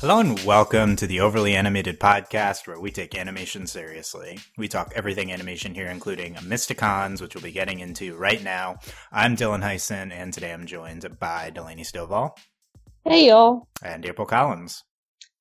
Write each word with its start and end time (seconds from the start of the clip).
Hello 0.00 0.20
and 0.20 0.38
welcome 0.44 0.94
to 0.94 1.08
the 1.08 1.18
Overly 1.18 1.56
Animated 1.56 1.98
Podcast, 1.98 2.68
where 2.68 2.78
we 2.78 2.92
take 2.92 3.18
animation 3.18 3.66
seriously. 3.66 4.38
We 4.56 4.68
talk 4.68 4.92
everything 4.94 5.32
animation 5.32 5.74
here, 5.74 5.88
including 5.88 6.34
Mysticons, 6.34 7.20
which 7.20 7.34
we'll 7.34 7.42
be 7.42 7.50
getting 7.50 7.80
into 7.80 8.14
right 8.14 8.40
now. 8.40 8.76
I'm 9.10 9.34
Dylan 9.34 9.60
Heisen, 9.60 10.12
and 10.12 10.32
today 10.32 10.52
I'm 10.52 10.66
joined 10.66 11.18
by 11.18 11.50
Delaney 11.50 11.82
Stovall. 11.82 12.36
Hey, 13.04 13.26
y'all. 13.26 13.66
And 13.82 14.06
April 14.06 14.24
Collins. 14.24 14.84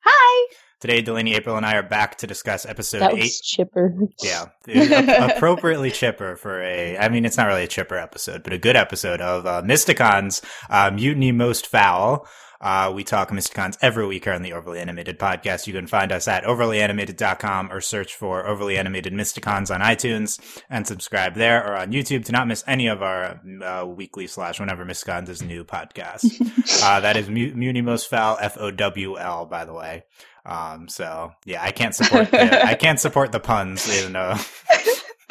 Hi. 0.03 0.47
Today, 0.79 1.01
Delaney, 1.01 1.35
April, 1.35 1.55
and 1.55 1.65
I 1.65 1.75
are 1.75 1.83
back 1.83 2.17
to 2.17 2.27
discuss 2.27 2.65
episode 2.65 3.01
that 3.01 3.13
was 3.13 3.25
eight. 3.25 3.41
chipper. 3.43 3.93
Yeah, 4.23 4.45
appropriately 5.35 5.91
chipper 5.91 6.35
for 6.35 6.63
a. 6.63 6.97
I 6.97 7.09
mean, 7.09 7.25
it's 7.25 7.37
not 7.37 7.45
really 7.45 7.63
a 7.63 7.67
chipper 7.67 7.97
episode, 7.97 8.41
but 8.41 8.53
a 8.53 8.57
good 8.57 8.75
episode 8.75 9.21
of 9.21 9.45
uh, 9.45 9.61
Mysticons, 9.61 10.43
uh, 10.71 10.89
Mutiny 10.89 11.31
Most 11.31 11.67
Foul. 11.67 12.27
Uh, 12.59 12.91
we 12.93 13.03
talk 13.03 13.29
Mysticons 13.29 13.77
every 13.81 14.05
week 14.07 14.23
here 14.23 14.33
on 14.33 14.41
the 14.41 14.53
Overly 14.53 14.79
Animated 14.79 15.19
podcast. 15.19 15.67
You 15.67 15.73
can 15.73 15.87
find 15.87 16.11
us 16.11 16.27
at 16.27 16.43
overlyanimated.com 16.43 17.71
or 17.71 17.81
search 17.81 18.15
for 18.15 18.47
Overly 18.47 18.77
Animated 18.77 19.13
Mysticons 19.13 19.73
on 19.73 19.81
iTunes 19.81 20.39
and 20.69 20.87
subscribe 20.87 21.35
there 21.35 21.65
or 21.65 21.75
on 21.75 21.91
YouTube 21.91 22.25
to 22.25 22.31
not 22.31 22.47
miss 22.47 22.63
any 22.67 22.87
of 22.87 23.01
our 23.01 23.39
uh, 23.63 23.85
weekly 23.85 24.27
slash 24.27 24.59
whenever 24.59 24.85
Mysticons 24.85 25.29
is 25.29 25.41
new 25.41 25.63
podcast. 25.63 26.25
uh, 26.83 26.99
that 27.01 27.17
is 27.17 27.29
Mutiny 27.29 27.81
Most 27.81 28.09
Foul, 28.09 28.37
F 28.41 28.57
O 28.59 28.71
W 28.71 29.17
L, 29.17 29.45
by 29.45 29.65
the 29.65 29.73
way. 29.73 30.03
Um, 30.45 30.87
so 30.87 31.33
yeah, 31.45 31.61
I 31.61 31.71
can't 31.71 31.93
support 31.93 32.31
the, 32.31 32.65
I 32.65 32.75
can't 32.75 32.99
support 32.99 33.31
the 33.31 33.39
puns 33.39 33.87
in 34.03 34.15
uh 34.15 34.37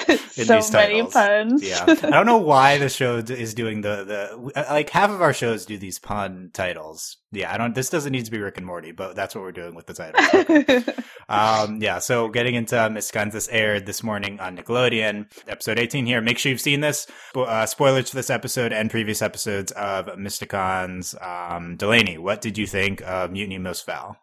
so 0.31 0.61
many 0.73 1.07
puns. 1.07 1.63
yeah, 1.63 1.85
I 1.89 1.95
don't 2.11 2.27
know 2.27 2.39
why 2.39 2.79
the 2.79 2.89
show 2.89 3.17
is 3.17 3.55
doing 3.55 3.81
the 3.81 4.05
the 4.05 4.63
like 4.71 4.91
half 4.91 5.11
of 5.11 5.23
our 5.23 5.33
shows 5.33 5.67
do 5.67 5.79
these 5.79 5.99
pun 5.99 6.51
titles. 6.53 7.17
Yeah, 7.33 7.53
I 7.53 7.59
don't. 7.59 7.75
This 7.75 7.91
doesn't 7.91 8.13
need 8.13 8.25
to 8.25 8.31
be 8.31 8.39
Rick 8.39 8.57
and 8.57 8.67
Morty, 8.67 8.93
but 8.93 9.17
that's 9.17 9.35
what 9.35 9.43
we're 9.43 9.53
doing 9.53 9.75
with 9.75 9.87
the 9.87 9.95
title. 9.95 10.95
um, 11.29 11.83
yeah. 11.83 11.99
So 11.99 12.29
getting 12.29 12.55
into 12.55 12.77
Mysticons, 12.77 13.33
this 13.33 13.49
aired 13.49 13.85
this 13.87 14.03
morning 14.03 14.41
on 14.41 14.57
Nickelodeon, 14.57 15.27
episode 15.49 15.79
18 15.79 16.07
here. 16.07 16.21
Make 16.21 16.39
sure 16.39 16.51
you've 16.51 16.61
seen 16.61 16.81
this. 16.81 17.07
Uh, 17.35 17.67
spoilers 17.67 18.11
for 18.11 18.17
this 18.17 18.31
episode 18.31 18.73
and 18.73 18.91
previous 18.91 19.23
episodes 19.23 19.73
of 19.73 20.07
Mysticons. 20.07 21.21
Um, 21.23 21.77
Delaney, 21.77 22.17
what 22.19 22.41
did 22.41 22.57
you 22.57 22.67
think 22.67 23.03
of 23.03 23.33
Mutiny 23.33 23.59
Most 23.59 23.85
Foul? 23.85 24.17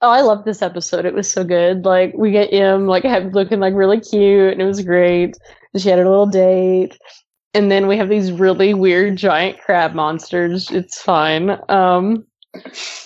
Oh, 0.00 0.10
I 0.10 0.20
love 0.20 0.44
this 0.44 0.62
episode. 0.62 1.06
It 1.06 1.14
was 1.14 1.30
so 1.30 1.44
good. 1.44 1.84
Like 1.84 2.12
we 2.14 2.30
get 2.30 2.52
Em 2.52 2.86
like 2.86 3.04
have 3.04 3.34
looking 3.34 3.60
like 3.60 3.74
really 3.74 4.00
cute, 4.00 4.52
and 4.52 4.60
it 4.60 4.66
was 4.66 4.82
great. 4.82 5.36
And 5.72 5.82
she 5.82 5.88
had 5.88 5.98
a 5.98 6.08
little 6.08 6.26
date, 6.26 6.98
and 7.54 7.70
then 7.70 7.86
we 7.86 7.96
have 7.96 8.08
these 8.08 8.32
really 8.32 8.74
weird 8.74 9.16
giant 9.16 9.60
crab 9.60 9.94
monsters. 9.94 10.70
It's 10.70 11.00
fine. 11.00 11.58
Um, 11.68 12.26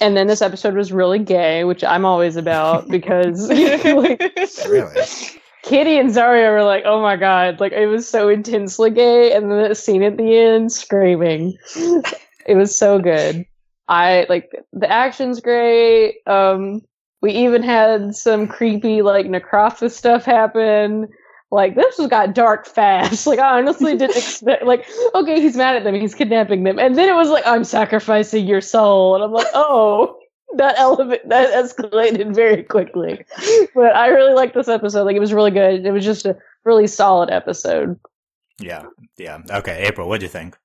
and 0.00 0.16
then 0.16 0.26
this 0.26 0.42
episode 0.42 0.74
was 0.74 0.92
really 0.92 1.18
gay, 1.18 1.64
which 1.64 1.84
I'm 1.84 2.04
always 2.04 2.36
about 2.36 2.88
because 2.88 3.48
like, 3.84 4.20
really. 4.68 5.02
Kitty 5.62 5.98
and 5.98 6.10
Zarya 6.10 6.50
were 6.50 6.64
like, 6.64 6.84
"Oh 6.86 7.02
my 7.02 7.16
god!" 7.16 7.60
Like 7.60 7.72
it 7.72 7.86
was 7.86 8.08
so 8.08 8.28
intensely 8.28 8.90
gay, 8.90 9.32
and 9.32 9.50
then 9.50 9.68
the 9.68 9.74
scene 9.74 10.02
at 10.02 10.16
the 10.16 10.36
end, 10.36 10.72
screaming. 10.72 11.56
it 12.46 12.56
was 12.56 12.76
so 12.76 12.98
good. 12.98 13.44
I 13.88 14.26
like 14.28 14.50
the 14.72 14.90
action's 14.90 15.40
great. 15.40 16.18
Um, 16.26 16.82
we 17.22 17.32
even 17.32 17.62
had 17.62 18.14
some 18.14 18.46
creepy 18.46 19.02
like 19.02 19.26
necrophis 19.26 19.92
stuff 19.92 20.24
happen. 20.24 21.08
Like 21.50 21.74
this 21.74 21.96
has 21.96 22.08
got 22.08 22.34
dark 22.34 22.66
fast. 22.66 23.26
Like 23.26 23.38
I 23.38 23.58
honestly 23.58 23.96
didn't 23.96 24.16
expect. 24.18 24.64
Like 24.64 24.86
okay, 25.14 25.40
he's 25.40 25.56
mad 25.56 25.76
at 25.76 25.84
them, 25.84 25.94
he's 25.94 26.14
kidnapping 26.14 26.64
them, 26.64 26.78
and 26.78 26.96
then 26.96 27.08
it 27.08 27.14
was 27.14 27.30
like 27.30 27.46
I'm 27.46 27.64
sacrificing 27.64 28.46
your 28.46 28.60
soul, 28.60 29.14
and 29.14 29.24
I'm 29.24 29.32
like, 29.32 29.46
oh, 29.54 30.18
that 30.56 30.78
element 30.78 31.26
that 31.28 31.52
escalated 31.52 32.34
very 32.34 32.62
quickly. 32.62 33.24
But 33.74 33.96
I 33.96 34.08
really 34.08 34.34
liked 34.34 34.54
this 34.54 34.68
episode. 34.68 35.04
Like 35.04 35.16
it 35.16 35.20
was 35.20 35.32
really 35.32 35.50
good. 35.50 35.86
It 35.86 35.92
was 35.92 36.04
just 36.04 36.26
a 36.26 36.36
really 36.64 36.86
solid 36.86 37.30
episode. 37.30 37.98
Yeah, 38.60 38.84
yeah. 39.16 39.38
Okay, 39.50 39.86
April, 39.86 40.08
what 40.08 40.20
do 40.20 40.26
you 40.26 40.30
think? 40.30 40.56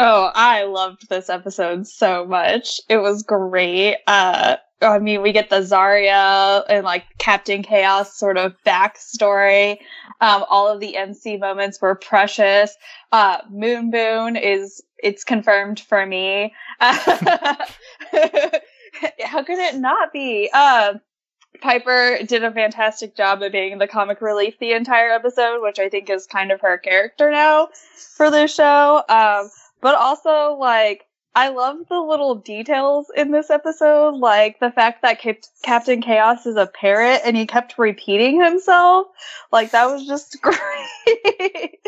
Oh, 0.00 0.30
I 0.32 0.62
loved 0.62 1.08
this 1.08 1.28
episode 1.28 1.86
so 1.88 2.24
much. 2.24 2.80
It 2.88 2.98
was 2.98 3.24
great. 3.24 3.96
Uh, 4.06 4.56
I 4.80 5.00
mean, 5.00 5.22
we 5.22 5.32
get 5.32 5.50
the 5.50 5.60
Zarya 5.60 6.62
and 6.68 6.84
like 6.84 7.04
Captain 7.18 7.64
Chaos 7.64 8.16
sort 8.16 8.38
of 8.38 8.54
backstory. 8.64 9.78
Um, 10.20 10.44
all 10.48 10.68
of 10.68 10.78
the 10.78 10.96
MC 10.96 11.36
moments 11.36 11.80
were 11.80 11.96
precious. 11.96 12.76
Uh, 13.10 13.38
Moon 13.50 13.90
Boon 13.90 14.36
is, 14.36 14.80
it's 15.02 15.24
confirmed 15.24 15.80
for 15.80 16.06
me. 16.06 16.54
How 16.80 17.56
could 19.42 19.58
it 19.58 19.74
not 19.74 20.12
be? 20.12 20.48
Uh, 20.52 20.94
Piper 21.60 22.18
did 22.24 22.44
a 22.44 22.52
fantastic 22.52 23.16
job 23.16 23.42
of 23.42 23.50
being 23.50 23.78
the 23.78 23.88
comic 23.88 24.20
relief 24.20 24.54
the 24.60 24.74
entire 24.74 25.10
episode, 25.10 25.60
which 25.60 25.80
I 25.80 25.88
think 25.88 26.08
is 26.08 26.24
kind 26.26 26.52
of 26.52 26.60
her 26.60 26.78
character 26.78 27.32
now 27.32 27.70
for 28.16 28.30
this 28.30 28.54
show. 28.54 29.02
Um, 29.08 29.50
but 29.80 29.94
also 29.94 30.56
like 30.58 31.04
I 31.34 31.50
love 31.50 31.76
the 31.88 32.00
little 32.00 32.34
details 32.34 33.12
in 33.14 33.30
this 33.30 33.48
episode, 33.48 34.16
like 34.16 34.58
the 34.58 34.72
fact 34.72 35.02
that 35.02 35.20
Cap- 35.20 35.44
Captain 35.62 36.02
Chaos 36.02 36.46
is 36.46 36.56
a 36.56 36.66
parrot 36.66 37.20
and 37.24 37.36
he 37.36 37.46
kept 37.46 37.78
repeating 37.78 38.42
himself. 38.42 39.06
Like 39.52 39.70
that 39.70 39.86
was 39.86 40.06
just 40.06 40.38
great. 40.42 41.78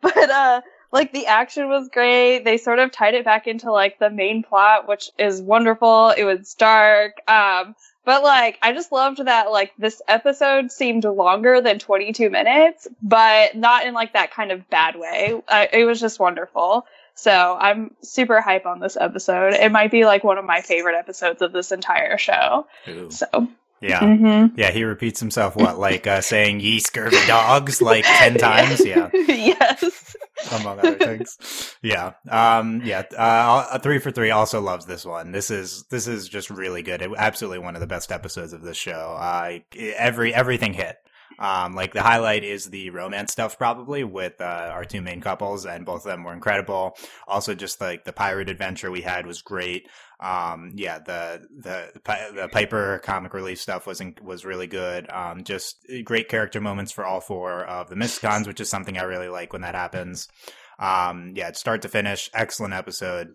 but 0.00 0.30
uh 0.30 0.60
like 0.90 1.12
the 1.12 1.26
action 1.26 1.68
was 1.68 1.90
great. 1.92 2.44
They 2.44 2.56
sort 2.56 2.78
of 2.78 2.92
tied 2.92 3.14
it 3.14 3.24
back 3.24 3.46
into 3.46 3.70
like 3.70 3.98
the 3.98 4.10
main 4.10 4.42
plot, 4.42 4.88
which 4.88 5.10
is 5.18 5.42
wonderful. 5.42 6.10
It 6.16 6.24
was 6.24 6.54
dark. 6.54 7.20
Um 7.28 7.74
but 8.04 8.22
like, 8.22 8.58
I 8.60 8.72
just 8.72 8.92
loved 8.92 9.24
that 9.24 9.50
like 9.50 9.72
this 9.78 10.02
episode 10.06 10.70
seemed 10.70 11.04
longer 11.04 11.60
than 11.62 11.78
22 11.78 12.28
minutes, 12.28 12.86
but 13.02 13.56
not 13.56 13.86
in 13.86 13.94
like 13.94 14.12
that 14.12 14.30
kind 14.30 14.52
of 14.52 14.68
bad 14.68 14.96
way. 14.96 15.40
It 15.72 15.86
was 15.86 16.00
just 16.00 16.20
wonderful. 16.20 16.86
So 17.14 17.56
I'm 17.60 17.94
super 18.02 18.40
hype 18.40 18.66
on 18.66 18.80
this 18.80 18.96
episode. 18.96 19.54
It 19.54 19.70
might 19.70 19.90
be 19.90 20.04
like 20.04 20.24
one 20.24 20.38
of 20.38 20.44
my 20.44 20.60
favorite 20.60 20.96
episodes 20.96 21.42
of 21.42 21.52
this 21.52 21.72
entire 21.72 22.18
show. 22.18 22.66
Ooh. 22.88 23.10
So 23.10 23.48
yeah, 23.84 24.00
mm-hmm. 24.00 24.58
yeah. 24.58 24.70
He 24.70 24.84
repeats 24.84 25.20
himself 25.20 25.56
what 25.56 25.78
like 25.78 26.06
uh, 26.06 26.22
saying 26.22 26.60
"ye 26.60 26.80
scurvy 26.80 27.18
dogs" 27.26 27.82
like 27.82 28.04
ten 28.06 28.34
times. 28.38 28.84
Yeah. 28.84 29.10
yes. 29.12 30.16
Among 30.52 30.78
other 30.78 30.94
things. 30.94 31.76
Yeah. 31.82 32.14
Um. 32.30 32.80
Yeah. 32.82 33.02
Uh. 33.16 33.78
Three 33.78 33.98
for 33.98 34.10
three 34.10 34.30
also 34.30 34.60
loves 34.60 34.86
this 34.86 35.04
one. 35.04 35.32
This 35.32 35.50
is 35.50 35.84
this 35.84 36.06
is 36.06 36.28
just 36.28 36.48
really 36.48 36.82
good. 36.82 37.02
It, 37.02 37.10
absolutely 37.16 37.58
one 37.58 37.74
of 37.74 37.80
the 37.80 37.86
best 37.86 38.10
episodes 38.10 38.54
of 38.54 38.62
this 38.62 38.78
show. 38.78 39.16
Uh. 39.18 39.58
Every 39.76 40.32
everything 40.32 40.72
hit. 40.72 40.96
Um, 41.38 41.74
like 41.74 41.92
the 41.92 42.02
highlight 42.02 42.44
is 42.44 42.66
the 42.66 42.90
romance 42.90 43.32
stuff 43.32 43.58
probably 43.58 44.04
with 44.04 44.40
uh, 44.40 44.70
our 44.72 44.84
two 44.84 45.00
main 45.00 45.20
couples, 45.20 45.66
and 45.66 45.84
both 45.84 46.04
of 46.04 46.10
them 46.10 46.24
were 46.24 46.32
incredible. 46.32 46.96
Also, 47.26 47.54
just 47.54 47.80
like 47.80 48.04
the 48.04 48.12
pirate 48.12 48.48
adventure 48.48 48.90
we 48.90 49.02
had 49.02 49.26
was 49.26 49.42
great. 49.42 49.88
Um, 50.20 50.72
yeah, 50.74 50.98
the 50.98 51.46
the 51.50 51.90
the 52.34 52.48
Piper 52.48 53.00
comic 53.04 53.34
relief 53.34 53.60
stuff 53.60 53.86
was 53.86 54.02
was 54.22 54.44
really 54.44 54.66
good. 54.66 55.10
Um, 55.10 55.44
just 55.44 55.86
great 56.04 56.28
character 56.28 56.60
moments 56.60 56.92
for 56.92 57.04
all 57.04 57.20
four 57.20 57.64
of 57.64 57.88
the 57.88 57.96
Mysticons, 57.96 58.46
which 58.46 58.60
is 58.60 58.70
something 58.70 58.98
I 58.98 59.02
really 59.02 59.28
like 59.28 59.52
when 59.52 59.62
that 59.62 59.74
happens. 59.74 60.28
Um, 60.78 61.32
yeah, 61.36 61.52
start 61.52 61.82
to 61.82 61.88
finish, 61.88 62.30
excellent 62.34 62.74
episode 62.74 63.28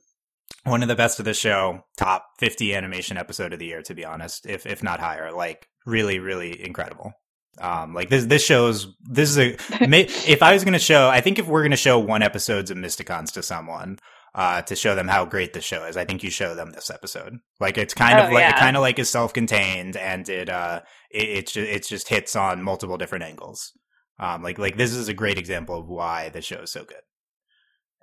one 0.64 0.82
of 0.82 0.90
the 0.90 0.96
best 0.96 1.20
of 1.20 1.26
the 1.26 1.34
show, 1.34 1.86
top 1.98 2.26
50 2.40 2.76
animation 2.76 3.18
episode 3.18 3.54
of 3.54 3.60
the 3.60 3.68
year, 3.68 3.82
to 3.84 3.94
be 3.94 4.06
honest, 4.06 4.46
if 4.46 4.66
if 4.66 4.84
not 4.84 5.00
higher. 5.00 5.32
Like 5.32 5.68
really, 5.86 6.20
really 6.20 6.66
incredible. 6.66 7.14
Um, 7.60 7.94
like 7.94 8.10
this, 8.10 8.26
this 8.26 8.44
shows, 8.44 8.88
this 9.02 9.30
is 9.30 9.38
a, 9.38 9.50
if 10.32 10.42
I 10.42 10.54
was 10.54 10.64
going 10.64 10.74
to 10.74 10.80
show, 10.80 11.10
I 11.10 11.22
think 11.22 11.40
if 11.40 11.48
we're 11.48 11.62
going 11.62 11.72
to 11.72 11.78
show 11.78 12.00
one 12.00 12.22
episodes 12.22 12.72
of 12.72 12.78
Mysticons 12.78 13.32
to 13.34 13.44
someone, 13.44 14.00
uh, 14.36 14.62
to 14.64 14.76
show 14.76 14.96
them 14.96 15.08
how 15.08 15.26
great 15.26 15.54
the 15.54 15.62
show 15.62 15.86
is, 15.86 15.98
I 15.98 16.06
think 16.06 16.24
you 16.24 16.30
show 16.30 16.56
them 16.56 16.72
this 16.72 16.90
episode. 16.90 17.38
Like 17.60 17.78
it's 17.78 17.94
kind 17.94 18.20
oh, 18.20 18.24
of 18.24 18.32
like, 18.32 18.42
yeah. 18.42 18.56
it 18.56 18.60
kind 18.60 18.78
of 18.78 18.82
like 18.82 19.00
is 19.00 19.10
self-contained 19.10 19.98
and 19.98 20.28
it, 20.30 20.50
uh, 20.50 20.82
it, 21.12 21.30
it's 21.30 21.52
just, 21.52 21.70
it 21.70 21.88
just 21.88 22.08
hits 22.08 22.36
on 22.36 22.64
multiple 22.64 22.98
different 22.98 23.26
angles. 23.26 23.74
Um, 24.20 24.44
like, 24.44 24.60
like 24.60 24.78
this 24.78 24.94
is 24.94 25.08
a 25.08 25.14
great 25.14 25.38
example 25.38 25.80
of 25.80 25.88
why 25.88 26.30
the 26.30 26.42
show 26.42 26.62
is 26.62 26.72
so 26.72 26.84
good. 26.84 27.02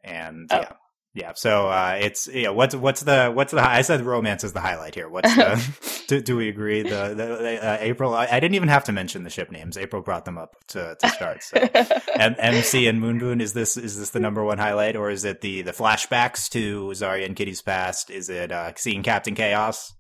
And 0.05 0.49
oh. 0.53 0.61
yeah. 0.61 0.73
Yeah, 1.17 1.33
so 1.35 1.69
uh, 1.69 1.97
it's 1.99 2.29
yeah. 2.31 2.51
What's 2.51 2.75
what's 2.75 3.01
the 3.01 3.33
what's 3.33 3.51
the 3.51 3.67
I 3.67 3.81
said 3.81 4.03
romance 4.03 4.45
is 4.45 4.53
the 4.53 4.61
highlight 4.61 4.95
here. 4.95 5.09
What's 5.09 5.35
the 5.35 6.05
do, 6.09 6.21
do 6.21 6.37
we 6.37 6.51
agree? 6.51 6.83
The, 6.83 7.15
the 7.17 7.67
uh, 7.67 7.79
April 7.81 8.15
I, 8.15 8.29
I, 8.31 8.39
didn't 8.39 8.55
even 8.55 8.69
have 8.69 8.85
to 8.85 8.93
mention 8.93 9.25
the 9.25 9.31
ship 9.31 9.51
names. 9.51 9.79
April 9.79 10.03
brought 10.03 10.27
them 10.27 10.37
up 10.37 10.57
to, 10.69 10.95
to 11.01 11.09
start. 11.09 11.43
So 11.43 11.57
M- 12.17 12.37
MC 12.39 12.87
and 12.87 13.03
Moonboon 13.03 13.41
is 13.41 13.55
this 13.55 13.79
is 13.79 13.99
this 13.99 14.11
the 14.11 14.21
number 14.21 14.45
one 14.45 14.59
highlight 14.59 14.95
or 14.95 15.09
is 15.09 15.25
it 15.25 15.41
the 15.41 15.63
the 15.63 15.73
flashbacks 15.73 16.51
to 16.51 16.89
Zarya 16.89 17.25
and 17.25 17.35
Kitty's 17.35 17.63
past? 17.63 18.11
Is 18.11 18.29
it 18.29 18.53
uh, 18.53 18.73
seeing 18.77 19.03
Captain 19.03 19.35
Chaos? 19.35 19.95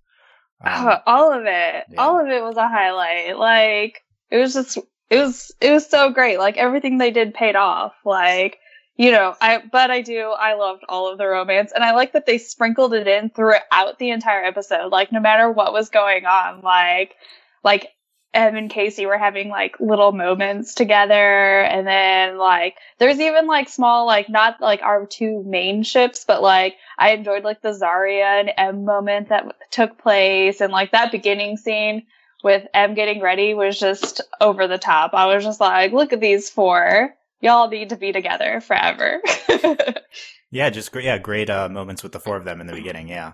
Um, 0.63 0.87
uh, 0.87 0.99
all 1.07 1.33
of 1.33 1.47
it, 1.47 1.85
yeah. 1.89 1.97
all 1.97 2.21
of 2.21 2.29
it 2.29 2.43
was 2.43 2.59
a 2.59 2.69
highlight. 2.69 3.39
Like 3.39 4.03
it 4.31 4.37
was 4.37 4.53
just 4.53 4.77
it 5.09 5.17
was 5.17 5.51
it 5.63 5.73
was 5.73 5.89
so 5.89 6.11
great. 6.11 6.39
Like 6.39 6.59
everything 6.59 6.99
they 6.99 7.11
did 7.11 7.33
paid 7.33 7.57
off. 7.57 7.95
Like 8.05 8.59
you 8.97 9.11
know, 9.11 9.35
I 9.41 9.63
but 9.71 9.91
I 9.91 10.01
do 10.01 10.31
I 10.31 10.55
loved 10.55 10.85
all 10.89 11.11
of 11.11 11.19
the 11.19 11.27
romance 11.27 11.73
and 11.75 11.85
I 11.85 11.93
like 11.93 12.13
that 12.13 12.27
they 12.27 12.39
sprinkled 12.39 12.95
it 12.95 13.07
in 13.07 13.31
throughout 13.31 13.99
the 13.99 14.11
entire 14.11 14.45
episode. 14.45 14.91
Like 14.91 15.13
no 15.13 15.21
matter 15.21 15.51
what 15.51 15.73
was 15.73 15.91
going 15.91 16.25
on, 16.25 16.63
like 16.63 17.15
like 17.63 17.89
Em 18.33 18.57
and 18.57 18.71
Casey 18.71 19.07
were 19.07 19.19
having 19.19 19.49
like 19.49 19.81
little 19.81 20.13
moments 20.13 20.75
together 20.75 21.63
and 21.63 21.87
then 21.87 22.39
like 22.39 22.77
there's 22.99 23.21
even 23.21 23.47
like 23.47 23.69
small 23.69 24.07
like 24.07 24.29
not 24.29 24.61
like 24.61 24.83
our 24.83 25.07
two 25.07 25.43
main 25.47 25.83
ships 25.83 26.25
but 26.27 26.43
like 26.43 26.77
I 26.99 27.13
enjoyed 27.13 27.45
like 27.45 27.63
the 27.63 27.71
Zarya 27.71 28.41
and 28.41 28.51
Em 28.57 28.85
moment 28.85 29.31
that 29.31 29.57
took 29.71 29.99
place 29.99 30.61
and 30.61 30.71
like 30.73 30.93
that 30.93 31.13
beginning 31.13 31.57
scene 31.57 32.07
with 32.45 32.67
Em 32.75 32.95
getting 32.95 33.21
ready 33.23 33.55
was 33.55 33.79
just 33.79 34.21
over 34.41 34.69
the 34.69 34.79
top. 34.79 35.15
I 35.15 35.27
was 35.35 35.43
just 35.43 35.61
like, 35.61 35.93
look 35.93 36.13
at 36.13 36.21
these 36.21 36.51
four 36.51 37.16
y'all 37.41 37.69
need 37.69 37.91
to 37.91 37.97
be 37.97 38.13
together 38.13 38.61
forever. 38.61 39.21
yeah, 40.51 40.71
just 40.71 40.93
great. 40.93 41.05
Yeah, 41.05 41.19
great 41.19 41.51
uh, 41.51 41.69
moments 41.69 42.03
with 42.03 42.13
the 42.13 42.21
four 42.21 42.37
of 42.37 42.45
them 42.45 42.61
in 42.61 42.67
the 42.67 42.73
beginning. 42.73 43.09
Yeah, 43.09 43.33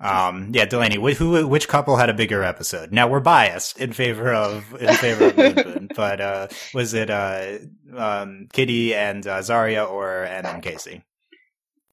um, 0.00 0.50
yeah. 0.52 0.64
Delaney, 0.64 0.96
wh- 0.96 1.16
who, 1.16 1.46
which 1.46 1.68
couple 1.68 1.96
had 1.96 2.10
a 2.10 2.14
bigger 2.14 2.42
episode? 2.42 2.92
Now 2.92 3.08
we're 3.08 3.20
biased 3.20 3.78
in 3.78 3.92
favor 3.92 4.32
of 4.32 4.74
in 4.80 4.94
favor 4.94 5.26
of 5.26 5.36
Moon 5.36 5.54
Boon, 5.54 5.88
but 5.96 6.20
uh, 6.20 6.48
was 6.74 6.94
it 6.94 7.10
uh, 7.10 7.58
um, 7.96 8.48
Kitty 8.52 8.94
and 8.94 9.26
uh, 9.26 9.38
Zarya 9.40 9.88
or 9.90 10.24
and 10.24 10.46
then 10.46 10.60
Casey? 10.60 11.02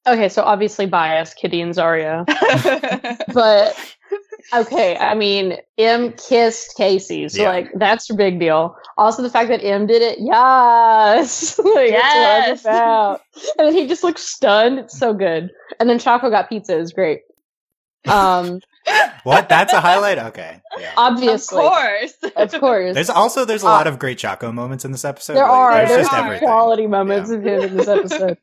Okay, 0.06 0.28
so 0.30 0.42
obviously 0.42 0.86
biased, 0.86 1.36
Kitty 1.36 1.60
and 1.60 1.74
Zarya, 1.74 2.24
but 3.34 3.76
okay, 4.54 4.96
I 4.96 5.14
mean, 5.14 5.56
Em 5.78 6.12
kissed 6.12 6.74
Casey, 6.76 7.28
so 7.28 7.42
Yeah. 7.42 7.48
like 7.50 7.70
that's 7.74 8.08
a 8.10 8.14
big 8.14 8.38
deal. 8.40 8.76
Also, 8.96 9.22
the 9.22 9.30
fact 9.30 9.48
that 9.48 9.62
Em 9.64 9.86
did 9.86 10.02
it, 10.02 10.18
yes, 10.20 11.58
like, 11.74 11.90
Yes. 11.90 12.62
that's 12.62 12.64
about. 12.64 13.20
And 13.58 13.68
then 13.68 13.74
he 13.74 13.86
just 13.86 14.02
looks 14.04 14.22
stunned. 14.22 14.78
It's 14.80 14.98
so 14.98 15.12
good. 15.14 15.50
And 15.80 15.88
then 15.88 15.98
Choco 15.98 16.30
got 16.30 16.48
pizza 16.48 16.76
is 16.76 16.92
great. 16.92 17.20
Um, 18.08 18.60
What? 19.24 19.50
That's 19.50 19.72
a 19.74 19.80
highlight. 19.80 20.18
Okay. 20.18 20.62
Yeah. 20.78 20.92
of 20.96 21.16
course. 21.48 22.14
of 22.36 22.52
course, 22.60 22.94
There's 22.94 23.10
also 23.10 23.44
there's 23.44 23.62
a 23.62 23.66
Uh, 23.66 23.70
lot 23.70 23.86
of 23.86 23.98
great 23.98 24.16
Choco 24.16 24.50
moments 24.52 24.84
in 24.86 24.92
this 24.92 25.04
episode. 25.04 25.34
there 25.34 25.42
Like, 25.42 25.50
are 25.52 25.74
there's 25.74 25.88
there's 25.90 26.06
just 26.06 26.12
are. 26.14 26.24
everything. 26.24 26.48
quality 26.48 26.86
moments 26.86 27.30
Yeah. 27.30 27.36
of 27.36 27.44
him 27.46 27.62
in 27.62 27.76
this 27.76 27.88
episode. 27.88 28.38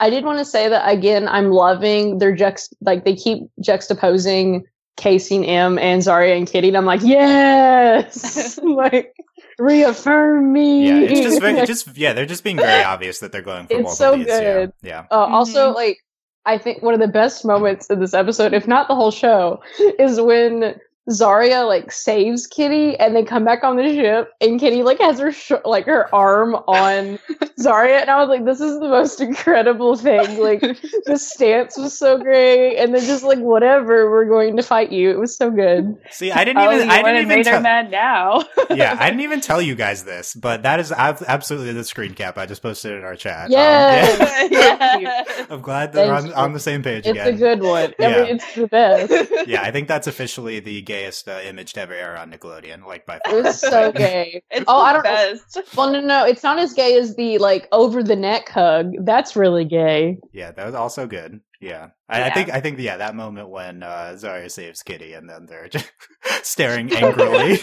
I 0.00 0.10
did 0.10 0.24
want 0.24 0.38
to 0.40 0.44
say 0.44 0.68
that 0.68 0.86
again. 0.90 1.26
I'm 1.28 1.50
loving 1.50 2.18
their 2.18 2.34
juxt 2.36 2.74
like 2.82 3.04
they 3.04 3.14
keep 3.14 3.44
juxtaposing 3.62 4.62
Casey 4.98 5.36
and 5.36 5.46
Em 5.46 5.78
and 5.78 6.02
Zarya 6.02 6.36
and 6.36 6.46
Kitty, 6.46 6.68
and 6.68 6.76
I'm 6.76 6.84
like, 6.84 7.00
yes, 7.02 8.58
like 8.62 9.14
reaffirm 9.58 10.52
me. 10.52 10.86
Yeah, 10.88 11.00
it's 11.10 11.20
just 11.20 11.40
very, 11.40 11.64
just 11.66 11.96
yeah, 11.96 12.12
they're 12.12 12.26
just 12.26 12.44
being 12.44 12.56
very 12.56 12.84
obvious 12.84 13.20
that 13.20 13.32
they're 13.32 13.42
going 13.42 13.66
for 13.66 13.74
It's 13.74 13.82
both 13.84 13.94
so 13.96 14.12
of 14.12 14.18
these. 14.18 14.28
Yeah. 14.28 14.40
good. 14.54 14.72
Yeah. 14.82 15.04
Uh, 15.10 15.14
Also, 15.26 15.70
Mhm. 15.72 15.74
like 15.74 15.98
I 16.44 16.58
think 16.58 16.82
one 16.82 16.94
of 16.94 17.00
the 17.00 17.08
best 17.08 17.44
moments 17.44 17.88
in 17.90 18.00
this 18.00 18.14
episode, 18.14 18.54
if 18.54 18.66
not 18.66 18.88
the 18.88 18.94
whole 18.94 19.10
show, 19.10 19.60
is 19.98 20.20
when 20.20 20.76
Zarya 21.08 21.66
like 21.66 21.90
saves 21.90 22.46
Kitty 22.46 22.96
and 22.98 23.16
they 23.16 23.24
come 23.24 23.44
back 23.44 23.64
on 23.64 23.76
the 23.76 23.88
ship 23.94 24.32
and 24.40 24.60
Kitty 24.60 24.82
like 24.82 24.98
has 25.00 25.18
her 25.20 25.32
sh- 25.32 25.52
like 25.64 25.86
her 25.86 26.14
arm 26.14 26.54
on 26.54 27.18
Zarya 27.58 28.02
and 28.02 28.10
I 28.10 28.18
was 28.20 28.28
like, 28.28 28.44
this 28.44 28.60
is 28.60 28.78
the 28.78 28.88
most 28.88 29.20
incredible 29.20 29.96
thing. 29.96 30.38
Like 30.38 30.60
the 31.06 31.16
stance 31.18 31.78
was 31.78 31.98
so 31.98 32.18
great 32.18 32.76
and 32.76 32.94
then 32.94 33.02
just 33.06 33.24
like 33.24 33.38
whatever, 33.38 34.10
we're 34.10 34.26
going 34.26 34.56
to 34.58 34.62
fight 34.62 34.92
you. 34.92 35.10
It 35.10 35.18
was 35.18 35.34
so 35.34 35.50
good. 35.50 35.96
See, 36.10 36.30
I 36.30 36.44
didn't 36.44 36.58
oh, 36.62 36.72
even 36.74 36.86
you 36.88 36.92
I 36.92 37.02
didn't 37.02 37.16
even 37.22 37.28
make 37.28 37.44
tell, 37.44 37.60
mad 37.62 37.90
now. 37.90 38.44
yeah, 38.70 38.96
I 39.00 39.08
didn't 39.08 39.22
even 39.22 39.40
tell 39.40 39.62
you 39.62 39.74
guys 39.74 40.04
this, 40.04 40.34
but 40.34 40.62
that 40.64 40.78
is 40.78 40.92
absolutely 40.92 41.72
the 41.72 41.84
screen 41.84 42.14
cap 42.14 42.36
I 42.36 42.44
just 42.46 42.62
posted 42.62 42.92
in 42.92 43.04
our 43.04 43.16
chat. 43.16 43.46
Um, 43.46 43.52
yeah. 43.52 44.46
yeah. 44.50 45.24
I'm 45.48 45.62
glad 45.62 45.92
that 45.94 46.06
we're 46.06 46.14
on, 46.14 46.32
on 46.34 46.52
the 46.52 46.60
same 46.60 46.82
page 46.82 47.06
It's 47.06 47.10
again. 47.18 47.28
a 47.34 47.36
good 47.36 47.62
one. 47.62 47.94
I 47.98 48.02
Yeah. 48.02 48.22
mean, 48.24 48.34
it's 48.36 48.54
the 48.54 48.66
best. 48.66 49.48
yeah, 49.48 49.62
I 49.62 49.70
think 49.70 49.88
that's 49.88 50.06
officially 50.06 50.60
the 50.60 50.82
gayest 50.98 51.28
uh, 51.28 51.40
image 51.44 51.72
to 51.74 51.80
ever 51.80 51.92
air 51.94 52.16
on 52.16 52.30
Nickelodeon, 52.30 52.86
like 52.86 53.06
by 53.06 53.20
far. 53.24 53.38
It 53.38 53.44
was 53.44 53.60
so 53.60 53.92
gay. 54.04 54.42
It's 54.50 54.64
Oh, 54.68 54.78
the 54.78 54.84
I 54.84 54.92
don't 54.92 55.02
best. 55.02 55.58
Well, 55.76 55.92
no, 55.92 56.00
no, 56.00 56.24
it's 56.26 56.42
not 56.42 56.58
as 56.58 56.72
gay 56.74 56.98
as 56.98 57.14
the 57.16 57.38
like 57.38 57.68
over 57.72 58.02
the 58.02 58.16
neck 58.16 58.48
hug. 58.48 58.92
That's 59.04 59.36
really 59.36 59.64
gay. 59.64 60.18
Yeah, 60.32 60.52
that 60.52 60.66
was 60.66 60.74
also 60.74 61.06
good. 61.06 61.40
Yeah. 61.60 61.88
I, 62.08 62.24
I 62.24 62.30
think 62.30 62.50
I 62.50 62.60
think 62.60 62.78
yeah, 62.78 62.96
that 62.98 63.14
moment 63.16 63.48
when 63.48 63.82
uh, 63.82 64.14
Zarya 64.16 64.50
saves 64.50 64.82
Kitty 64.82 65.12
and 65.14 65.28
then 65.28 65.46
they're 65.46 65.68
just 65.76 65.90
staring 66.42 66.92
angrily. 66.94 67.58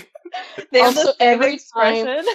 They 0.72 0.82
Also, 0.82 1.14
every 1.20 1.54
expression. 1.54 2.26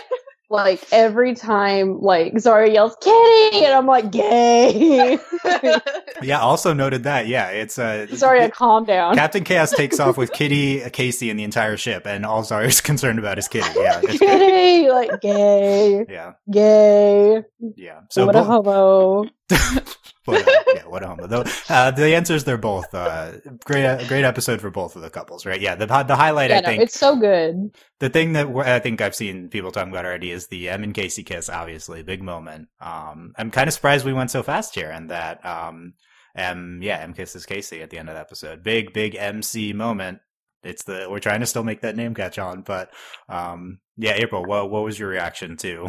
Like 0.51 0.85
every 0.91 1.37
time, 1.37 2.01
like 2.01 2.33
Zarya 2.35 2.73
yells 2.73 2.97
"Kitty," 3.01 3.65
and 3.65 3.73
I'm 3.73 3.87
like, 3.87 4.11
"Gay." 4.11 5.17
yeah, 6.23 6.41
also 6.41 6.73
noted 6.73 7.05
that. 7.05 7.29
Yeah, 7.29 7.51
it's 7.51 7.79
a 7.79 8.03
uh 8.03 8.07
Zarya, 8.07 8.51
calm 8.51 8.85
down. 8.85 9.15
Captain 9.15 9.45
Chaos 9.45 9.71
takes 9.71 10.01
off 10.01 10.17
with 10.17 10.33
Kitty, 10.33 10.81
Casey, 10.93 11.31
and 11.31 11.39
the 11.39 11.45
entire 11.45 11.77
ship, 11.77 12.05
and 12.05 12.27
all 12.27 12.43
Zarya's 12.43 12.81
concerned 12.91 13.21
about 13.21 13.39
is 13.39 13.47
Kitty. 13.47 13.69
Yeah. 13.79 14.01
Kitty, 14.01 14.91
like 14.91 15.21
gay, 15.21 16.05
yeah, 16.09 16.33
gay. 16.53 17.45
yeah. 17.77 18.01
So 18.11 18.27
what 18.27 18.35
a 18.35 18.43
both, 18.43 19.29
homo. 19.57 19.81
what 20.25 20.47
a, 20.47 20.65
yeah, 20.75 20.83
what 20.87 21.03
a 21.03 21.07
homo. 21.09 21.27
Though 21.27 21.45
uh, 21.69 21.91
the 21.91 22.15
answers 22.15 22.45
they're 22.45 22.59
both 22.59 22.93
uh, 22.95 23.33
great. 23.65 23.85
uh, 23.85 24.07
Great 24.07 24.25
episode 24.25 24.61
for 24.61 24.71
both 24.71 24.97
of 24.97 25.03
the 25.03 25.11
couples, 25.11 25.47
right? 25.47 25.61
Yeah. 25.61 25.75
The 25.75 25.87
the 25.87 26.17
highlight 26.17 26.51
Yeah, 26.51 26.59
I 26.59 26.61
no, 26.61 26.67
think 26.69 26.83
it's 26.83 26.99
so 26.99 27.17
good. 27.17 27.75
the 27.99 28.09
thing 28.11 28.35
that 28.35 28.47
I 28.49 28.79
think 28.81 29.01
I've 29.01 29.15
seen 29.15 29.49
people 29.49 29.71
talking 29.73 29.93
about 29.93 30.05
already 30.05 30.31
is 30.31 30.47
the 30.49 30.69
Em 30.69 30.83
and 30.85 30.95
Casey 30.95 31.23
kiss. 31.25 31.49
Obviously, 31.49 32.03
big 32.03 32.23
moment. 32.23 32.69
Um, 32.81 33.33
I'm 33.37 33.51
kind 33.51 33.69
of 33.69 33.75
surprised 33.75 34.05
we 34.05 34.13
went 34.13 34.31
so 34.31 34.43
fast 34.43 34.75
here, 34.75 34.91
and 34.91 35.11
that 35.11 35.45
um, 35.45 35.95
Em 36.37 36.81
yeah 36.83 36.99
Em 36.99 37.13
kisses 37.15 37.47
Casey 37.47 37.83
at 37.83 37.91
the 37.91 37.99
end 37.99 38.09
of 38.09 38.15
the 38.15 38.21
episode. 38.21 38.63
Big 38.63 38.93
big 38.93 39.17
MC 39.17 39.73
moment. 39.73 40.21
It's 40.63 40.85
the 40.85 41.07
we're 41.11 41.21
trying 41.21 41.41
to 41.41 41.47
still 41.47 41.65
make 41.65 41.81
that 41.81 41.97
name 41.97 42.15
catch 42.15 42.39
on, 42.39 42.61
but 42.63 42.91
um, 43.29 43.79
yeah, 43.97 44.13
April. 44.13 44.45
What 44.45 44.71
what 44.71 44.85
was 44.85 44.99
your 44.99 45.09
reaction 45.09 45.57
to 45.59 45.89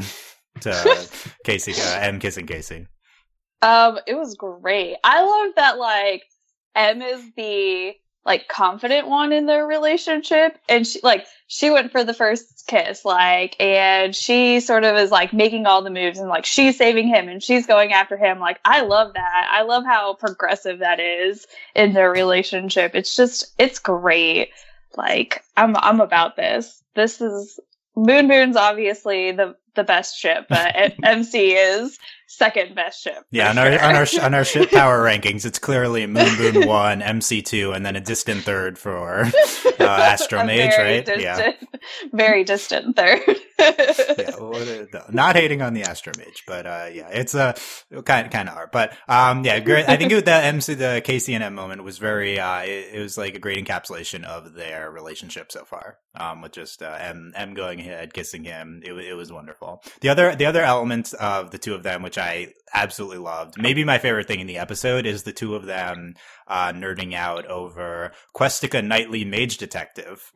to 0.62 1.10
Casey 1.46 1.74
uh, 1.74 2.00
Em 2.00 2.20
kissing 2.20 2.48
Casey? 2.48 2.88
Um, 3.62 4.00
it 4.08 4.16
was 4.16 4.36
great. 4.36 4.98
I 5.04 5.24
love 5.24 5.56
that 5.56 5.78
like 5.78 6.24
Em 6.76 7.02
is 7.02 7.24
the 7.36 7.96
like 8.26 8.48
confident 8.48 9.08
one 9.08 9.32
in 9.32 9.48
their 9.48 9.66
relationship 9.66 10.58
and 10.70 10.86
she 10.86 11.00
like 11.02 11.26
she 11.48 11.72
went 11.72 11.92
for 11.92 12.04
the 12.04 12.14
first 12.14 12.66
kiss 12.68 13.04
like 13.04 13.60
and 13.60 14.16
she 14.16 14.60
sort 14.60 14.84
of 14.84 14.96
is 14.96 15.10
like 15.10 15.34
making 15.34 15.66
all 15.66 15.82
the 15.82 15.90
moves 15.90 16.20
and 16.20 16.30
like 16.30 16.46
she's 16.46 16.78
saving 16.78 17.08
him 17.08 17.28
and 17.28 17.42
she's 17.42 17.66
going 17.66 17.94
after 17.94 18.18
him 18.18 18.40
like 18.40 18.60
I 18.64 18.82
love 18.82 19.14
that. 19.14 19.48
I 19.52 19.64
love 19.64 19.86
how 19.86 20.14
progressive 20.14 20.80
that 20.80 21.00
is 21.00 21.48
in 21.76 21.94
their 21.94 22.12
relationship. 22.12 22.92
It's 22.94 23.16
just 23.16 23.54
it's 23.58 23.80
great. 23.80 24.50
Like 24.96 25.44
I'm 25.58 25.76
I'm 25.78 26.00
about 26.00 26.36
this. 26.36 26.84
This 26.96 27.22
is 27.22 27.60
Moon 27.96 28.28
Moon's 28.28 28.56
obviously 28.56 29.32
the 29.32 29.56
the 29.74 29.84
best 29.84 30.18
ship, 30.18 30.46
but 30.50 30.76
MC 31.04 31.52
is 31.56 31.98
second 32.32 32.76
best 32.76 33.04
ship. 33.04 33.26
Yeah, 33.32 33.50
on 33.50 33.58
our 33.58 33.72
sure. 33.72 33.84
on 33.84 33.96
our 33.96 34.06
sh- 34.06 34.18
on 34.20 34.34
our 34.34 34.44
ship 34.46 34.72
power 34.72 35.04
rankings, 35.04 35.46
it's 35.46 35.60
clearly 35.60 36.06
Moon 36.08 36.36
Boon 36.38 36.68
one, 36.68 37.02
MC 37.02 37.42
two, 37.42 37.72
and 37.72 37.86
then 37.86 37.96
a 37.96 38.00
distant 38.02 38.44
third 38.44 38.78
for 38.78 39.24
uh, 39.26 39.32
Astro 39.80 40.44
Mage, 40.46 40.74
right? 40.78 41.08
Yeah. 41.20 41.54
Very 42.14 42.44
distant 42.44 42.96
third. 42.96 43.22
yeah, 43.60 44.36
what 44.40 44.62
a- 44.68 45.06
not 45.10 45.36
hating 45.36 45.62
on 45.62 45.74
the 45.74 45.84
Astro 45.84 46.14
Mage, 46.18 46.44
but 46.48 46.66
uh, 46.66 46.90
yeah, 46.92 47.10
it's 47.10 47.36
a 47.36 47.56
uh, 47.96 48.02
kind 48.02 48.32
kind 48.32 48.48
of 48.48 48.56
hard. 48.56 48.70
But 48.72 48.94
um, 49.08 49.44
yeah, 49.46 49.60
great. 49.60 49.88
I 49.88 49.98
think 49.98 50.12
it, 50.12 50.26
the 50.26 50.34
MC, 50.34 50.74
the 50.76 51.02
Casey 51.04 51.34
and 51.34 51.44
Em 51.44 51.54
moment 51.56 51.84
was 51.84 51.98
very. 51.98 52.40
Uh, 52.40 52.62
it, 52.62 52.96
it 52.96 53.00
was 53.00 53.18
like 53.18 53.36
a 53.36 53.40
great 53.40 53.64
encapsulation 53.64 54.24
of 54.24 54.54
their 54.54 54.90
relationship 54.92 55.52
so 55.52 55.64
far. 55.66 55.98
Um, 56.16 56.42
with 56.42 56.52
just 56.52 56.82
uh, 56.82 56.98
Em 57.00 57.32
Em 57.36 57.54
going 57.54 57.80
ahead, 57.80 58.14
kissing 58.14 58.44
him, 58.44 58.82
it, 58.84 58.94
it 58.94 59.14
was 59.14 59.32
wonderful. 59.32 59.84
The 60.02 60.10
other 60.10 60.36
the 60.36 60.46
other 60.46 60.62
element 60.64 61.14
of 61.16 61.52
the 61.52 61.58
two 61.58 61.74
of 61.74 61.84
them, 61.84 62.02
which 62.04 62.18
I 62.22 62.54
absolutely 62.74 63.18
loved, 63.18 63.62
maybe 63.62 63.84
my 63.84 63.98
favorite 63.98 64.28
thing 64.28 64.40
in 64.40 64.48
the 64.48 64.58
episode, 64.58 65.06
is 65.06 65.24
the 65.24 65.34
two 65.34 65.56
of 65.56 65.66
them 65.66 66.16
uh, 66.48 66.72
nerding 66.72 67.14
out 67.14 67.46
over 67.48 68.12
Questica 68.36 68.82
Nightly 68.86 69.26
Mage 69.26 69.58
Detective. 69.58 70.32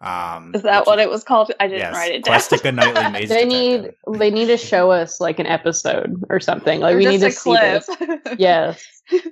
Um, 0.00 0.52
Is 0.54 0.62
that 0.62 0.80
which- 0.80 0.86
what 0.86 0.98
it 0.98 1.08
was 1.08 1.24
called? 1.24 1.52
I 1.58 1.68
didn't 1.68 1.80
Yes, 1.80 1.94
write 1.94 2.12
it 2.12 2.24
down. 2.24 2.38
Questica 2.38 2.74
Nightly 2.74 3.02
Mage 3.12 3.28
They 3.28 3.44
Detective. 3.46 3.94
need 4.08 4.18
they 4.18 4.30
need 4.30 4.46
to 4.46 4.56
show 4.58 4.90
us 4.90 5.20
like 5.20 5.38
an 5.38 5.46
episode 5.46 6.22
or 6.28 6.38
something. 6.38 6.80
Like 6.80 6.94
Or 6.94 6.98
we 6.98 7.06
need 7.06 7.20
to 7.20 7.28
just 7.30 7.38
a 7.38 7.40
see 7.40 7.52
this. 7.56 7.88
Yes. 8.38 8.84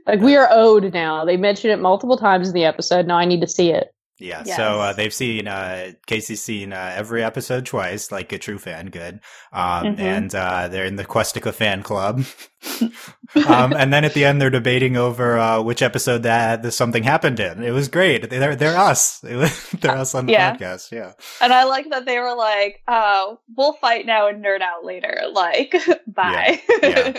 Like 0.06 0.20
we 0.20 0.36
are 0.36 0.48
owed 0.50 0.92
now. 0.94 1.24
They 1.24 1.36
mentioned 1.36 1.72
it 1.72 1.80
multiple 1.80 2.16
times 2.16 2.48
in 2.48 2.54
the 2.54 2.64
episode. 2.64 3.06
Now 3.06 3.18
I 3.18 3.24
need 3.26 3.40
to 3.42 3.46
see 3.48 3.70
it. 3.72 3.93
Yeah, 4.20 4.44
Yes. 4.46 4.56
so 4.56 4.80
uh, 4.80 4.92
they've 4.92 5.12
seen 5.12 5.48
uh, 5.48 5.90
Casey's 6.06 6.42
seen 6.42 6.72
uh, 6.72 6.92
every 6.96 7.22
episode 7.24 7.66
twice, 7.66 8.12
like 8.12 8.32
a 8.32 8.38
true 8.38 8.58
fan. 8.58 8.86
Good, 8.86 9.20
um, 9.52 9.96
Mhm. 9.96 9.98
and 9.98 10.34
uh, 10.34 10.68
they're 10.68 10.84
in 10.84 10.96
the 10.96 11.04
Questica 11.04 11.52
fan 11.52 11.82
club. 11.82 12.24
um, 13.46 13.72
and 13.74 13.92
then 13.92 14.04
at 14.04 14.14
the 14.14 14.24
end, 14.24 14.40
they're 14.40 14.50
debating 14.50 14.96
over 14.96 15.36
uh, 15.38 15.60
which 15.60 15.82
episode 15.82 16.22
that 16.22 16.62
the 16.62 16.70
something 16.70 17.02
happened 17.02 17.40
in. 17.40 17.62
It 17.64 17.72
was 17.72 17.88
great. 17.88 18.30
They're 18.30 18.54
they're 18.56 18.76
us. 18.76 19.18
They're 19.22 19.90
us 19.98 20.14
on 20.14 20.26
the 20.26 20.32
Yeah. 20.32 20.56
podcast. 20.56 20.92
Yeah, 20.92 21.12
And 21.40 21.52
I 21.52 21.64
like 21.64 21.90
that 21.90 22.06
they 22.06 22.18
were 22.18 22.34
like, 22.34 22.82
uh, 22.88 23.34
we'll 23.56 23.74
fight 23.74 24.06
now 24.06 24.28
and 24.28 24.42
nerd 24.44 24.62
out 24.62 24.84
later. 24.84 25.22
Like, 25.32 25.74
bye. 26.06 26.62
Yeah. 26.82 26.88
Yeah, 27.12 27.18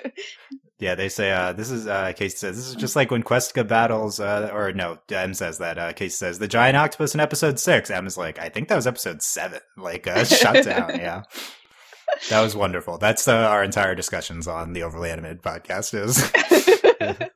they 0.78 1.10
say 1.10 1.32
uh, 1.32 1.54
this 1.54 1.72
is 1.72 1.88
uh, 1.88 2.12
Casey 2.16 2.38
says 2.38 2.58
this 2.58 2.68
is 2.68 2.76
just 2.76 2.96
like 2.96 3.12
when 3.12 3.24
Questica 3.24 3.66
battles, 3.68 4.20
uh, 4.20 4.50
or 4.54 4.74
no, 4.74 4.98
Em 5.10 5.34
says 5.34 5.58
that. 5.60 5.78
Uh, 5.78 5.94
Casey 5.94 6.16
says 6.16 6.40
the 6.40 6.48
giant 6.48 6.76
octopus 6.76 7.14
in 7.14 7.20
episode 7.22 7.60
six. 7.60 7.90
Em 7.90 8.06
is 8.06 8.18
like, 8.18 8.40
I 8.40 8.50
think 8.50 8.68
that 8.68 8.76
was 8.76 8.88
episode 8.88 9.22
seven. 9.22 9.60
Like 9.78 10.08
uh, 10.08 10.24
shut 10.24 10.66
down. 10.66 11.00
Yeah, 11.00 11.24
that 12.30 12.42
was 12.42 12.56
wonderful. 12.56 12.98
That's 12.98 13.28
uh, 13.28 13.36
our 13.36 13.64
entire 13.64 13.96
discussions 13.96 14.48
on 14.48 14.74
the 14.74 14.84
Overly 14.84 15.12
Animated 15.12 15.42
podcast. 15.42 15.94
Is 15.94 17.30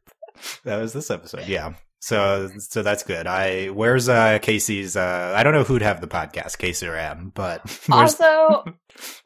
that 0.69 0.81
was 0.81 0.93
this 0.93 1.11
episode? 1.11 1.47
Yeah. 1.47 1.73
So 2.01 2.49
so 2.59 2.81
that's 2.81 3.03
good. 3.03 3.27
I 3.27 3.67
where's 3.67 4.07
uh 4.07 4.39
Casey's 4.41 4.95
uh 4.95 5.33
I 5.35 5.43
don't 5.43 5.53
know 5.53 5.63
who'd 5.63 5.81
have 5.81 5.99
the 5.99 6.07
podcast, 6.07 6.57
Casey 6.57 6.87
or 6.87 6.95
Em, 6.95 7.31
but 7.35 7.61
Also, 7.91 8.63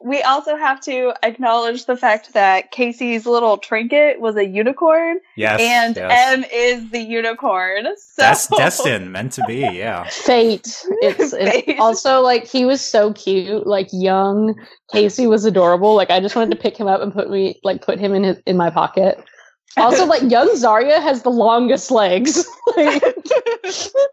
we 0.00 0.22
also 0.22 0.56
have 0.56 0.80
to 0.82 1.14
acknowledge 1.22 1.86
the 1.86 1.96
fact 1.96 2.32
that 2.32 2.72
Casey's 2.72 3.26
little 3.26 3.58
trinket 3.58 4.20
was 4.20 4.34
a 4.36 4.44
unicorn, 4.44 5.18
yes, 5.36 5.60
and 5.60 5.94
yes. 5.94 6.32
Em 6.32 6.44
is 6.52 6.90
the 6.90 7.00
unicorn. 7.00 7.84
So 7.96 8.22
that's 8.22 8.48
destined, 8.56 9.12
meant 9.12 9.32
to 9.34 9.44
be, 9.46 9.60
yeah. 9.60 10.08
Fate. 10.08 10.84
It's, 11.00 11.30
Fate. 11.36 11.64
it's 11.68 11.80
also 11.80 12.22
like 12.22 12.44
he 12.46 12.64
was 12.64 12.80
so 12.80 13.12
cute, 13.12 13.68
like 13.68 13.88
young. 13.92 14.54
Casey 14.92 15.28
was 15.28 15.44
adorable. 15.44 15.94
Like 15.94 16.10
I 16.10 16.18
just 16.18 16.34
wanted 16.34 16.56
to 16.56 16.60
pick 16.60 16.76
him 16.76 16.88
up 16.88 17.00
and 17.02 17.12
put 17.12 17.30
me 17.30 17.60
like 17.62 17.82
put 17.82 18.00
him 18.00 18.14
in 18.14 18.24
his 18.24 18.38
in 18.46 18.56
my 18.56 18.70
pocket. 18.70 19.24
Also, 19.76 20.06
like 20.06 20.22
young 20.30 20.48
Zarya 20.50 21.00
has 21.02 21.22
the 21.22 21.30
longest 21.30 21.90
legs. 21.90 22.46
like, 22.76 23.02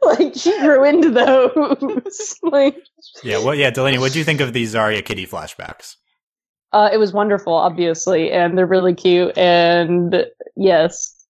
like 0.03 0.33
she 0.35 0.57
grew 0.59 0.83
into 0.83 1.09
those. 1.11 2.35
like 2.43 2.77
Yeah, 3.23 3.37
well 3.39 3.53
yeah, 3.55 3.69
Delaney, 3.69 3.97
what 3.99 4.11
do 4.13 4.19
you 4.19 4.25
think 4.25 4.41
of 4.41 4.53
these 4.53 4.73
Zarya 4.73 5.03
Kitty 5.05 5.27
flashbacks? 5.27 5.95
uh, 6.73 6.89
it 6.93 6.97
was 6.97 7.11
wonderful, 7.13 7.53
obviously, 7.53 8.31
and 8.31 8.57
they're 8.57 8.65
really 8.65 8.95
cute. 8.95 9.37
And 9.37 10.25
yes, 10.55 11.25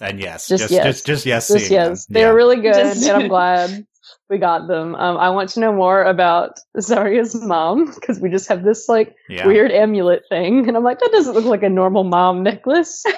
And 0.00 0.18
yes, 0.18 0.48
Just 0.48 0.62
just 0.62 0.72
yes. 0.72 0.84
just 0.84 1.06
just 1.06 1.26
yes, 1.26 1.48
just 1.48 1.70
yes, 1.70 2.06
they're 2.06 2.28
Yeah. 2.28 2.32
really 2.34 2.56
good, 2.56 2.72
Just- 2.74 3.06
and 3.06 3.22
I'm 3.22 3.28
glad 3.28 3.86
we 4.30 4.38
got 4.38 4.68
them. 4.68 4.94
Um, 4.94 5.16
I 5.18 5.30
want 5.30 5.50
to 5.50 5.60
know 5.60 5.72
more 5.72 6.02
about 6.02 6.60
Zarya's 6.78 7.34
mom 7.34 7.92
because 7.92 8.20
we 8.20 8.30
just 8.30 8.48
have 8.48 8.62
this 8.62 8.88
like 8.88 9.16
yeah. 9.28 9.46
weird 9.46 9.72
amulet 9.72 10.22
thing, 10.28 10.68
and 10.68 10.76
I'm 10.76 10.84
like, 10.84 11.00
that 11.00 11.12
doesn't 11.12 11.34
look 11.34 11.44
like 11.44 11.62
a 11.62 11.68
normal 11.68 12.04
mom 12.04 12.42
necklace. 12.42 13.04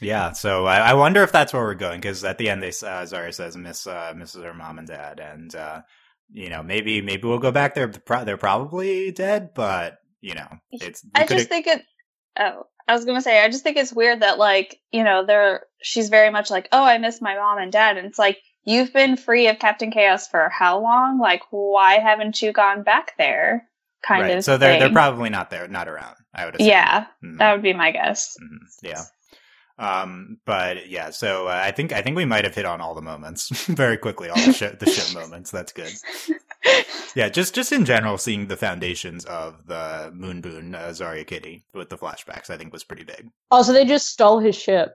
Yeah, 0.00 0.32
so 0.32 0.66
I, 0.66 0.90
I 0.90 0.94
wonder 0.94 1.22
if 1.22 1.32
that's 1.32 1.52
where 1.52 1.62
we're 1.62 1.74
going 1.74 2.00
because 2.00 2.22
at 2.24 2.38
the 2.38 2.50
end, 2.50 2.62
they 2.62 2.68
uh, 2.68 3.04
Zarya 3.04 3.32
says 3.32 3.56
miss 3.56 3.86
uh, 3.86 4.12
misses 4.16 4.42
her 4.42 4.54
mom 4.54 4.78
and 4.78 4.86
dad, 4.86 5.20
and 5.20 5.54
uh, 5.54 5.82
you 6.32 6.50
know 6.50 6.62
maybe 6.62 7.00
maybe 7.00 7.26
we'll 7.26 7.38
go 7.38 7.52
back 7.52 7.74
there. 7.74 7.90
They're 8.24 8.36
probably 8.36 9.10
dead, 9.12 9.54
but 9.54 9.98
you 10.20 10.34
know 10.34 10.48
it's. 10.70 11.02
we 11.02 11.10
I 11.14 11.20
coulda- 11.20 11.34
just 11.36 11.48
think 11.48 11.66
it. 11.66 11.82
Oh, 12.38 12.64
I 12.86 12.92
was 12.92 13.04
gonna 13.04 13.22
say, 13.22 13.42
I 13.42 13.48
just 13.48 13.62
think 13.62 13.78
it's 13.78 13.92
weird 13.92 14.20
that 14.20 14.38
like 14.38 14.78
you 14.92 15.02
know 15.02 15.24
they're 15.24 15.62
she's 15.82 16.08
very 16.10 16.30
much 16.30 16.50
like, 16.50 16.68
oh, 16.72 16.84
I 16.84 16.98
miss 16.98 17.22
my 17.22 17.34
mom 17.34 17.58
and 17.58 17.72
dad, 17.72 17.96
and 17.96 18.06
it's 18.06 18.18
like 18.18 18.38
you've 18.66 18.92
been 18.92 19.16
free 19.16 19.48
of 19.48 19.58
Captain 19.58 19.90
Chaos 19.90 20.28
for 20.28 20.50
how 20.50 20.78
long? 20.80 21.18
Like, 21.18 21.42
why 21.50 21.94
haven't 21.98 22.42
you 22.42 22.52
gone 22.52 22.82
back 22.82 23.14
there? 23.16 23.66
Kind 24.06 24.22
right. 24.22 24.36
of. 24.36 24.44
So 24.44 24.58
they're 24.58 24.78
they're 24.78 24.90
probably 24.92 25.30
not 25.30 25.48
there, 25.50 25.66
not 25.68 25.88
around. 25.88 26.16
I 26.34 26.44
would 26.44 26.56
assume. 26.56 26.68
Yeah, 26.68 27.06
Mhm. 27.24 27.38
that 27.38 27.52
would 27.52 27.62
be 27.62 27.72
my 27.72 27.90
guess. 27.92 28.36
Mhm. 28.42 28.58
Yeah. 28.82 29.02
Um, 29.78 30.38
but 30.46 30.88
yeah, 30.88 31.10
so 31.10 31.48
uh, 31.48 31.60
I 31.64 31.70
think 31.70 31.92
I 31.92 32.00
think 32.02 32.16
we 32.16 32.24
might 32.24 32.44
have 32.44 32.54
hit 32.54 32.64
on 32.66 32.80
all 32.80 32.94
the 32.94 33.02
moments 33.02 33.48
very 33.66 33.96
quickly, 33.98 34.28
all 34.30 34.36
the 34.36 34.52
ship 34.52 34.78
the 34.78 34.90
ship 34.90 35.14
moments. 35.20 35.50
That's 35.50 35.72
good. 35.72 35.92
Yeah, 37.14 37.28
just 37.28 37.54
just 37.54 37.72
in 37.72 37.84
general, 37.84 38.16
seeing 38.18 38.46
the 38.48 38.56
foundations 38.56 39.24
of 39.24 39.66
the 39.66 40.10
Moon 40.14 40.40
Boon 40.40 40.74
uh, 40.74 40.88
Zarya 40.88 41.26
Kitty 41.26 41.64
with 41.74 41.88
the 41.90 41.98
flashbacks, 41.98 42.48
I 42.50 42.56
think 42.56 42.72
was 42.72 42.84
pretty 42.84 43.04
big. 43.04 43.28
Also, 43.50 43.72
they 43.72 43.84
just 43.84 44.08
stole 44.08 44.38
his 44.38 44.56
ship. 44.56 44.94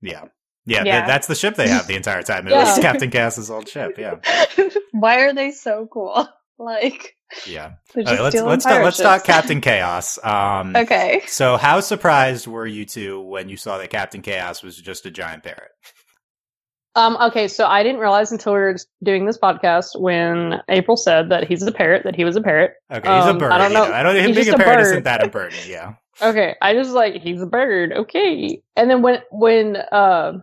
Yeah, 0.00 0.24
yeah, 0.66 0.82
th- 0.84 1.06
that's 1.06 1.26
the 1.26 1.34
ship 1.34 1.56
they 1.56 1.68
have 1.68 1.86
the 1.86 1.94
entire 1.96 2.22
time. 2.22 2.46
It 2.48 2.52
was 2.52 2.78
Captain 2.80 3.10
Cass's 3.10 3.50
old 3.50 3.68
ship. 3.68 3.96
Yeah, 3.98 4.16
why 4.92 5.20
are 5.20 5.32
they 5.34 5.50
so 5.50 5.88
cool? 5.92 6.28
Like, 6.56 7.16
yeah. 7.48 7.72
they're 7.92 8.04
just 8.04 8.14
right, 8.14 8.22
let's 8.22 8.36
let's 8.40 8.64
talk, 8.64 8.84
let's 8.84 8.96
talk. 8.98 9.24
Captain 9.24 9.60
Chaos. 9.60 10.24
Um, 10.24 10.76
Okay. 10.76 11.20
So, 11.26 11.56
how 11.56 11.80
surprised 11.80 12.46
were 12.46 12.64
you 12.64 12.84
two 12.84 13.20
when 13.20 13.48
you 13.48 13.56
saw 13.56 13.76
that 13.78 13.90
Captain 13.90 14.22
Chaos 14.22 14.62
was 14.62 14.76
just 14.76 15.04
a 15.04 15.10
giant 15.10 15.42
parrot? 15.42 15.72
Um, 16.94 17.16
okay, 17.20 17.48
so 17.48 17.66
I 17.66 17.82
didn't 17.82 18.00
realize 18.00 18.30
until 18.30 18.52
we 18.52 18.60
were 18.60 18.76
doing 19.02 19.26
this 19.26 19.36
podcast 19.36 20.00
when 20.00 20.60
April 20.68 20.96
said 20.96 21.28
that 21.30 21.48
he's 21.48 21.60
a 21.64 21.72
parrot, 21.72 22.04
that 22.04 22.14
he 22.14 22.24
was 22.24 22.36
a 22.36 22.40
parrot. 22.40 22.74
Okay, 22.88 23.00
he's 23.16 23.26
a 23.26 23.30
Um, 23.30 23.38
bird. 23.38 23.50
I 23.50 23.58
don't 23.58 23.72
know. 23.72 23.92
I 23.92 24.04
don't. 24.04 24.14
Him 24.14 24.26
He's 24.28 24.36
being 24.36 24.50
a 24.50 24.54
a 24.54 24.58
parrot 24.58 24.76
bird. 24.76 24.86
isn't 24.92 25.02
that 25.02 25.24
important. 25.24 25.66
Yeah. 25.66 25.94
Okay, 26.22 26.54
I 26.62 26.72
just 26.74 26.90
like 26.92 27.14
he's 27.20 27.42
a 27.42 27.46
bird. 27.46 27.92
Okay, 27.92 28.62
and 28.76 28.88
then 28.88 29.02
when 29.02 29.22
when 29.32 29.74
uh, 29.76 30.34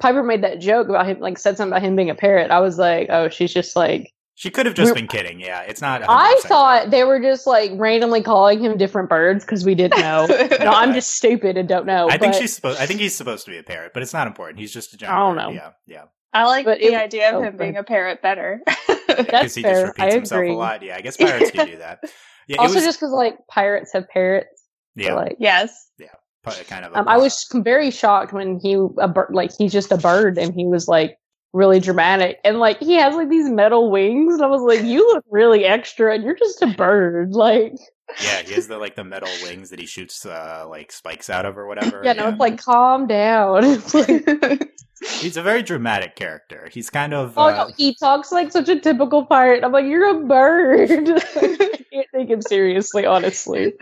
Piper 0.00 0.22
made 0.22 0.42
that 0.42 0.60
joke 0.60 0.88
about 0.88 1.06
him, 1.06 1.20
like 1.20 1.38
said 1.38 1.56
something 1.56 1.72
about 1.72 1.82
him 1.82 1.96
being 1.96 2.10
a 2.10 2.14
parrot, 2.14 2.50
I 2.50 2.60
was 2.60 2.78
like, 2.78 3.08
oh, 3.10 3.28
she's 3.28 3.52
just 3.52 3.76
like. 3.76 4.12
She 4.34 4.50
could 4.50 4.66
have 4.66 4.74
just 4.74 4.94
been 4.94 5.06
kidding. 5.06 5.38
Yeah, 5.40 5.60
it's 5.60 5.80
not. 5.80 6.02
I 6.08 6.34
100% 6.42 6.48
thought 6.48 6.90
they 6.90 7.04
were 7.04 7.20
just 7.20 7.46
like 7.46 7.70
randomly 7.74 8.22
calling 8.22 8.60
him 8.60 8.76
different 8.76 9.08
birds 9.08 9.44
because 9.44 9.64
we 9.64 9.74
didn't 9.74 10.00
know. 10.00 10.26
no, 10.26 10.70
I'm 10.70 10.92
just 10.94 11.10
stupid 11.16 11.56
and 11.56 11.68
don't 11.68 11.86
know. 11.86 12.08
I 12.10 12.16
think 12.18 12.34
she's 12.34 12.52
supposed. 12.54 12.80
I 12.80 12.86
think 12.86 12.98
he's 13.00 13.14
supposed 13.14 13.44
to 13.44 13.50
be 13.50 13.58
a 13.58 13.62
parrot, 13.62 13.92
but 13.94 14.02
it's 14.02 14.12
not 14.14 14.26
important. 14.26 14.58
He's 14.58 14.72
just 14.72 14.94
a 14.94 14.96
giant. 14.96 15.14
I 15.14 15.18
don't 15.18 15.36
bird. 15.36 15.42
know. 15.42 15.50
Yeah, 15.52 15.70
yeah. 15.86 16.04
I 16.32 16.46
like 16.46 16.64
But 16.64 16.78
the 16.78 16.86
it- 16.86 16.94
idea 16.94 17.28
of 17.28 17.36
oh, 17.36 17.42
him 17.42 17.56
being 17.58 17.76
a 17.76 17.84
parrot 17.84 18.22
better. 18.22 18.60
Because 19.12 19.26
That's 19.26 19.54
he 19.54 19.62
fair. 19.62 19.72
just 19.72 19.86
repeats 19.88 20.00
I 20.02 20.14
himself 20.16 20.38
agree. 20.38 20.52
a 20.52 20.56
lot. 20.56 20.82
Yeah, 20.82 20.96
I 20.96 21.02
guess 21.02 21.18
pirates 21.18 21.50
can 21.50 21.66
do 21.66 21.76
that. 21.78 22.00
Yeah, 22.48 22.56
also 22.58 22.72
it 22.72 22.76
was. 22.76 22.84
just 22.84 22.98
because 23.00 23.12
like 23.12 23.36
pirates 23.46 23.92
have 23.92 24.08
parrots. 24.08 24.48
yeah, 24.96 25.12
like 25.14 25.36
yes. 25.38 25.90
pi- 26.00 26.06
kind 26.42 26.84
of. 26.84 26.94
um, 26.96 27.08
I 27.08 27.16
was 27.16 27.46
very 27.54 27.90
shocked 27.90 28.32
when 28.32 28.58
he 28.58 28.74
a 28.74 29.14
like 29.30 29.52
he's 29.56 29.72
just 29.72 29.92
a 29.92 29.96
bird 29.96 30.38
and 30.38 30.54
he 30.54 30.66
was 30.66 30.88
like 30.88 31.18
really 31.52 31.80
dramatic 31.80 32.38
and 32.44 32.58
like 32.58 32.78
he 32.78 32.94
has 32.94 33.14
like 33.14 33.28
these 33.28 33.48
metal 33.48 33.90
wings 33.90 34.34
and 34.34 34.42
I 34.42 34.46
was 34.46 34.62
like 34.62 34.84
you 34.84 35.06
look 35.12 35.24
really 35.30 35.64
extra 35.64 36.14
and 36.14 36.24
you're 36.24 36.34
just 36.34 36.62
a 36.62 36.68
bird 36.68 37.32
like 37.32 37.74
Yeah, 38.22 38.42
he 38.42 38.52
has 38.54 38.68
the 38.68 38.78
like 38.78 38.94
the 38.96 39.04
metal 39.04 39.28
wings 39.42 39.70
that 39.70 39.78
he 39.78 39.86
shoots 39.86 40.26
uh, 40.26 40.66
like 40.68 40.92
spikes 40.92 41.30
out 41.30 41.46
of 41.46 41.56
or 41.56 41.66
whatever. 41.66 42.02
yeah 42.04 42.12
no 42.12 42.28
it's 42.28 42.38
like 42.38 42.58
calm 42.58 43.06
down 43.06 43.64
It's 43.64 43.94
like, 43.94 44.70
he's 45.20 45.36
a 45.36 45.42
very 45.42 45.62
dramatic 45.62 46.14
character. 46.14 46.68
He's 46.72 46.90
kind 46.90 47.14
of. 47.14 47.38
oh 47.38 47.42
uh, 47.48 47.50
no 47.68 47.70
he 47.76 47.94
talks 47.94 48.30
like 48.32 48.52
such 48.52 48.68
a 48.68 48.78
typical 48.78 49.24
pirate 49.26 49.64
I'm 49.64 49.72
like 49.72 49.86
you're 49.86 50.10
a 50.10 50.26
bird 50.26 50.90
I 50.90 51.84
can't 51.92 52.06
take 52.14 52.28
him 52.28 52.42
seriously 52.42 53.04
honestly 53.06 53.74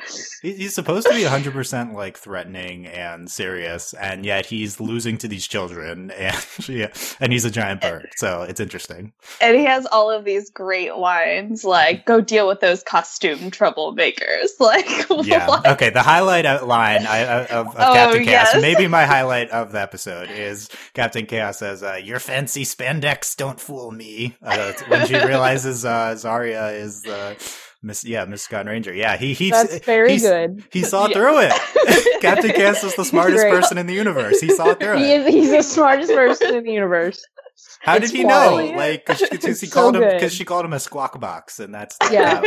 He's 0.42 0.74
supposed 0.74 1.06
to 1.06 1.14
be 1.14 1.22
100% 1.22 1.94
like 1.94 2.16
threatening 2.16 2.86
and 2.86 3.30
serious, 3.30 3.92
and 3.94 4.24
yet 4.24 4.46
he's 4.46 4.80
losing 4.80 5.18
to 5.18 5.28
these 5.28 5.46
children, 5.46 6.10
and 6.12 6.36
yeah, 6.68 6.88
and 7.20 7.30
he's 7.32 7.44
a 7.44 7.50
giant 7.50 7.82
bird, 7.82 8.08
so 8.16 8.42
it's 8.42 8.58
interesting. 8.58 9.12
And 9.40 9.56
he 9.56 9.64
has 9.64 9.86
all 9.86 10.10
of 10.10 10.24
these 10.24 10.48
great 10.50 10.96
lines 10.96 11.62
like, 11.64 12.06
go 12.06 12.20
deal 12.22 12.48
with 12.48 12.60
those 12.60 12.82
costume 12.82 13.50
troublemakers. 13.50 14.09
Like, 14.60 14.86
Yeah. 15.26 15.60
Okay. 15.72 15.90
The 15.90 16.02
highlight 16.02 16.44
line 16.66 17.06
I, 17.06 17.20
of, 17.24 17.50
of 17.50 17.66
Oh, 17.76 17.94
Captain 17.94 18.24
Chaos, 18.24 18.48
yes. 18.54 18.62
maybe 18.62 18.86
my 18.88 19.04
highlight 19.16 19.50
of 19.50 19.72
the 19.72 19.80
episode 19.80 20.30
is 20.30 20.68
Captain 20.94 21.26
Chaos 21.26 21.58
says, 21.58 21.82
uh, 21.82 21.94
"Your 22.02 22.18
fancy 22.18 22.64
spandex 22.64 23.36
don't 23.36 23.58
fool 23.60 23.90
me." 23.90 24.36
Uh, 24.42 24.72
when 24.88 25.06
she 25.06 25.14
realizes 25.14 25.84
uh, 25.84 26.14
Zarya 26.16 26.74
is 26.78 27.02
the 27.02 27.36
Miss, 27.82 28.04
yeah, 28.04 28.26
Mysticon 28.26 28.66
Ranger. 28.66 28.92
Yeah, 28.92 29.16
he 29.16 29.32
he 29.32 29.50
that's 29.50 29.78
very 29.86 30.10
he's- 30.10 30.22
good 30.22 30.64
he 30.70 30.82
saw 30.82 31.06
Yeah. 31.08 31.14
through 31.14 31.38
it. 31.40 32.20
Captain 32.20 32.50
Chaos 32.50 32.84
is 32.84 32.94
the 32.96 33.04
smartest 33.04 33.44
person 33.46 33.78
in 33.78 33.86
the 33.86 33.94
universe. 33.94 34.40
He 34.40 34.50
saw 34.50 34.74
through 34.74 34.98
he 34.98 35.12
it. 35.12 35.20
is 35.26 35.34
he's 35.34 35.50
the 35.50 35.62
smartest 35.62 36.12
person 36.12 36.54
in 36.56 36.64
the 36.64 36.72
universe 36.72 37.24
How 37.80 37.94
did 37.94 38.04
It's 38.04 38.12
he 38.12 38.24
know? 38.24 38.56
Like, 38.76 39.06
because 39.06 39.20
he 39.60 39.66
So 39.66 39.66
called 39.74 39.96
him 39.96 40.02
because 40.02 40.34
she 40.34 40.44
called 40.44 40.64
him 40.66 40.74
a 40.74 40.80
squawk 40.80 41.18
box, 41.20 41.58
and 41.60 41.74
that's 41.74 41.96
Yeah. 42.10 42.42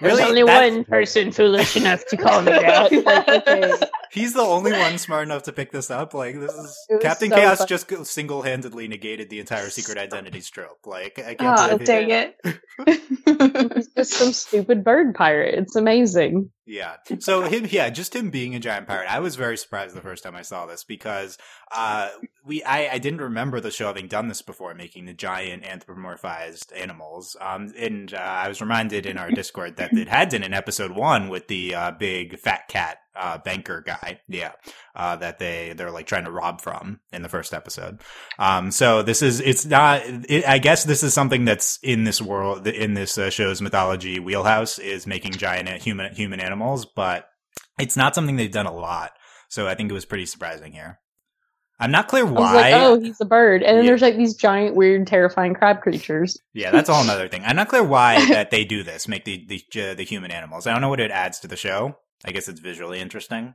There's 0.00 0.20
only 0.20 0.42
That- 0.42 0.72
one 0.72 0.84
person 0.84 1.32
foolish 1.32 1.76
enough 1.76 2.04
to 2.06 2.16
call 2.16 2.42
me 2.42 2.52
that. 2.52 2.92
Like, 3.06 3.28
okay. 3.28 3.72
He's 4.12 4.32
the 4.34 4.40
only 4.42 4.72
one 4.72 4.98
smart 4.98 5.24
enough 5.26 5.42
to 5.44 5.52
pick 5.52 5.70
this 5.72 5.90
up. 5.90 6.14
Like 6.14 6.38
this 6.40 6.52
is 6.52 6.86
Captain 7.02 7.28
so 7.30 7.36
Chaos 7.36 7.58
fun. 7.58 7.66
just 7.66 8.06
single 8.06 8.42
handedly 8.42 8.88
negated 8.88 9.30
the 9.30 9.40
entire 9.40 9.68
secret 9.70 9.98
identity 9.98 10.40
trope. 10.40 10.86
Like 10.86 11.18
I 11.18 11.34
can't 11.34 11.72
Oh, 11.72 11.78
dang 11.78 12.08
did. 12.08 12.34
it. 12.44 13.72
He's 13.76 13.88
just 13.88 14.12
some 14.14 14.32
stupid 14.32 14.84
bird 14.84 15.14
pirate. 15.14 15.54
It's 15.58 15.76
amazing. 15.76 16.50
Yeah. 16.66 16.96
So 17.20 17.42
him, 17.42 17.66
yeah, 17.70 17.88
just 17.90 18.14
him 18.14 18.30
being 18.30 18.54
a 18.54 18.60
giant 18.60 18.86
pirate. 18.86 19.10
I 19.10 19.20
was 19.20 19.36
very 19.36 19.56
surprised 19.56 19.96
the 19.96 20.00
first 20.00 20.22
time 20.22 20.36
I 20.36 20.42
saw 20.42 20.66
this 20.66 20.84
because 20.84 21.38
uh, 21.74 22.10
we 22.44 22.62
I, 22.62 22.88
I 22.94 22.98
didn't 22.98 23.20
remember 23.20 23.58
the 23.58 23.70
show 23.70 23.86
having 23.86 24.06
done 24.06 24.28
this 24.28 24.42
before, 24.42 24.74
making 24.74 25.06
the 25.06 25.14
giant 25.14 25.64
anthropomorphized 25.64 26.78
animals. 26.78 27.36
Um, 27.40 27.72
and 27.78 28.12
uh, 28.12 28.18
I 28.18 28.48
was 28.48 28.60
reminded 28.60 29.06
in 29.06 29.18
our 29.18 29.30
Discord 29.30 29.76
that 29.76 29.92
it 29.92 30.08
had 30.08 30.28
done 30.28 30.42
in 30.42 30.52
episode 30.52 30.92
one 30.92 31.28
with 31.28 31.48
the 31.48 31.74
uh, 31.74 31.90
big 31.92 32.38
fat 32.38 32.68
cat 32.68 32.98
uh, 33.18 33.38
banker 33.38 33.82
guy. 33.86 34.20
Yeah. 34.28 34.52
Uh, 34.94 35.16
that 35.16 35.38
they 35.38 35.74
they're 35.76 35.90
like 35.90 36.06
trying 36.06 36.24
to 36.24 36.30
rob 36.30 36.60
from 36.60 37.00
in 37.12 37.22
the 37.22 37.28
first 37.28 37.52
episode. 37.54 38.00
Um, 38.38 38.70
so 38.70 39.02
this 39.02 39.22
is 39.22 39.40
it's 39.40 39.64
not. 39.66 40.02
It, 40.06 40.46
I 40.48 40.58
guess 40.58 40.84
this 40.84 41.02
is 41.02 41.12
something 41.14 41.44
that's 41.44 41.78
in 41.82 42.04
this 42.04 42.20
world 42.22 42.66
in 42.66 42.94
this 42.94 43.18
uh, 43.18 43.30
show's 43.30 43.60
mythology 43.60 44.18
wheelhouse 44.20 44.78
is 44.78 45.06
making 45.06 45.32
giant 45.32 45.68
human 45.82 46.14
human 46.14 46.40
animals, 46.40 46.86
but 46.86 47.28
It's 47.78 47.96
not 47.96 48.14
something 48.14 48.36
they've 48.36 48.50
done 48.50 48.66
a 48.66 48.74
lot, 48.74 49.12
so 49.50 49.66
I 49.68 49.74
think 49.74 49.90
it 49.90 49.94
was 49.94 50.06
pretty 50.06 50.26
surprising 50.26 50.72
here. 50.72 50.98
I'm 51.78 51.90
not 51.90 52.08
clear 52.08 52.24
why. 52.24 52.54
like, 52.54 52.74
oh, 52.74 52.98
he's 52.98 53.20
a 53.20 53.26
bird, 53.26 53.62
and 53.62 53.76
then 53.76 53.84
Yeah. 53.84 53.90
there's 53.90 54.00
like 54.00 54.16
these 54.16 54.34
giant, 54.34 54.74
weird, 54.76 55.06
terrifying 55.06 55.52
crab 55.52 55.82
creatures. 55.82 56.38
Yeah, 56.54 56.70
that's 56.70 56.88
all 56.88 57.02
another 57.04 57.28
thing. 57.28 57.42
I'm 57.44 57.54
not 57.56 57.68
clear 57.68 57.84
why 57.84 58.24
that 58.30 58.50
they 58.50 58.64
do 58.64 58.82
this, 58.82 59.06
make 59.08 59.26
the 59.26 59.44
the 59.46 59.90
uh, 59.90 59.94
the 59.94 60.04
human 60.04 60.30
animals. 60.30 60.66
I 60.66 60.72
don't 60.72 60.80
know 60.80 60.88
what 60.88 61.00
it 61.00 61.10
adds 61.10 61.40
to 61.40 61.48
the 61.48 61.56
show. 61.56 61.98
I 62.24 62.32
guess 62.32 62.48
it's 62.48 62.60
visually 62.60 63.00
interesting. 63.00 63.54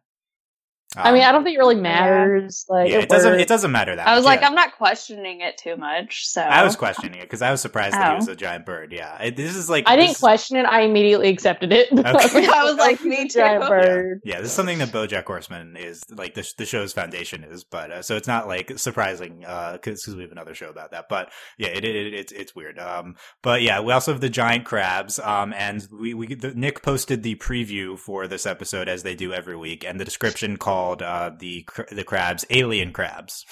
I 0.98 1.12
mean, 1.13 1.21
Um, 1.24 1.29
I 1.29 1.31
don't 1.31 1.43
think 1.45 1.55
it 1.55 1.60
really 1.60 1.75
matters. 1.75 2.65
Like, 2.67 2.89
yeah, 2.89 2.98
a 2.98 3.00
it 3.01 3.10
doesn't. 3.10 3.39
It 3.39 3.48
doesn't 3.48 3.71
matter 3.71 3.95
that. 3.95 4.07
I 4.07 4.15
was 4.15 4.24
much, 4.24 4.31
like, 4.31 4.41
yeah. 4.41 4.48
I'm 4.48 4.55
not 4.55 4.75
questioning 4.77 5.39
it 5.41 5.57
too 5.57 5.77
much. 5.77 6.27
So 6.27 6.41
I 6.41 6.63
was 6.63 6.75
questioning 6.75 7.19
it 7.19 7.21
because 7.24 7.41
I 7.41 7.50
was 7.51 7.62
surprised 7.62 7.93
that 7.95 8.07
he 8.10 8.13
Oh. 8.13 8.15
was 8.17 8.27
a 8.27 8.36
giant 8.36 8.65
bird. 8.65 8.91
Yeah, 8.91 9.21
it, 9.21 9.36
this 9.38 9.55
is 9.55 9.69
like 9.69 9.86
I 9.88 9.95
didn't 9.95 10.10
this- 10.10 10.19
question 10.19 10.57
it. 10.57 10.65
I 10.65 10.81
immediately 10.81 11.29
accepted 11.29 11.71
it. 11.71 11.89
Okay. 12.01 12.48
I 12.48 12.63
was 12.63 12.75
like, 12.77 13.00
"Oh, 13.03 13.07
me 13.07 13.15
he's 13.17 13.36
a 13.36 13.39
giant 13.39 13.69
bird. 13.69 14.21
Yeah, 14.25 14.39
this 14.41 14.48
is 14.50 14.53
something 14.53 14.79
that 14.79 14.89
BoJack 14.89 15.24
Horseman 15.25 15.77
is 15.77 16.01
like 16.10 16.33
the 16.33 16.45
the 16.57 16.65
show's 16.65 16.91
foundation 16.91 17.43
is, 17.45 17.63
but 17.63 17.91
uh, 17.91 18.01
so 18.01 18.17
it's 18.17 18.27
not 18.27 18.48
like 18.48 18.77
surprising 18.77 19.45
because 19.74 20.05
we 20.13 20.24
have 20.24 20.31
another 20.31 20.53
show 20.55 20.69
about 20.69 20.91
that. 20.91 21.05
But 21.10 21.31
yeah, 21.57 21.69
it, 21.69 21.86
it, 21.86 22.13
it's 22.13 22.31
it's 22.33 22.53
weird. 22.55 22.79
Um, 22.79 23.15
but 23.41 23.62
yeah, 23.62 23.79
we 23.79 23.93
also 23.93 24.12
have 24.12 24.19
the 24.21 24.29
giant 24.29 24.65
crabs. 24.65 25.19
Um, 25.19 25.53
and 25.53 25.88
we 25.91 26.13
we 26.13 26.36
the, 26.36 26.53
Nick 26.53 26.81
posted 26.81 27.24
the 27.24 27.36
preview 27.36 27.98
for 27.98 28.27
this 28.27 28.45
episode 28.45 28.89
as 28.89 29.03
they 29.03 29.15
do 29.15 29.31
every 29.31 29.55
week, 29.55 29.86
and 29.86 29.98
the 30.00 30.05
description 30.05 30.57
called 30.57 30.80
uh 30.89 31.31
the 31.38 31.65
the 31.91 32.03
crabs 32.03 32.45
alien 32.50 32.91
crabs. 32.93 33.45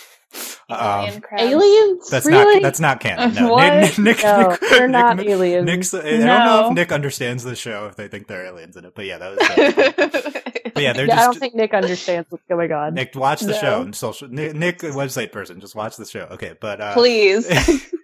Alien 0.69 1.15
Um, 1.15 1.21
crabs. 1.21 1.41
Aliens? 1.43 2.09
that's 2.09 2.25
really? 2.27 2.55
not 2.55 2.61
that's 2.61 2.79
not 2.79 2.99
canon. 2.99 3.33
No, 3.43 3.53
What? 3.53 3.73
Nick, 3.73 3.97
Nick, 3.97 4.23
no, 4.23 4.49
Nick, 4.49 4.59
they're 4.69 4.87
not 4.87 5.17
Nick, 5.17 5.27
aliens. 5.27 5.65
Nick's, 5.65 5.93
I 5.95 6.01
don't 6.01 6.19
know 6.19 6.67
if 6.67 6.73
Nick 6.73 6.91
understands 6.91 7.43
the 7.43 7.55
show 7.55 7.87
if 7.87 7.95
they 7.95 8.07
think 8.07 8.27
they're 8.27 8.45
aliens 8.45 8.77
in 8.77 8.85
it, 8.85 8.93
but 8.95 9.05
yeah, 9.05 9.17
that 9.17 9.31
was. 9.31 10.29
Uh, 10.69 10.71
but 10.75 10.83
yeah, 10.83 10.93
they're 10.93 11.07
yeah, 11.07 11.19
I 11.21 11.25
don't 11.25 11.37
think 11.39 11.55
Nick 11.55 11.73
understands 11.73 12.27
what's 12.29 12.43
going 12.47 12.71
on. 12.71 12.93
Nick, 12.93 13.15
watch 13.15 13.41
the 13.41 13.47
No. 13.53 13.57
show. 13.59 13.81
And 13.81 13.95
social 13.95 14.27
Nick, 14.29 14.53
Nick, 14.55 14.79
website 14.79 15.31
person, 15.31 15.59
just 15.59 15.75
watch 15.75 15.97
the 15.97 16.05
show. 16.05 16.27
Okay, 16.31 16.53
but 16.61 16.79
uh, 16.79 16.93
Please. 16.93 17.47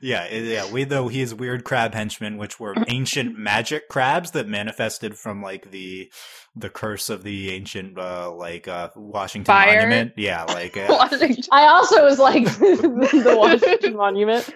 yeah, 0.00 0.32
yeah. 0.32 0.70
We 0.70 0.84
though 0.84 1.08
he 1.08 1.20
is 1.20 1.34
weird 1.34 1.64
crab 1.64 1.94
henchmen, 1.94 2.38
which 2.38 2.58
were 2.60 2.74
ancient 2.88 3.38
magic 3.38 3.88
crabs 3.88 4.30
that 4.32 4.48
manifested 4.48 5.16
from 5.18 5.42
like 5.42 5.70
the 5.70 6.10
the 6.56 6.68
curse 6.70 7.08
of 7.08 7.22
the 7.22 7.50
ancient 7.50 7.98
uh 7.98 8.32
like 8.32 8.66
uh 8.68 8.88
Washington 8.96 9.44
Fire? 9.46 9.74
Monument. 9.76 10.12
Yeah, 10.16 10.44
like 10.44 10.76
uh, 10.76 11.08
I 11.52 11.66
also 11.66 12.04
was 12.04 12.18
like 12.18 12.44
the 12.58 13.34
Washington 13.38 13.96
Monument. 13.96 14.48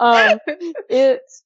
Um, 0.00 0.38
it's 0.90 1.42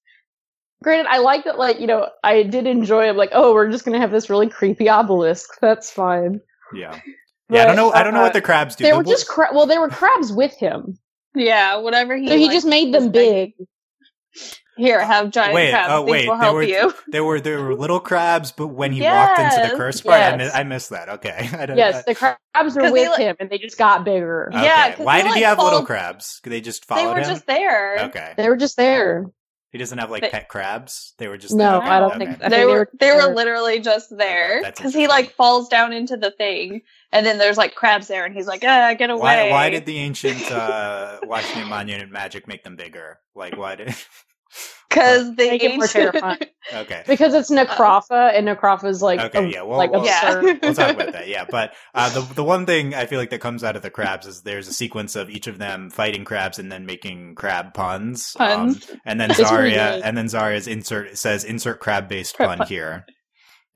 granted, 0.82 1.06
I 1.08 1.18
like 1.18 1.44
that. 1.44 1.58
Like 1.58 1.80
you 1.80 1.86
know, 1.86 2.08
I 2.24 2.42
did 2.42 2.66
enjoy 2.66 3.08
it. 3.08 3.16
Like, 3.16 3.30
oh, 3.32 3.52
we're 3.54 3.70
just 3.70 3.84
gonna 3.84 4.00
have 4.00 4.10
this 4.10 4.30
really 4.30 4.48
creepy 4.48 4.88
obelisk. 4.88 5.58
That's 5.60 5.90
fine. 5.90 6.40
yeah, 6.74 6.98
yeah. 7.48 7.62
I 7.62 7.66
don't 7.66 7.76
know. 7.76 7.92
I 7.92 8.02
don't 8.02 8.14
know 8.14 8.20
uh, 8.20 8.24
what 8.24 8.32
the 8.32 8.40
crabs 8.42 8.74
do. 8.76 8.84
They 8.84 8.90
The 8.90 8.96
were 8.96 9.02
wo- 9.04 9.12
just 9.12 9.28
cra- 9.28 9.50
well, 9.52 9.66
they 9.66 9.78
were 9.78 9.88
crabs 9.90 10.32
with 10.32 10.54
him, 10.56 10.98
yeah, 11.34 11.76
whatever 11.76 12.16
he. 12.16 12.28
so 12.28 12.36
he 12.36 12.48
just 12.48 12.66
made 12.66 12.92
them 12.94 13.10
big. 13.10 13.52
Here, 14.76 15.04
have 15.04 15.30
giant 15.30 15.52
Wait, 15.54 15.72
crabs. 15.72 15.92
oh, 15.92 16.04
These 16.06 16.12
wait, 16.12 16.28
will 16.28 16.36
help 16.36 16.54
were- 16.54 16.62
you. 16.62 16.94
There 17.08 17.22
were 17.24 17.38
there 17.40 17.60
were 17.62 17.74
little 17.74 18.00
crabs, 18.00 18.50
but 18.52 18.68
when 18.68 18.92
he 18.92 19.02
walked 19.02 19.38
into 19.38 19.56
the 19.56 19.62
Yes, 19.68 19.76
curse 19.76 20.00
part, 20.00 20.14
I, 20.16 20.36
yes. 20.36 20.38
mi- 20.54 20.60
I 20.60 20.62
missed 20.62 20.90
that. 20.90 21.08
Okay, 21.10 21.50
I 21.58 21.66
don't, 21.66 21.76
Yes, 21.76 22.04
the 22.06 22.14
crabs 22.14 22.38
were 22.76 22.82
they 22.82 22.90
with 22.90 23.08
look- 23.08 23.18
him, 23.18 23.36
and 23.40 23.50
they 23.50 23.58
just 23.58 23.76
got 23.76 24.04
bigger. 24.04 24.48
Okay. 24.54 24.62
Yeah, 24.62 24.94
'cause 24.94 25.04
Why 25.04 25.18
they, 25.18 25.24
did 25.24 25.34
he 25.34 25.40
like, 25.40 25.48
have 25.48 25.58
little 25.58 25.72
followed- 25.72 25.86
crabs? 25.86 26.40
They 26.44 26.60
just 26.62 26.86
followed. 26.86 27.02
They 27.02 27.06
were 27.08 27.18
him. 27.18 27.24
just 27.28 27.46
there. 27.46 27.98
Okay. 28.04 28.32
They 28.38 28.48
were 28.48 28.56
just 28.56 28.76
there. 28.78 29.26
He 29.72 29.78
doesn't 29.78 29.98
have 29.98 30.10
like 30.10 30.22
They- 30.22 30.30
pet 30.30 30.48
crabs. 30.48 31.14
They 31.18 31.28
were 31.28 31.38
just 31.38 31.54
No, 31.54 31.64
there. 31.64 31.76
Okay, 31.78 31.88
I 31.88 32.00
don't 32.00 32.10
okay. 32.16 32.26
think. 32.26 32.42
I 32.42 32.48
They 32.48 32.56
think 32.56 32.70
were 32.70 32.90
they 32.98 33.12
were 33.12 33.34
literally 33.34 33.78
just 33.80 34.16
there 34.16 34.62
because 34.64 34.92
he 34.92 35.06
like 35.06 35.30
falls 35.34 35.68
down 35.68 35.92
into 35.92 36.16
the 36.16 36.32
thing, 36.32 36.82
and 37.12 37.24
then 37.24 37.38
there's 37.38 37.56
like 37.56 37.74
crabs 37.76 38.08
there, 38.08 38.24
and 38.24 38.34
he's 38.34 38.48
like, 38.48 38.64
"Ah, 38.66 38.94
get 38.94 39.10
away!" 39.10 39.20
Why, 39.20 39.50
why 39.50 39.70
did 39.70 39.86
the 39.86 39.98
ancient 39.98 40.50
uh, 40.50 41.20
Washington 41.22 41.68
Monument 41.68 42.10
magic 42.10 42.48
make 42.48 42.64
them 42.64 42.74
bigger? 42.74 43.20
Like, 43.36 43.56
why 43.56 43.76
did? 43.76 43.94
Because 44.88 45.36
the 45.36 45.46
Make 45.48 45.62
it 45.62 45.76
more 45.76 45.84
ancient- 45.84 46.12
terrifying. 46.12 46.38
okay, 46.74 47.04
because 47.06 47.32
it's 47.32 47.48
Necrafa, 47.50 48.36
and 48.36 48.48
Necrafa's 48.48 49.00
like 49.00 49.20
okay, 49.20 49.44
a- 49.44 49.48
yeah. 49.48 49.62
Well, 49.62 49.78
like 49.78 49.92
we'll, 49.92 50.04
Yeah. 50.04 50.40
we'll 50.40 50.74
talk 50.74 50.94
about 50.96 51.12
that. 51.12 51.28
Yeah, 51.28 51.44
but 51.48 51.74
uh, 51.94 52.10
the 52.10 52.20
the 52.34 52.42
one 52.42 52.66
thing 52.66 52.92
I 52.94 53.06
feel 53.06 53.20
like 53.20 53.30
that 53.30 53.40
comes 53.40 53.62
out 53.62 53.76
of 53.76 53.82
the 53.82 53.90
crabs 53.90 54.26
is 54.26 54.42
there's 54.42 54.66
a 54.66 54.72
sequence 54.72 55.14
of 55.14 55.30
each 55.30 55.46
of 55.46 55.58
them 55.58 55.90
fighting 55.90 56.24
crabs 56.24 56.58
and 56.58 56.72
then 56.72 56.86
making 56.86 57.36
crab 57.36 57.72
puns. 57.72 58.34
Um, 58.40 58.48
Puns. 58.74 58.90
and 59.06 59.20
then 59.20 59.30
It's 59.30 59.38
really 59.38 59.70
Zarya, 59.72 60.00
and 60.02 60.16
then 60.18 60.26
Zarya's 60.26 60.66
insert 60.66 61.16
says 61.16 61.44
insert 61.44 61.78
crab 61.78 62.08
based 62.08 62.34
Crab 62.34 62.48
pun 62.48 62.58
pun. 62.58 62.66
here. 62.66 63.06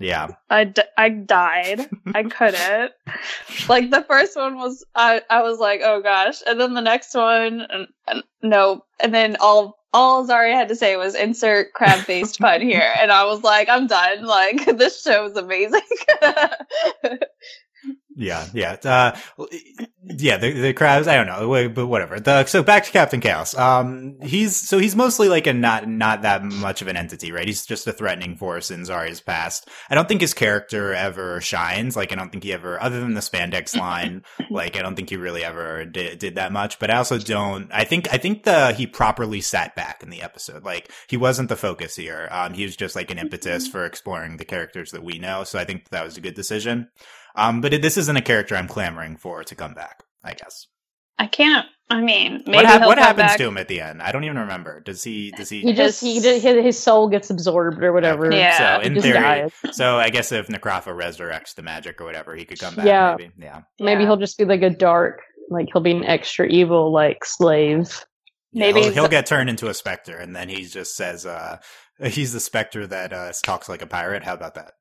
Yeah, 0.01 0.31
I, 0.51 0.65
d- 0.65 0.83
I 0.99 1.09
died. 1.09 1.89
I 2.13 2.25
couldn't. 2.25 2.91
like 3.69 3.91
the 3.91 4.03
first 4.03 4.35
one 4.37 4.57
was 4.57 4.85
I 4.97 5.23
I 5.31 5.43
was 5.43 5.61
like, 5.61 5.83
oh 5.85 6.03
gosh, 6.03 6.43
and 6.45 6.61
then 6.61 6.75
the 6.75 6.81
next 6.81 7.15
one, 7.15 7.61
and, 7.71 7.87
and 8.09 8.25
no, 8.43 8.85
and 9.01 9.15
then 9.15 9.37
all 9.41 9.79
all 9.95 10.27
Zarya 10.27 10.53
had 10.53 10.69
to 10.69 10.77
say 10.77 10.97
was 10.97 11.15
insert 11.15 11.73
crab 11.73 12.07
based 12.07 12.41
pun 12.41 12.61
here, 12.61 12.93
and 13.01 13.13
I 13.13 13.25
was 13.25 13.43
like, 13.43 13.69
I'm 13.69 13.87
done. 13.87 14.25
Like 14.25 14.67
this 14.77 15.01
show 15.01 15.25
is 15.27 15.37
amazing. 15.37 15.81
Yeah, 18.17 18.47
yeah, 18.55 18.77
uh, 18.85 19.17
yeah. 20.05 20.37
The, 20.37 20.53
the 20.53 20.73
crabs. 20.73 21.09
I 21.09 21.17
don't 21.17 21.27
know, 21.27 21.69
but 21.69 21.87
whatever. 21.87 22.21
The, 22.21 22.45
so 22.45 22.63
back 22.63 22.85
to 22.85 22.93
Captain 22.93 23.21
Chaos. 23.21 23.57
Um, 23.57 24.21
he's 24.23 24.57
so 24.57 24.79
he's 24.79 24.95
mostly 24.95 25.29
like 25.29 25.49
a 25.49 25.53
not 25.53 25.89
not 25.89 26.23
that 26.23 26.45
much 26.45 26.81
of 26.81 26.87
an 26.87 26.97
entity, 26.97 27.33
right? 27.33 27.47
He's 27.47 27.67
just 27.67 27.89
a 27.89 27.93
threatening 27.93 28.37
force 28.37 28.71
in 28.71 28.83
Zarya's 28.83 29.21
past. 29.21 29.69
I 29.91 29.97
don't 29.97 30.07
think 30.07 30.21
his 30.21 30.33
character 30.33 30.95
ever 30.95 31.41
shines. 31.41 31.97
Like, 31.97 32.13
I 32.13 32.15
don't 32.15 32.31
think 32.31 32.45
he 32.45 32.53
ever, 32.53 32.81
other 32.81 33.01
than 33.01 33.15
the 33.15 33.21
spandex 33.21 33.77
line, 33.79 34.23
like 34.49 34.77
I 34.77 34.83
don't 34.83 34.95
think 34.95 35.11
he 35.11 35.17
really 35.17 35.43
ever 35.43 35.85
did, 35.85 36.21
did 36.21 36.37
that 36.37 36.53
much. 36.53 36.79
But 36.79 36.93
I 36.93 36.99
also 36.99 37.19
don't. 37.19 37.69
I 37.73 37.83
think 37.83 38.13
I 38.13 38.19
think 38.19 38.45
the 38.45 38.73
he 38.75 38.87
properly 38.87 39.41
sat 39.41 39.75
back 39.75 40.05
in 40.05 40.11
the 40.11 40.23
episode. 40.23 40.63
Like 40.63 40.93
he 41.09 41.17
wasn't 41.17 41.49
the 41.49 41.57
focus 41.57 41.97
here. 41.97 42.29
Um, 42.31 42.55
he 42.55 42.63
was 42.63 42.77
just 42.77 42.95
like 42.95 43.11
an 43.11 43.19
impetus 43.19 43.67
for 43.67 43.85
exploring 43.85 44.37
the 44.37 44.45
characters 44.45 44.93
that 44.93 45.03
we 45.03 45.19
know. 45.19 45.43
So 45.43 45.59
I 45.59 45.65
think 45.65 45.89
that 45.89 46.05
was 46.05 46.17
a 46.17 46.21
good 46.21 46.35
decision. 46.35 46.91
Um, 47.35 47.61
but 47.61 47.73
it, 47.75 47.83
this 47.83 47.97
isn't 47.97 48.17
a 48.17 48.23
character 48.23 48.57
I'm 48.57 48.69
clamoring 48.69 49.17
for 49.17 49.43
to 49.45 49.55
come 49.55 49.75
back. 49.75 50.03
I 50.23 50.35
guess. 50.35 50.67
I 51.19 51.27
can't. 51.27 51.67
I 51.91 52.01
mean, 52.01 52.43
maybe 52.47 52.57
what 52.57 52.65
hap- 52.67 52.81
he'll 52.81 52.89
what 52.89 52.97
come 52.99 53.07
happens 53.07 53.23
back. 53.33 53.39
to 53.39 53.45
him 53.47 53.59
at 53.59 53.69
the 53.69 53.81
end? 53.81 54.01
I 54.03 54.11
don't 54.11 54.25
even 54.25 54.39
remember. 54.39 54.81
Does 54.81 55.05
he? 55.05 55.31
Does 55.33 55.51
he? 55.51 55.61
He 55.61 55.73
just 55.75 56.01
he 56.01 56.15
His- 56.15 56.23
did 56.23 56.43
his, 56.43 56.65
his 56.65 56.79
soul 56.83 57.09
gets 57.09 57.29
absorbed 57.31 57.83
or 57.85 57.93
whatever. 57.93 58.33
Yeah. 58.33 58.79
So 58.81 58.87
in 58.87 59.01
theory, 59.01 59.13
dies. 59.21 59.53
so 59.73 59.97
I 59.97 60.09
guess 60.11 60.33
if 60.33 60.49
Necrafa 60.49 60.87
resurrects 60.97 61.55
the 61.55 61.63
magic 61.63 62.01
or 62.01 62.05
whatever, 62.05 62.35
he 62.35 62.45
could 62.45 62.59
come 62.59 62.75
back. 62.75 62.87
Yeah. 62.87 63.17
Maybe. 63.19 63.33
Yeah. 63.39 63.61
Maybe 63.79 64.03
Yeah. 64.03 64.09
he'll 64.09 64.17
just 64.17 64.39
be 64.39 64.45
like 64.47 64.63
a 64.63 64.71
dark, 64.71 65.21
like 65.51 65.67
he'll 65.73 65.83
be 65.83 65.91
an 65.93 66.05
extra 66.05 66.47
evil 66.47 66.91
like 66.93 67.25
slave. 67.25 68.05
Yeah, 68.53 68.67
Maybe 68.67 68.83
he'll, 68.83 68.93
he'll 68.93 69.09
get 69.09 69.27
turned 69.27 69.51
into 69.51 69.69
a 69.69 69.75
specter, 69.75 70.17
and 70.17 70.35
then 70.35 70.49
he 70.49 70.65
just 70.65 70.95
says, 70.97 71.27
uh, 71.27 71.59
"He's 72.05 72.33
the 72.33 72.41
specter 72.41 72.87
that 72.87 73.13
uh, 73.13 73.33
talks 73.43 73.69
like 73.69 73.83
a 73.83 73.87
pirate." 73.87 74.23
How 74.25 74.35
about 74.35 74.55
that? 74.55 74.73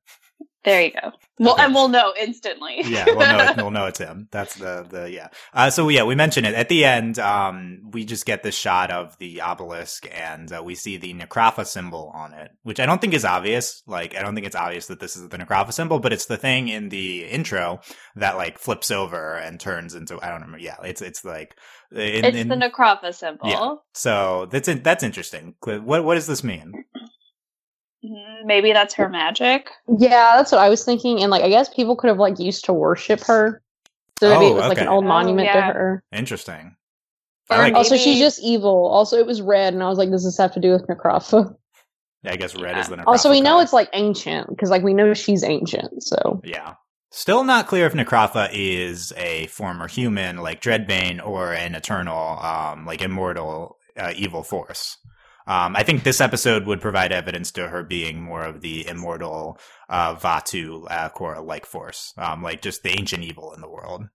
There 0.64 0.82
you 0.82 0.92
go. 0.92 1.12
Well, 1.38 1.54
Okay. 1.54 1.64
and 1.64 1.74
we'll 1.74 1.88
know 1.88 2.14
instantly. 2.18 2.76
yeah, 2.84 3.04
we'll 3.06 3.16
know, 3.18 3.38
it, 3.50 3.56
we'll 3.58 3.70
know 3.78 3.86
it's 3.86 3.98
him. 3.98 4.28
That's 4.30 4.54
the 4.54 4.86
the 4.88 5.10
yeah. 5.10 5.28
Uh, 5.52 5.68
so 5.70 5.88
yeah, 5.88 6.04
we 6.04 6.14
mentioned 6.14 6.46
it 6.46 6.54
at 6.54 6.68
the 6.68 6.84
end. 6.84 7.18
Um, 7.18 7.80
we 7.90 8.04
just 8.04 8.24
get 8.24 8.42
this 8.42 8.54
shot 8.56 8.90
of 8.90 9.18
the 9.18 9.40
obelisk, 9.42 10.08
and 10.12 10.50
uh, 10.52 10.62
we 10.64 10.74
see 10.74 10.96
the 10.96 11.12
Necrafa 11.12 11.66
symbol 11.66 12.10
on 12.14 12.32
it, 12.32 12.50
which 12.62 12.80
I 12.80 12.86
don't 12.86 13.00
think 13.00 13.14
is 13.14 13.24
obvious. 13.24 13.82
Like, 13.86 14.16
I 14.16 14.22
don't 14.22 14.34
think 14.34 14.46
it's 14.46 14.56
obvious 14.56 14.86
that 14.86 15.00
this 15.00 15.16
is 15.16 15.28
the 15.28 15.38
Necrafa 15.38 15.72
symbol, 15.72 15.98
but 15.98 16.12
it's 16.12 16.26
the 16.26 16.36
thing 16.36 16.68
in 16.68 16.88
the 16.88 17.24
intro 17.24 17.80
that 18.16 18.36
like 18.36 18.58
flips 18.58 18.90
over 18.90 19.34
and 19.34 19.58
turns 19.60 19.94
into 19.94 20.18
I 20.22 20.28
don't 20.30 20.40
remember. 20.42 20.58
Yeah, 20.58 20.76
it's 20.84 21.02
it's 21.02 21.24
like 21.24 21.56
in, 21.90 22.24
it's 22.24 22.36
in- 22.38 22.48
the 22.48 22.54
Necrafa 22.56 23.12
symbol. 23.14 23.48
Yeah. 23.48 23.74
so 23.92 24.46
that's 24.46 24.68
that's 24.82 25.02
interesting. 25.02 25.56
What 25.62 26.04
what 26.04 26.14
does 26.14 26.26
this 26.26 26.42
mean? 26.44 26.84
Mm, 28.04 28.44
Maybe 28.44 28.72
that's 28.72 28.94
her 28.94 29.08
magic. 29.08 29.70
Yeah, 29.98 30.34
that's 30.36 30.52
what 30.52 30.60
I 30.60 30.68
was 30.68 30.84
thinking. 30.84 31.22
And 31.22 31.30
like 31.30 31.42
I 31.42 31.48
guess 31.48 31.68
people 31.72 31.96
could 31.96 32.08
have 32.08 32.18
like 32.18 32.38
used 32.38 32.64
to 32.66 32.72
worship 32.72 33.20
her. 33.24 33.62
So 34.20 34.28
maybe 34.30 34.46
Oh, 34.46 34.50
it 34.50 34.54
was 34.54 34.68
like 34.68 34.78
an 34.78 34.84
okay. 34.84 34.92
old 34.94 35.04
Oh, 35.04 35.08
monument 35.08 35.46
yeah. 35.46 35.54
to 35.68 35.72
her. 35.72 36.04
Interesting. 36.12 36.76
Or 37.50 37.56
I 37.56 37.58
like. 37.58 37.64
maybe- 37.72 37.76
Also, 37.76 37.96
she's 37.96 38.18
just 38.18 38.40
evil. 38.42 38.86
Also, 38.86 39.18
it 39.18 39.26
was 39.26 39.42
red, 39.42 39.74
and 39.74 39.82
I 39.82 39.88
was 39.88 39.98
like, 39.98 40.10
does 40.10 40.24
this 40.24 40.38
have 40.38 40.52
to 40.54 40.60
do 40.60 40.70
with 40.72 40.86
Necrafa? 40.86 41.54
I 42.26 42.36
guess 42.36 42.54
red 42.56 42.74
Yeah. 42.76 42.80
is 42.80 42.88
the 42.88 42.96
Necrafa 42.96 43.04
Also, 43.06 43.30
we 43.30 43.40
know 43.40 43.50
color. 43.50 43.62
it's 43.64 43.72
like 43.74 43.90
ancient 43.92 44.48
because 44.48 44.70
like 44.70 44.82
we 44.82 44.94
know 44.94 45.12
she's 45.14 45.42
ancient. 45.44 46.02
So 46.02 46.40
Yeah. 46.44 46.74
Still 47.10 47.44
not 47.44 47.66
clear 47.68 47.86
if 47.86 47.92
Necrafa 47.92 48.48
is 48.52 49.12
a 49.16 49.46
former 49.48 49.86
human 49.88 50.38
like 50.38 50.60
Dreadbane 50.60 51.24
or 51.24 51.52
an 51.52 51.74
eternal, 51.76 52.38
um, 52.40 52.86
like 52.86 53.02
immortal 53.02 53.76
uh, 53.96 54.12
evil 54.16 54.42
force. 54.42 54.96
Um, 55.46 55.76
I 55.76 55.82
think 55.82 56.04
this 56.04 56.22
episode 56.22 56.64
would 56.66 56.80
provide 56.80 57.12
evidence 57.12 57.50
to 57.52 57.68
her 57.68 57.82
being 57.82 58.22
more 58.22 58.42
of 58.42 58.62
the 58.62 58.86
immortal 58.86 59.58
uh, 59.90 60.14
Vaatu 60.14 60.86
uh, 60.90 61.10
Korra 61.10 61.44
like 61.44 61.66
force, 61.66 62.14
um, 62.16 62.42
like 62.42 62.62
just 62.62 62.82
the 62.82 62.90
ancient 62.98 63.24
evil 63.24 63.52
in 63.52 63.60
the 63.60 63.68
world. 63.68 64.08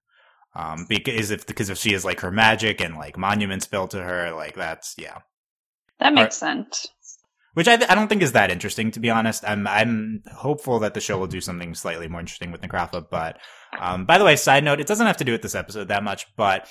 Um, 0.56 0.88
because 0.90 1.30
if 1.30 1.46
because 1.46 1.70
if 1.70 1.78
she 1.78 1.94
is 1.94 2.04
like 2.04 2.22
her 2.22 2.32
magic 2.32 2.82
and 2.82 2.96
like 2.96 3.18
monuments 3.18 3.68
built 3.68 3.92
to 3.92 4.02
her, 4.02 4.32
like 4.32 4.56
that's 4.56 4.96
yeah. 4.98 5.20
That 6.00 6.14
makes 6.14 6.38
sense. 6.38 6.88
which 7.54 7.68
I, 7.68 7.78
th- 7.78 7.90
I 7.90 7.96
don't 7.96 8.08
think 8.08 8.22
is 8.24 8.32
that 8.32 8.52
interesting 8.52 8.90
to 8.92 9.00
be 9.00 9.12
honest. 9.12 9.44
I'm 9.48 9.68
I'm 9.68 10.24
hopeful 10.34 10.80
that 10.80 10.96
the 10.96 11.02
show 11.02 11.20
will 11.20 11.28
do 11.28 11.42
something 11.42 11.76
slightly 11.76 12.08
more 12.08 12.22
interesting 12.22 12.52
with 12.52 12.62
Necrafa. 12.62 13.06
But 13.08 13.38
um, 13.80 14.06
by 14.06 14.18
the 14.18 14.26
way, 14.26 14.36
side 14.36 14.64
note, 14.64 14.80
it 14.80 14.88
doesn't 14.88 15.06
have 15.06 15.18
to 15.18 15.24
do 15.24 15.34
with 15.34 15.44
this 15.44 15.56
episode 15.56 15.90
that 15.90 16.04
much, 16.04 16.26
but 16.36 16.68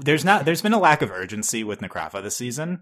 there's 0.00 0.24
not 0.24 0.46
there's 0.46 0.62
been 0.62 0.72
a 0.72 0.78
lack 0.78 1.02
of 1.02 1.10
urgency 1.10 1.62
with 1.62 1.80
Necrafa 1.80 2.22
this 2.22 2.36
season 2.36 2.80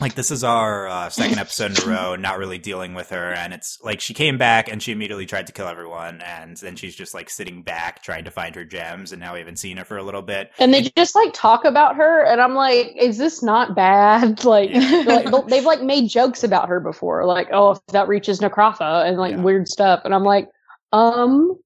like 0.00 0.14
this 0.14 0.30
is 0.30 0.42
our 0.42 0.88
uh, 0.88 1.08
second 1.10 1.38
episode 1.38 1.76
in 1.78 1.82
a 1.84 1.86
row 1.94 2.16
not 2.16 2.38
really 2.38 2.58
dealing 2.58 2.94
with 2.94 3.10
her 3.10 3.32
and 3.32 3.52
it's 3.52 3.78
like 3.82 4.00
she 4.00 4.14
came 4.14 4.38
back 4.38 4.68
and 4.70 4.82
she 4.82 4.90
immediately 4.92 5.26
tried 5.26 5.46
to 5.46 5.52
kill 5.52 5.68
everyone 5.68 6.20
and 6.22 6.56
then 6.56 6.74
she's 6.76 6.94
just 6.94 7.14
like 7.14 7.28
sitting 7.30 7.62
back 7.62 8.02
trying 8.02 8.24
to 8.24 8.30
find 8.30 8.54
her 8.54 8.64
gems 8.64 9.12
and 9.12 9.20
now 9.20 9.32
we 9.34 9.38
haven't 9.38 9.58
seen 9.58 9.76
her 9.76 9.84
for 9.84 9.96
a 9.98 10.02
little 10.02 10.22
bit 10.22 10.50
and 10.58 10.72
they 10.72 10.82
just 10.96 11.14
like 11.14 11.32
talk 11.32 11.64
about 11.64 11.96
her 11.96 12.24
and 12.24 12.40
i'm 12.40 12.54
like 12.54 12.92
is 12.98 13.18
this 13.18 13.42
not 13.42 13.74
bad 13.76 14.42
like, 14.44 14.70
Yeah. 14.72 15.02
like 15.30 15.46
they've 15.46 15.64
like 15.64 15.82
made 15.82 16.08
jokes 16.08 16.42
about 16.42 16.68
her 16.68 16.80
before 16.80 17.24
like 17.26 17.48
oh 17.52 17.72
if 17.72 17.78
that 17.88 18.08
reaches 18.08 18.40
necrafa 18.40 19.06
and 19.06 19.18
like 19.18 19.32
Yeah. 19.32 19.42
weird 19.42 19.68
stuff 19.68 20.00
and 20.04 20.14
i'm 20.14 20.24
like 20.24 20.48
um 20.92 21.56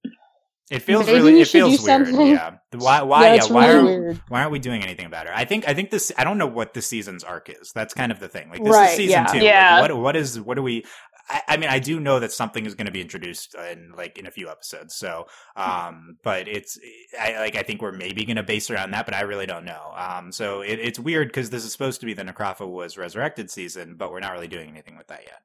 it 0.71 0.81
feels 0.81 1.07
Maybe 1.07 1.19
really 1.19 1.41
it 1.41 1.49
feels 1.49 1.79
do 1.79 1.85
weird 1.85 2.07
something. 2.09 2.27
yeah 2.29 2.57
why 2.75 3.03
why 3.03 3.35
yeah, 3.35 3.45
yeah, 3.45 3.53
why 3.53 3.69
really 3.69 3.95
are 3.95 4.01
weird 4.03 4.23
why 4.29 4.41
aren't 4.41 4.53
we 4.53 4.59
doing 4.59 4.83
anything 4.83 5.07
about 5.07 5.27
her 5.27 5.33
i 5.35 5.45
think 5.45 5.69
i 5.69 5.75
think 5.75 5.91
this 5.91 6.11
i 6.19 6.25
don't 6.25 6.39
know 6.39 6.47
what 6.47 6.75
the 6.75 6.83
season's 6.83 7.23
arc 7.25 7.49
is 7.49 7.71
that's 7.73 7.95
kind 7.95 8.11
of 8.11 8.19
the 8.21 8.29
thing 8.29 8.51
like 8.51 8.63
this 8.65 8.73
Right, 8.73 8.91
is 8.91 8.97
season 8.97 9.11
yeah. 9.11 9.27
two 9.27 9.39
Like, 9.39 9.43
Yeah. 9.45 9.81
what 9.81 9.97
what 9.97 10.17
is 10.17 10.41
what 10.41 10.55
do 10.57 10.63
we 10.63 10.85
I, 11.29 11.43
I 11.49 11.57
mean, 11.57 11.69
I 11.71 11.81
do 11.81 11.99
know 11.99 12.21
that 12.21 12.31
something 12.31 12.67
is 12.67 12.77
going 12.77 12.87
to 12.87 12.93
be 12.93 13.01
introduced 13.01 13.57
in 13.73 13.91
like 13.97 14.17
in 14.17 14.29
a 14.29 14.31
few 14.31 14.49
episodes. 14.49 14.95
So, 14.95 15.27
um, 15.57 16.19
but 16.23 16.47
it's 16.47 16.79
I 17.21 17.39
like 17.41 17.57
I 17.57 17.63
think 17.63 17.83
we're 17.83 17.91
maybe 17.91 18.25
going 18.25 18.37
to 18.37 18.45
base 18.45 18.71
around 18.71 18.93
that, 18.93 19.07
but 19.07 19.15
I 19.15 19.23
really 19.23 19.47
don't 19.47 19.65
know. 19.65 19.93
Um, 19.97 20.31
so 20.31 20.61
it, 20.61 20.79
it's 20.79 21.01
weird 21.01 21.27
because 21.27 21.51
this 21.51 21.65
is 21.65 21.73
supposed 21.73 21.99
to 21.99 22.07
be 22.07 22.15
the 22.15 22.23
Necrafa 22.23 22.65
was 22.71 22.97
resurrected 22.97 23.51
season, 23.51 23.97
but 23.97 24.13
we're 24.13 24.21
not 24.21 24.35
really 24.35 24.47
doing 24.47 24.69
anything 24.69 24.97
with 24.97 25.09
that 25.09 25.23
yet. 25.25 25.41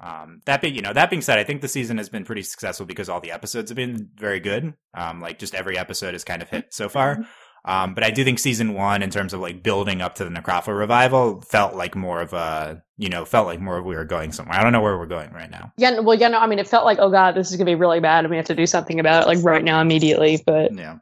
Um, 0.00 0.40
that 0.46 0.60
being, 0.60 0.74
you 0.74 0.82
know, 0.82 0.92
that 0.92 1.08
being 1.10 1.22
said, 1.22 1.38
I 1.38 1.44
think 1.44 1.60
the 1.62 1.68
season 1.68 1.98
has 1.98 2.08
been 2.08 2.24
pretty 2.24 2.42
successful 2.42 2.84
because 2.86 3.08
all 3.08 3.20
the 3.20 3.30
episodes 3.32 3.70
have 3.70 3.76
been 3.76 4.10
very 4.16 4.40
good. 4.40 4.74
Um, 4.94 5.20
like 5.20 5.38
just 5.38 5.54
every 5.54 5.78
episode 5.78 6.12
has 6.14 6.24
kind 6.24 6.42
of 6.42 6.48
hit 6.50 6.74
so 6.74 6.88
far. 6.88 7.24
Um, 7.66 7.94
but 7.94 8.04
I 8.04 8.10
do 8.10 8.24
think 8.24 8.38
season 8.38 8.74
one, 8.74 9.02
in 9.02 9.08
terms 9.08 9.32
of 9.32 9.40
like 9.40 9.62
building 9.62 10.02
up 10.02 10.16
to 10.16 10.24
the 10.24 10.30
Necrafa 10.30 10.76
revival, 10.76 11.40
felt 11.40 11.74
like 11.74 11.94
more 11.94 12.20
of 12.20 12.34
a, 12.34 12.82
you 12.98 13.08
know, 13.08 13.24
felt 13.24 13.46
like 13.46 13.58
more 13.60 13.78
of 13.78 13.86
we 13.86 13.94
were 13.96 14.04
going 14.04 14.32
somewhere. 14.32 14.58
I 14.58 14.62
don't 14.62 14.72
know 14.72 14.82
where 14.82 14.98
we're 14.98 15.06
going 15.06 15.32
right 15.32 15.50
now. 15.50 15.72
yeah 15.78 15.98
well 16.00 16.14
yeah 16.18 16.28
no 16.28 16.38
i 16.40 16.46
mean 16.46 16.58
it 16.58 16.68
felt 16.68 16.84
like 16.84 16.98
oh 17.00 17.10
god 17.10 17.34
this 17.34 17.50
is 17.50 17.56
gonna 17.56 17.64
be 17.64 17.74
really 17.74 18.00
bad 18.00 18.24
and 18.24 18.30
we 18.30 18.36
have 18.36 18.44
to 18.46 18.54
do 18.54 18.66
something 18.66 19.00
about 19.00 19.22
it 19.22 19.26
like 19.26 19.42
right 19.42 19.64
now 19.64 19.80
immediately 19.80 20.42
but 20.46 20.72
Yeah. 20.76 20.98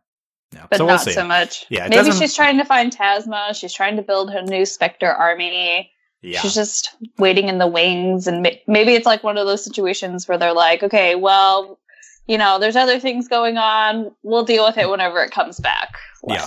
Yeah. 0.55 0.66
but 0.70 0.76
so 0.76 0.85
we'll 0.85 0.94
not 0.96 1.00
so 1.11 1.24
much. 1.26 1.64
Yeah, 1.70 1.85
maybe 1.85 1.96
doesn't- 1.96 2.18
she's 2.20 2.35
trying 2.37 2.59
to 2.59 2.64
find 2.64 2.94
Tazma. 2.96 3.57
She's 3.59 3.72
trying 3.72 3.96
to 3.96 4.02
build 4.02 4.31
her 4.33 4.42
new 4.42 4.64
Spectre 4.66 5.11
army. 5.11 5.90
Yeah. 6.22 6.40
She's 6.40 6.54
just 6.54 6.94
waiting 7.18 7.48
in 7.48 7.58
the 7.58 7.66
wings, 7.66 8.26
and 8.26 8.42
maybe 8.66 8.94
it's 8.94 9.06
like 9.06 9.22
one 9.24 9.38
of 9.38 9.46
those 9.46 9.64
situations 9.64 10.28
where 10.28 10.38
they're 10.38 10.52
like, 10.52 10.82
"Okay, 10.82 11.14
well, 11.16 11.78
you 12.26 12.38
know, 12.38 12.58
there's 12.58 12.76
other 12.76 13.00
things 13.00 13.26
going 13.28 13.58
on. 13.58 14.12
We'll 14.22 14.44
deal 14.44 14.64
with 14.64 14.78
it 14.78 14.88
whenever 14.88 15.22
it 15.22 15.32
comes 15.32 15.58
back." 15.58 15.94
Yeah. 16.26 16.46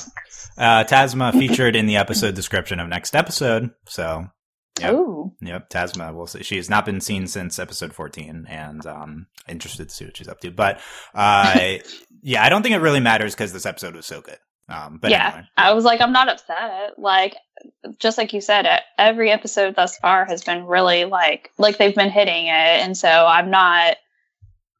Uh, 0.57 0.83
Tazma 0.85 1.33
featured 1.33 1.75
in 1.75 1.85
the 1.85 1.97
episode 1.97 2.35
description 2.35 2.79
of 2.79 2.87
next 2.87 3.15
episode. 3.15 3.71
So, 3.87 4.27
Yep. 4.79 4.93
Ooh. 4.93 5.33
yep, 5.41 5.69
Tazma. 5.69 6.13
We'll 6.13 6.27
see. 6.27 6.43
She 6.43 6.57
has 6.57 6.69
not 6.69 6.85
been 6.85 6.99
seen 6.99 7.27
since 7.27 7.59
episode 7.59 7.93
14 7.93 8.45
and, 8.49 8.85
um, 8.85 9.27
interested 9.47 9.87
to 9.89 9.95
see 9.95 10.05
what 10.05 10.17
she's 10.17 10.27
up 10.27 10.39
to. 10.41 10.51
But, 10.51 10.81
uh, 11.13 11.77
yeah, 12.21 12.43
I 12.43 12.49
don't 12.49 12.61
think 12.61 12.75
it 12.75 12.79
really 12.79 12.99
matters 12.99 13.33
because 13.33 13.53
this 13.53 13.65
episode 13.65 13.95
was 13.95 14.05
so 14.05 14.19
good. 14.21 14.37
Um, 14.67 14.97
but 14.97 15.11
yeah, 15.11 15.27
anyway. 15.27 15.47
I 15.57 15.73
was 15.73 15.83
like, 15.83 16.01
I'm 16.01 16.11
not 16.11 16.29
upset. 16.29 16.97
Like, 16.97 17.35
just 17.99 18.17
like 18.17 18.33
you 18.33 18.41
said, 18.41 18.81
every 18.97 19.31
episode 19.31 19.75
thus 19.75 19.97
far 19.97 20.25
has 20.25 20.43
been 20.43 20.65
really 20.65 21.05
like, 21.05 21.51
like 21.57 21.77
they've 21.77 21.95
been 21.95 22.09
hitting 22.09 22.47
it, 22.47 22.51
and 22.81 22.97
so 22.97 23.07
I'm 23.07 23.51
not, 23.51 23.97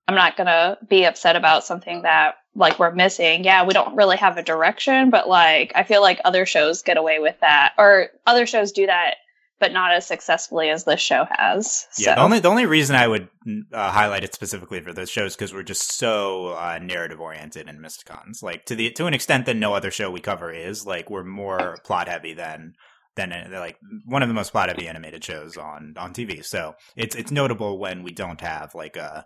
I'm 0.08 0.16
not 0.16 0.38
gonna 0.38 0.78
be 0.88 1.06
upset 1.06 1.36
about 1.36 1.64
something 1.64 2.02
that 2.04 2.36
like 2.56 2.80
we're 2.80 2.94
missing. 2.94 3.44
Yeah, 3.44 3.66
we 3.66 3.74
don't 3.74 3.96
really 3.96 4.18
have 4.18 4.38
a 4.38 4.44
direction, 4.44 5.10
but 5.10 5.28
like 5.28 5.72
I 5.76 5.84
feel 5.84 6.02
like 6.02 6.20
other 6.26 6.46
shows 6.46 6.82
get 6.82 6.98
away 6.98 7.20
with 7.20 7.40
that, 7.42 7.74
or 7.78 8.08
other 8.26 8.46
shows 8.46 8.72
do 8.72 8.88
that, 8.88 9.16
but 9.60 9.72
not 9.72 9.92
as 9.92 10.06
successfully 10.06 10.70
as 10.70 10.84
this 10.84 11.00
show 11.00 11.26
has. 11.30 11.88
Yeah, 11.98 12.16
the 12.16 12.22
only 12.22 12.40
the 12.40 12.50
only 12.50 12.66
reason 12.66 12.96
I 12.96 13.08
would 13.08 13.30
uh, 13.72 13.92
highlight 13.92 14.24
it 14.24 14.34
specifically 14.34 14.82
for 14.82 14.94
this 14.94 15.10
show 15.10 15.26
is 15.26 15.36
because 15.36 15.54
we're 15.54 15.64
just 15.64 15.98
so 15.98 16.48
uh, 16.50 16.80
narrative 16.82 17.22
oriented 17.22 17.70
in 17.70 17.80
Mysticons. 17.80 18.44
Like 18.44 18.66
to 18.66 18.76
the 18.76 18.92
to 18.92 19.06
an 19.06 19.14
extent 19.14 19.46
that 19.46 19.56
no 19.56 19.74
other 19.74 19.92
show 19.92 20.12
we 20.12 20.20
cover 20.20 20.52
is. 20.52 20.86
Like 20.86 21.10
we're 21.10 21.24
more 21.24 21.78
plot 21.84 22.08
heavy 22.08 22.34
than 22.34 22.74
than 23.16 23.30
like 23.52 23.78
one 24.06 24.22
of 24.22 24.28
the 24.28 24.36
most 24.36 24.52
plot 24.52 24.70
heavy 24.70 24.88
animated 24.88 25.24
shows 25.24 25.58
on 25.58 25.96
on 25.98 26.14
TV. 26.14 26.44
So 26.44 26.76
it's 26.96 27.16
it's 27.16 27.32
notable 27.32 27.80
when 27.80 28.04
we 28.04 28.12
don't 28.12 28.42
have 28.42 28.76
like 28.76 28.98
a. 28.98 29.26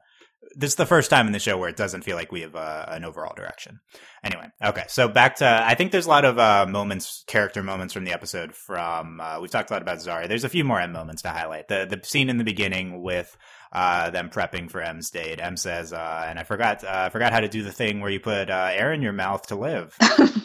This 0.55 0.71
is 0.71 0.75
the 0.75 0.85
first 0.85 1.09
time 1.09 1.27
in 1.27 1.33
the 1.33 1.39
show 1.39 1.57
where 1.57 1.69
it 1.69 1.77
doesn't 1.77 2.03
feel 2.03 2.15
like 2.15 2.31
we 2.31 2.41
have 2.41 2.55
uh, 2.55 2.85
an 2.87 3.03
overall 3.03 3.33
direction. 3.35 3.79
Anyway, 4.23 4.47
okay, 4.63 4.85
so 4.87 5.07
back 5.07 5.37
to 5.37 5.45
I 5.45 5.75
think 5.75 5.91
there's 5.91 6.05
a 6.05 6.09
lot 6.09 6.25
of 6.25 6.39
uh, 6.39 6.65
moments, 6.67 7.23
character 7.27 7.61
moments 7.61 7.93
from 7.93 8.03
the 8.03 8.13
episode. 8.13 8.55
From 8.55 9.19
uh, 9.19 9.39
we've 9.39 9.51
talked 9.51 9.69
a 9.69 9.73
lot 9.73 9.81
about 9.81 9.99
Zari. 9.99 10.27
There's 10.27 10.43
a 10.43 10.49
few 10.49 10.63
more 10.63 10.79
Em 10.79 10.91
moments 10.91 11.21
to 11.23 11.29
highlight. 11.29 11.67
The 11.67 11.85
the 11.89 12.05
scene 12.05 12.29
in 12.29 12.37
the 12.37 12.43
beginning 12.43 13.01
with 13.01 13.37
uh, 13.71 14.09
them 14.09 14.29
prepping 14.29 14.69
for 14.69 14.81
Em's 14.81 15.11
date. 15.11 15.39
Em 15.39 15.55
says, 15.55 15.93
uh, 15.93 16.25
and 16.27 16.39
I 16.39 16.43
forgot 16.43 16.83
uh, 16.83 17.03
I 17.05 17.09
forgot 17.09 17.31
how 17.31 17.39
to 17.39 17.47
do 17.47 17.61
the 17.61 17.71
thing 17.71 17.99
where 17.99 18.09
you 18.09 18.19
put 18.19 18.49
uh, 18.49 18.69
air 18.71 18.91
in 18.93 19.01
your 19.01 19.13
mouth 19.13 19.47
to 19.47 19.55
live. 19.55 19.95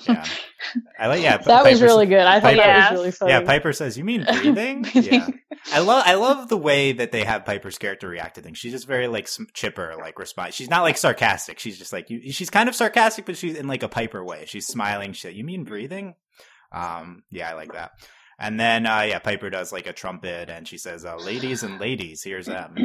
yeah, 0.07 0.27
I 0.99 1.07
like 1.07 1.23
yeah. 1.23 1.39
that 1.39 1.45
Piper 1.47 1.71
was 1.71 1.83
really 1.83 2.07
good 2.07 2.21
i 2.21 2.41
thought 2.41 2.55
Piper- 2.55 2.57
that 2.57 2.91
was 2.93 3.01
really 3.01 3.11
funny 3.13 3.33
Yeah, 3.33 3.41
Piper 3.41 3.73
says, 3.73 3.97
"You 3.97 4.05
mean 4.05 4.25
breathing?" 4.43 4.87
yeah, 4.93 5.27
I 5.73 5.81
love 5.81 6.03
I 6.07 6.15
love 6.15 6.49
the 6.49 6.59
way 6.59 6.93
that 6.93 7.13
they 7.13 7.25
have 7.25 7.47
Piper's 7.47 7.79
character 7.79 8.09
react 8.09 8.35
to 8.35 8.43
things. 8.43 8.59
She's 8.59 8.73
just 8.73 8.87
very 8.87 9.09
like 9.09 9.29
chipper, 9.55 9.95
like 9.99 10.19
response. 10.19 10.55
She's 10.55 10.71
not 10.71 10.83
like 10.83 10.99
sarcastic. 10.99 11.59
She's 11.59 11.79
just 11.79 11.93
like 11.93 12.11
you, 12.11 12.31
she's 12.31 12.51
kind 12.51 12.69
of 12.69 12.75
sarcastic, 12.75 13.25
but 13.25 13.37
she's 13.39 13.57
in 13.57 13.67
like 13.67 13.83
a 13.83 13.89
Piper 13.89 14.23
way. 14.23 14.45
She's 14.47 14.67
smiling. 14.67 15.15
She, 15.15 15.31
"You 15.31 15.45
mean 15.45 15.65
breathing?" 15.65 16.15
Um, 16.73 17.23
yeah, 17.31 17.49
I 17.49 17.55
like 17.55 17.73
that. 17.73 17.93
And 18.39 18.59
then 18.59 18.87
uh, 18.87 19.03
yeah, 19.03 19.19
Piper 19.21 19.51
does 19.51 19.73
like 19.73 19.87
a 19.87 19.93
trumpet, 19.93 20.51
and 20.51 20.67
she 20.67 20.79
says, 20.79 21.05
uh, 21.05 21.17
"Ladies 21.17 21.63
and 21.63 21.79
ladies, 21.81 22.23
here's 22.23 22.47
them," 22.47 22.77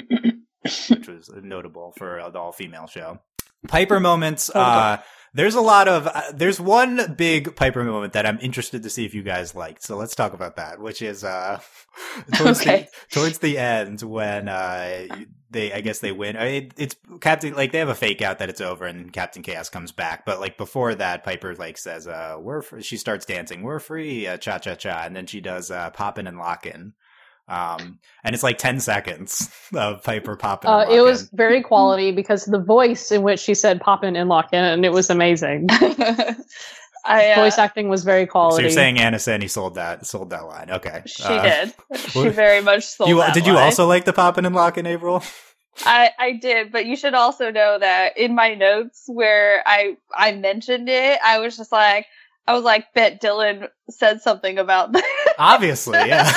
which 0.64 1.08
was 1.08 1.30
notable 1.42 1.94
for 1.98 2.18
an 2.18 2.36
all 2.36 2.52
female 2.52 2.88
show. 2.88 3.20
Piper 3.68 4.00
moments. 4.00 4.50
Oh, 4.54 4.60
Uh, 4.60 4.98
there's 5.34 5.56
a 5.56 5.62
lot 5.62 5.88
of 5.88 6.08
uh, 6.08 6.32
there's 6.34 6.60
one 6.60 7.14
big 7.16 7.56
Piper 7.56 7.84
moment 7.84 8.14
that 8.14 8.26
I'm 8.26 8.40
interested 8.40 8.82
to 8.84 8.90
see 8.90 9.06
if 9.06 9.14
you 9.14 9.22
guys 9.22 9.54
liked. 9.54 9.84
So 9.84 9.96
let's 9.98 10.16
talk 10.16 10.34
about 10.34 10.56
that, 10.56 10.80
which 10.80 11.02
is 11.02 11.24
uh 11.24 11.60
towards 12.36 12.62
Okay. 12.62 12.88
the 13.10 13.16
towards 13.16 13.38
the 13.40 13.58
end 13.58 14.02
when 14.02 14.48
uh 14.48 15.08
they 15.52 15.74
I 15.74 15.82
guess 15.82 16.00
they 16.00 16.12
win. 16.12 16.38
I 16.38 16.46
mean, 16.46 16.72
it's 16.78 16.96
Captain 17.22 17.54
like 17.54 17.72
they 17.72 17.80
have 17.80 17.90
a 17.90 17.96
fake 17.96 18.22
out 18.22 18.40
that 18.40 18.50
it's 18.50 18.62
over 18.62 18.86
and 18.86 19.12
Captain 19.12 19.42
Chaos 19.42 19.70
comes 19.70 19.92
back, 19.92 20.26
but 20.26 20.40
like 20.40 20.58
before 20.58 20.94
that 20.96 21.24
Piper 21.24 21.56
like 21.56 21.78
says 21.78 22.08
uh 22.08 22.38
we're 22.40 22.62
fr-, 22.62 22.82
she 22.82 22.98
starts 22.98 23.26
dancing, 23.26 23.64
"We're 23.64 23.80
free." 23.80 24.28
Uh, 24.28 24.38
cha 24.38 24.60
cha 24.60 24.76
cha 24.76 25.04
and 25.06 25.16
then 25.16 25.26
she 25.26 25.42
does 25.42 25.72
uh 25.72 25.90
poppin' 25.92 26.28
and 26.28 26.38
lockin'. 26.38 26.94
Um 27.48 28.00
and 28.24 28.36
it's 28.36 28.44
like 28.44 28.60
10 28.60 28.80
seconds 28.80 29.50
of 29.74 30.04
Piper 30.04 30.36
popping. 30.36 30.70
uh, 30.70 30.86
it 30.90 31.02
was 31.02 31.30
very 31.34 31.64
quality 31.64 32.12
because 32.12 32.46
the 32.46 32.60
voice 32.62 33.12
in 33.12 33.24
which 33.24 33.40
she 33.40 33.56
said 33.56 33.82
pop 33.82 34.04
in 34.04 34.16
and 34.16 34.30
lock 34.30 34.54
in 34.54 34.64
and 34.64 34.86
it 34.86 34.92
was 34.92 35.10
amazing 35.10 35.68
I, 37.06 37.32
uh, 37.32 37.36
voice 37.36 37.58
acting 37.58 37.90
was 37.90 38.04
very 38.04 38.26
quality. 38.26 38.56
So 38.58 38.62
you're 38.62 38.70
saying 38.72 39.00
Ana 39.00 39.20
Sani 39.20 39.48
sold 39.48 39.76
that 39.76 40.06
sold 40.06 40.30
that 40.32 40.46
line. 40.46 40.70
Okay. 40.72 41.02
she 41.06 41.24
Uh, 41.24 41.42
did. 41.42 41.74
She 42.12 42.30
very 42.30 42.62
much 42.62 42.84
sold 42.86 43.10
You, 43.10 43.18
that 43.18 43.34
did 43.34 43.46
you 43.48 43.54
line. 43.54 43.64
also 43.66 43.88
like 43.88 44.06
the 44.06 44.14
poppin' 44.14 44.46
and 44.46 44.54
lockin' 44.56 44.86
April? 44.86 45.24
I, 45.86 46.12
I 46.20 46.32
did, 46.34 46.72
but 46.74 46.86
you 46.86 46.96
should 46.98 47.14
also 47.14 47.52
know 47.52 47.80
that 47.80 48.18
in 48.18 48.36
my 48.36 48.54
notes 48.56 49.04
where 49.08 49.64
I 49.66 49.96
I 50.14 50.34
mentioned 50.34 50.90
it, 50.90 51.20
I 51.24 51.40
was 51.40 51.56
just 51.56 51.72
like 51.72 52.06
I 52.48 52.54
was 52.54 52.64
like, 52.64 52.94
bet 52.94 53.22
Dylan 53.22 53.70
said 53.90 54.22
something 54.22 54.58
about 54.58 54.92
that. 54.94 55.34
Obviously, 55.40 56.00
yeah. 56.00 56.30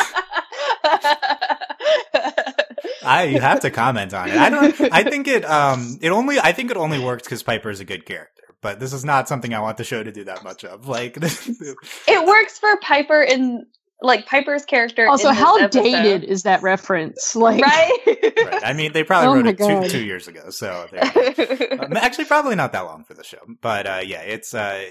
I 3.05 3.25
you 3.25 3.40
have 3.40 3.61
to 3.61 3.70
comment 3.70 4.14
on 4.14 4.29
it. 4.29 4.37
I 4.37 4.48
don't. 4.51 4.81
I 4.92 5.03
think 5.03 5.27
it. 5.27 5.44
Um. 5.44 5.98
It 6.01 6.11
only. 6.11 6.38
I 6.38 6.53
think 6.53 6.70
it 6.70 6.77
only 6.77 6.98
works 6.98 7.25
because 7.25 7.42
Piper 7.42 7.70
is 7.70 7.81
a 7.81 7.85
good 7.85 8.07
character. 8.07 8.41
But 8.62 8.81
this 8.81 8.92
is 8.92 9.05
not 9.05 9.29
something 9.29 9.53
I 9.53 9.61
want 9.61 9.77
the 9.77 9.85
show 9.85 10.03
to 10.03 10.12
do 10.12 10.25
that 10.25 10.42
much 10.44 10.64
of. 10.64 10.88
Like, 10.88 11.16
it 11.20 12.27
works 12.27 12.59
for 12.59 12.77
Piper 12.81 13.20
in 13.20 13.66
like 14.01 14.27
Piper's 14.27 14.64
character. 14.64 15.09
also 15.09 15.29
in 15.29 15.35
how 15.35 15.57
episode. 15.59 15.83
dated 15.83 16.25
is 16.25 16.42
that 16.44 16.62
reference 16.62 17.37
like 17.37 17.62
right? 17.62 17.98
right. 18.07 18.62
I 18.64 18.72
mean, 18.72 18.92
they 18.92 19.05
probably 19.05 19.29
Oh 19.29 19.35
wrote 19.35 19.46
it 19.46 19.59
two, 19.59 19.66
God. 19.66 19.90
two 19.90 20.05
years 20.05 20.29
ago. 20.29 20.51
So 20.51 20.87
there 20.90 21.05
you 21.05 21.35
go. 21.35 21.77
Um, 21.83 21.96
actually, 21.96 22.27
probably 22.27 22.55
not 22.55 22.72
that 22.72 22.83
long 22.83 23.05
for 23.05 23.14
the 23.14 23.25
show. 23.25 23.38
But 23.61 23.87
uh, 23.87 24.01
yeah, 24.05 24.20
it's 24.22 24.55
uh, 24.55 24.85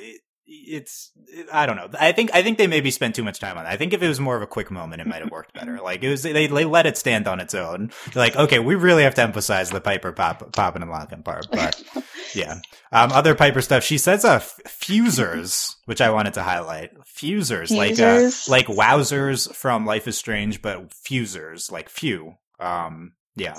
it- 0.52 0.82
it's 0.82 1.12
I 1.54 1.66
don't 1.66 1.76
know. 1.78 1.90
I 2.00 2.12
think 2.12 2.30
I 2.34 2.44
think 2.44 2.58
they 2.58 2.68
maybe 2.68 2.92
spent 2.92 3.16
too 3.16 3.24
much 3.24 3.40
time 3.40 3.58
on 3.58 3.66
it. 3.66 3.70
I 3.70 3.78
think 3.78 3.94
if 3.94 4.02
it 4.04 4.08
was 4.08 4.20
more 4.20 4.36
of 4.36 4.42
a 4.42 4.48
quick 4.48 4.70
moment, 4.70 5.02
it 5.02 5.08
might 5.08 5.22
have 5.22 5.32
worked 5.32 5.54
better. 5.54 5.80
Like 5.84 6.04
it 6.04 6.10
was, 6.10 6.24
they 6.24 6.48
they 6.48 6.66
let 6.66 6.86
it 6.86 6.98
stand 6.98 7.28
on 7.28 7.40
its 7.40 7.54
own. 7.56 7.92
They're 8.14 8.24
like, 8.24 8.36
okay, 8.36 8.60
we 8.60 8.76
really 8.76 9.04
have 9.04 9.16
to 9.16 9.22
emphasize 9.22 9.70
the 9.70 9.80
Piper 9.82 10.12
pop 10.12 10.52
popping 10.54 10.82
and 10.82 10.92
locking 10.92 11.24
part. 11.24 11.48
But 11.52 11.82
yeah, 12.36 12.56
um, 12.92 13.12
other 13.12 13.34
Piper 13.36 13.62
stuff. 13.62 13.84
She 13.84 13.98
says 13.98 14.26
uh, 14.26 14.36
f- 14.36 14.60
fusers, 14.68 15.76
which 15.86 16.02
I 16.02 16.10
wanted 16.12 16.34
to 16.36 16.44
highlight. 16.44 16.92
Fusers, 17.06 17.72
like 17.72 18.00
uh, 18.00 18.30
like 18.50 18.68
wowzers 18.68 19.54
from 19.56 19.86
Life 19.86 20.08
is 20.08 20.18
Strange, 20.18 20.62
but 20.62 20.94
fusers, 20.94 21.72
like 21.72 21.90
few. 21.90 22.36
Um, 22.60 23.14
yeah, 23.36 23.58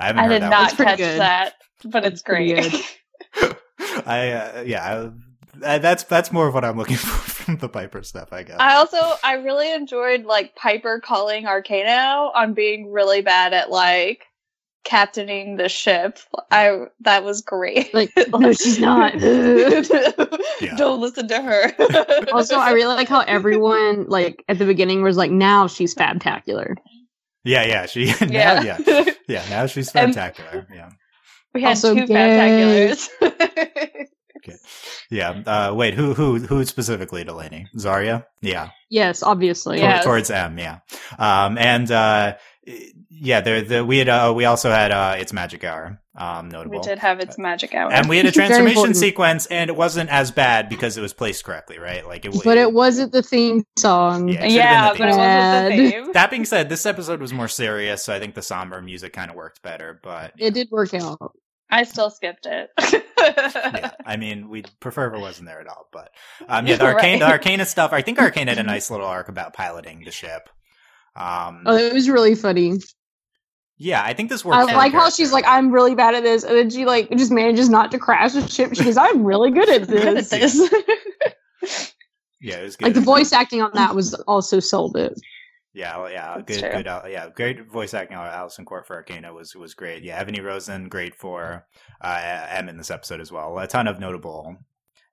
I 0.00 0.06
haven't 0.06 0.20
I 0.20 0.24
heard 0.24 0.32
did 0.34 0.42
that 0.42 0.50
not 0.50 0.72
It's 0.72 0.76
catch 0.76 0.98
good. 0.98 1.20
that, 1.20 1.54
but 1.84 2.04
it's 2.04 2.14
It's 2.14 2.22
great. 2.22 2.96
I 4.06 4.30
uh, 4.32 4.62
yeah, 4.66 4.84
I, 4.84 5.10
that's 5.58 6.04
that's 6.04 6.32
more 6.32 6.46
of 6.48 6.54
what 6.54 6.64
I'm 6.64 6.76
looking 6.78 6.96
for 6.98 7.30
from 7.30 7.56
the 7.58 7.68
Piper 7.68 8.02
stuff. 8.02 8.32
I 8.32 8.42
guess. 8.42 8.56
I 8.58 8.74
also 8.76 8.98
I 9.22 9.34
really 9.34 9.72
enjoyed 9.72 10.24
like 10.24 10.54
Piper 10.56 11.00
calling 11.00 11.44
Arkayna 11.44 12.30
on 12.34 12.54
being 12.54 12.90
really 12.92 13.20
bad 13.22 13.52
at 13.52 13.70
like 13.70 14.24
captaining 14.84 15.56
the 15.56 15.68
ship. 15.68 16.18
I 16.50 16.86
that 17.00 17.22
was 17.24 17.40
great. 17.42 17.92
Like, 17.94 18.10
oh 18.32 18.38
no, 18.38 18.52
she's 18.52 18.78
not. 18.80 19.12
Don't 20.76 21.00
listen 21.00 21.28
to 21.28 21.40
her. 21.42 21.72
also, 22.32 22.56
I 22.56 22.72
really 22.72 22.94
like 22.96 23.08
how 23.08 23.20
everyone, 23.20 24.06
like, 24.08 24.44
at 24.48 24.58
the 24.58 24.64
beginning 24.64 25.02
was 25.02 25.16
like, 25.16 25.30
now 25.30 25.66
she's 25.66 25.94
fabtacular. 25.94 26.74
yeah, 27.44 27.64
yeah, 27.64 27.86
she 27.86 28.06
now, 28.22 28.60
yeah, 28.62 28.78
yeah, 29.28 29.44
now 29.50 29.66
she's 29.66 29.94
And- 29.94 30.12
spectacular. 30.12 30.66
yeah, 30.74 30.90
we 31.54 31.62
had 31.62 31.70
Also 31.70 31.94
two 31.94 32.06
gay. 32.06 32.94
Fantabulars. 34.42 34.56
yeah. 35.10 35.42
Uh, 35.46 35.74
wait, 35.74 35.94
who 35.94 36.14
who 36.14 36.38
who 36.38 36.64
specifically, 36.64 37.24
Delaney? 37.24 37.66
Zarya? 37.76 38.24
Yeah, 38.40 38.70
Yes, 38.90 39.22
obviously. 39.22 39.78
Tor- 39.78 39.88
Yes. 39.88 40.04
towards 40.04 40.30
Em. 40.30 40.58
Yeah, 40.58 40.78
um, 41.18 41.56
and 41.58 41.90
uh, 41.90 42.36
yeah, 43.10 43.40
there 43.40 43.62
the 43.62 43.84
we 43.84 43.98
had 43.98 44.08
uh, 44.08 44.32
we 44.34 44.44
also 44.44 44.70
had 44.70 44.90
uh, 44.92 45.16
it's 45.18 45.32
Magic 45.32 45.64
Hour. 45.64 45.98
Um, 46.14 46.50
notable. 46.50 46.78
we 46.78 46.82
did 46.86 46.98
have 46.98 47.20
its 47.20 47.38
magic 47.38 47.74
hour. 47.74 47.90
And 47.90 48.06
we 48.06 48.18
had 48.18 48.26
a 48.26 48.30
transformation 48.40 48.92
sequence, 48.92 49.46
and 49.46 49.70
it 49.70 49.76
wasn't 49.76 50.10
as 50.10 50.30
bad 50.30 50.68
because 50.68 50.98
it 50.98 51.00
was 51.00 51.14
placed 51.14 51.42
correctly, 51.42 51.78
right? 51.78 52.06
Like 52.06 52.26
it. 52.26 52.34
But 52.44 52.58
it 52.58 52.70
wasn't 52.70 53.12
the 53.12 53.22
theme 53.22 53.64
song. 53.78 54.28
Yeah. 54.28 54.34
it 54.34 54.50
should've 54.50 54.52
yeah, 54.52 54.92
been 54.92 54.98
but 54.98 55.06
the 55.06 55.08
it 55.08 55.16
wasn't 55.16 55.70
the 55.70 55.76
theme. 55.90 56.04
theme. 56.04 56.12
That 56.12 56.30
being 56.30 56.44
said, 56.44 56.68
this 56.68 56.84
episode 56.84 57.18
was 57.22 57.32
more 57.32 57.48
serious, 57.48 58.04
so 58.04 58.12
I 58.14 58.18
think 58.18 58.34
the 58.34 58.42
somber 58.42 58.82
music 58.82 59.14
kind 59.14 59.30
of 59.30 59.36
worked 59.38 59.62
better. 59.62 59.98
But 60.02 60.34
It 60.38 60.52
did 60.52 60.68
work 60.70 60.92
out. 60.92 61.32
I 61.72 61.84
still 61.84 62.10
skipped 62.10 62.46
it. 62.46 62.70
yeah, 63.18 63.92
I 64.04 64.16
mean, 64.16 64.48
we'd 64.48 64.68
prefer 64.78 65.08
if 65.08 65.14
it 65.14 65.20
wasn't 65.20 65.48
there 65.48 65.60
at 65.60 65.66
all. 65.66 65.88
But 65.92 66.10
um, 66.48 66.66
yeah, 66.66 66.76
the 66.76 66.84
Right. 66.84 66.94
arcane, 66.94 67.18
the 67.18 67.24
Arkayna 67.24 67.66
stuff. 67.66 67.92
I 67.92 68.02
think 68.02 68.20
Arcane 68.20 68.46
had 68.48 68.58
a 68.58 68.62
nice 68.74 68.90
little 68.90 69.06
arc 69.06 69.28
about 69.28 69.54
piloting 69.54 70.04
the 70.04 70.10
ship. 70.10 70.48
Um, 71.16 71.62
Oh, 71.66 71.76
it 71.76 71.92
was 71.92 72.08
really 72.08 72.34
funny. 72.34 72.78
yeah, 73.78 74.02
I 74.04 74.12
think 74.12 74.28
this 74.28 74.44
works. 74.44 74.68
I 74.68 74.74
like 74.74 74.92
how 74.92 75.08
she's 75.10 75.32
like, 75.32 75.44
I'm 75.46 75.70
really 75.72 75.94
bad 75.94 76.14
at 76.14 76.22
this, 76.22 76.44
and 76.44 76.56
then 76.56 76.68
she 76.70 76.84
like 76.84 77.10
just 77.10 77.32
manages 77.32 77.68
not 77.68 77.90
to 77.92 77.98
crash 77.98 78.32
the 78.32 78.46
ship. 78.48 78.74
She 78.74 78.84
goes, 78.84 78.96
I'm 78.96 79.24
really 79.24 79.50
good 79.50 79.68
at 79.68 79.86
Good 79.88 80.06
at 80.18 80.28
this. 80.28 80.30
this. 80.30 81.94
yeah, 82.40 82.56
it 82.56 82.62
was 82.64 82.76
good. 82.76 82.86
Like 82.86 82.94
the 82.94 83.00
voice 83.00 83.32
acting 83.32 83.62
on 83.62 83.70
that 83.74 83.94
was 83.94 84.14
also 84.26 84.60
sold 84.60 84.96
it. 84.96 85.14
Yeah, 85.74 85.96
well, 85.98 86.10
yeah, 86.10 86.34
That's 86.36 86.58
good, 86.58 86.60
true. 86.60 86.76
good, 86.78 86.86
uh, 86.86 87.02
yeah, 87.08 87.28
great 87.34 87.70
voice 87.70 87.94
acting. 87.94 88.16
Alyson 88.18 88.66
Court 88.66 88.86
for 88.86 89.02
Arkayna 89.02 89.34
was 89.34 89.54
was 89.56 89.74
great. 89.74 90.02
Yeah, 90.02 90.22
Evany 90.22 90.44
Rosen, 90.44 90.88
great 90.88 91.14
for 91.14 91.66
uh, 92.00 92.46
Em 92.50 92.68
in 92.68 92.76
this 92.76 92.90
episode 92.90 93.20
as 93.20 93.32
well. 93.32 93.58
A 93.58 93.66
ton 93.66 93.88
of 93.88 93.98
notable 93.98 94.56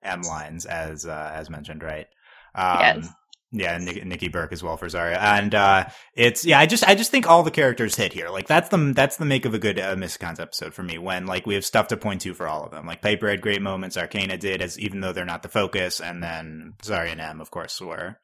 Em 0.02 0.20
lines, 0.22 0.66
as 0.66 1.06
uh, 1.06 1.32
as 1.34 1.48
mentioned, 1.48 1.82
right? 1.82 2.06
Um, 2.54 2.78
Yes. 2.80 3.08
Yeah, 3.52 3.78
Nick, 3.78 4.06
Nicki 4.06 4.28
Burke 4.28 4.52
as 4.52 4.62
well 4.62 4.76
for 4.76 4.86
Zarya, 4.86 5.18
and 5.18 5.52
uh, 5.56 5.88
it's 6.14 6.44
yeah. 6.44 6.60
I 6.60 6.66
just 6.66 6.86
I 6.86 6.94
just 6.94 7.10
think 7.10 7.28
all 7.28 7.42
the 7.42 7.50
characters 7.50 7.96
hit 7.96 8.12
here. 8.12 8.28
Like 8.28 8.46
that's 8.46 8.68
the 8.68 8.92
that's 8.94 9.16
the 9.16 9.24
make 9.24 9.44
of 9.44 9.54
a 9.54 9.58
good 9.58 9.76
uh, 9.76 9.96
Mysticons 9.96 10.38
episode 10.38 10.72
for 10.72 10.84
me. 10.84 10.98
When 10.98 11.26
like 11.26 11.48
we 11.48 11.54
have 11.54 11.64
stuff 11.64 11.88
to 11.88 11.96
point 11.96 12.20
to 12.20 12.32
for 12.34 12.46
all 12.46 12.62
of 12.62 12.70
them. 12.70 12.86
Like 12.86 13.02
Piper 13.02 13.28
had 13.28 13.40
great 13.40 13.60
moments. 13.60 13.96
Arkayna 13.96 14.38
did, 14.38 14.62
as 14.62 14.78
even 14.78 15.00
though 15.00 15.12
they're 15.12 15.24
not 15.24 15.42
the 15.42 15.48
focus, 15.48 16.00
and 16.00 16.22
then 16.22 16.74
Zarya 16.80 17.10
and 17.10 17.20
Em, 17.20 17.40
of 17.40 17.50
course, 17.50 17.80
were 17.80 18.18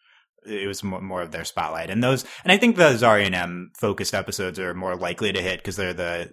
it 0.46 0.66
was 0.66 0.82
more, 0.82 1.22
of 1.22 1.32
their 1.32 1.44
spotlight. 1.44 1.90
And 1.90 2.02
those, 2.02 2.24
and 2.44 2.52
I 2.52 2.56
think 2.56 2.76
the 2.76 2.90
Zarya 2.94 3.26
and 3.26 3.34
Em 3.34 3.70
focused 3.78 4.14
episodes 4.14 4.58
are 4.58 4.74
more 4.74 4.96
likely 4.96 5.32
to 5.32 5.42
hit 5.42 5.58
because 5.58 5.76
they're 5.76 5.92
the 5.94 6.32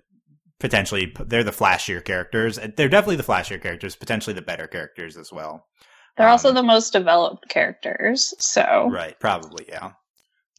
potentially 0.60 1.14
they're 1.26 1.44
the 1.44 1.52
flashier 1.52 2.04
characters. 2.04 2.58
They're 2.78 2.90
definitely 2.90 3.18
the 3.18 3.24
flashier 3.24 3.62
characters, 3.62 3.96
potentially 3.96 4.34
the 4.34 4.42
better 4.42 4.68
characters 4.68 5.18
as 5.18 5.32
well. 5.32 5.66
They're 6.16 6.30
also 6.30 6.50
Um, 6.50 6.56
the 6.56 6.64
most 6.64 6.94
developed 6.94 7.50
characters, 7.50 8.34
so 8.40 8.88
Right, 8.92 9.20
probably, 9.20 9.66
yeah. 9.68 9.94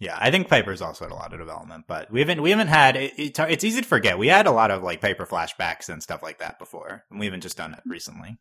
Yeah, 0.01 0.19
I 0.21 0.33
think 0.33 0.49
Piper's 0.49 0.83
also 0.83 1.05
had 1.05 1.13
a 1.13 1.15
lot 1.15 1.33
of 1.33 1.39
development, 1.39 1.85
but 1.87 2.11
we 2.11 2.19
haven't 2.21 2.43
we 2.43 2.51
haven't 2.51 2.67
had 2.67 2.97
it, 2.97 3.13
it, 3.17 3.39
it's 3.39 3.63
easy 3.63 3.81
to 3.81 3.87
forget. 3.87 4.19
We 4.19 4.27
had 4.27 4.47
a 4.49 4.51
lot 4.53 4.73
of 4.73 4.83
like 4.83 5.01
Piper 5.01 5.25
flashbacks 5.25 5.89
and 5.89 6.03
stuff 6.03 6.23
like 6.23 6.39
that 6.39 6.59
before, 6.59 7.05
and 7.11 7.21
we 7.21 7.27
haven't 7.27 7.43
just 7.43 7.57
done 7.57 7.73
it 7.75 7.81
recently. 7.87 8.37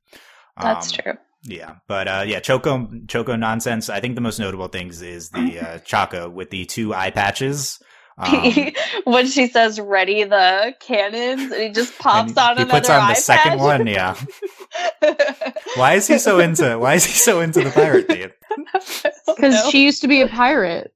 that's 0.60 0.92
Um, 0.92 1.00
true. 1.04 1.14
Yeah, 1.46 1.76
but 1.88 2.08
uh, 2.08 2.24
yeah, 2.26 2.40
Choco 2.40 2.90
Choco 3.08 3.36
nonsense. 3.36 3.90
I 3.90 4.00
think 4.00 4.16
the 4.16 4.22
most 4.22 4.40
notable 4.40 4.68
things 4.70 5.02
is 5.02 5.30
the 5.30 5.60
uh, 5.62 5.80
Choco 5.80 6.30
with 6.30 6.50
the 6.50 6.66
two 6.66 6.94
eye 6.94 7.12
patches. 7.12 7.80
Um, 8.16 8.54
when 9.06 9.26
she 9.26 9.48
says 9.48 9.80
"ready 9.80 10.24
the 10.24 10.76
cannons," 10.80 11.52
and 11.52 11.60
he 11.60 11.70
just 11.72 11.98
pops 12.00 12.30
and 12.30 12.38
on 12.38 12.58
he 12.58 12.62
another 12.62 12.80
puts 12.80 12.90
on 12.92 13.10
the 13.10 13.16
second 13.16 13.54
patch. 13.54 13.60
one. 13.60 13.88
Yeah, 13.88 14.16
why 15.78 15.94
is 15.94 16.06
he 16.06 16.20
so 16.20 16.38
into? 16.40 16.78
Why 16.78 16.94
is 16.94 17.06
he 17.06 17.14
so 17.14 17.42
into 17.42 17.64
the 17.64 17.72
pirate 17.72 18.08
theme? 18.08 18.30
Because 19.26 19.68
she 19.72 19.84
used 19.84 20.04
to 20.04 20.08
be 20.08 20.22
a 20.22 20.28
pirate. 20.28 20.94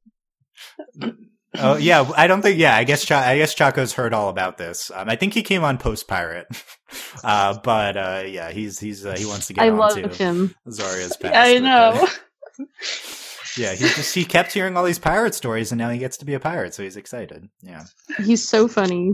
Oh 1.60 1.76
yeah, 1.78 2.10
I 2.15 2.28
don't 2.28 2.41
think. 2.41 2.58
Yeah, 2.60 2.76
I 2.76 2.84
guess 2.84 3.06
Cho- 3.06 3.15
I 3.17 3.38
guess 3.38 3.54
Choco's 3.54 3.93
heard 3.93 4.13
all 4.13 4.30
about 4.30 4.58
this. 4.58 4.91
Um, 4.93 5.10
I 5.10 5.15
think 5.15 5.34
he 5.34 5.43
came 5.43 5.63
on 5.63 5.78
post 5.78 6.08
pirate, 6.08 6.48
uh, 7.24 7.58
but 7.63 7.98
uh, 7.98 8.24
yeah, 8.28 8.52
he's 8.52 8.80
he's 8.80 9.06
uh, 9.06 9.15
he 9.17 9.26
wants 9.26 9.48
to 9.48 9.54
get 9.54 9.63
I 9.63 9.70
on 9.70 9.78
love 9.78 9.96
him. 10.17 10.56
Zarya's 10.67 11.17
past. 11.22 11.36
I 11.36 11.58
know. 11.60 12.08
uh, 12.60 12.65
yeah, 13.58 13.74
he 13.74 13.86
just 13.88 14.13
he 14.13 14.26
kept 14.26 14.54
hearing 14.54 14.78
all 14.78 14.84
these 14.84 15.00
pirate 15.00 15.36
stories, 15.36 15.72
and 15.72 15.80
now 15.80 15.89
he 15.89 15.98
gets 16.00 16.17
to 16.17 16.26
be 16.26 16.34
a 16.34 16.39
pirate, 16.39 16.74
so 16.74 16.84
he's 16.84 16.98
excited. 16.98 17.48
Yeah. 17.62 17.84
He's 18.24 18.48
so 18.48 18.67
funny. 18.67 19.13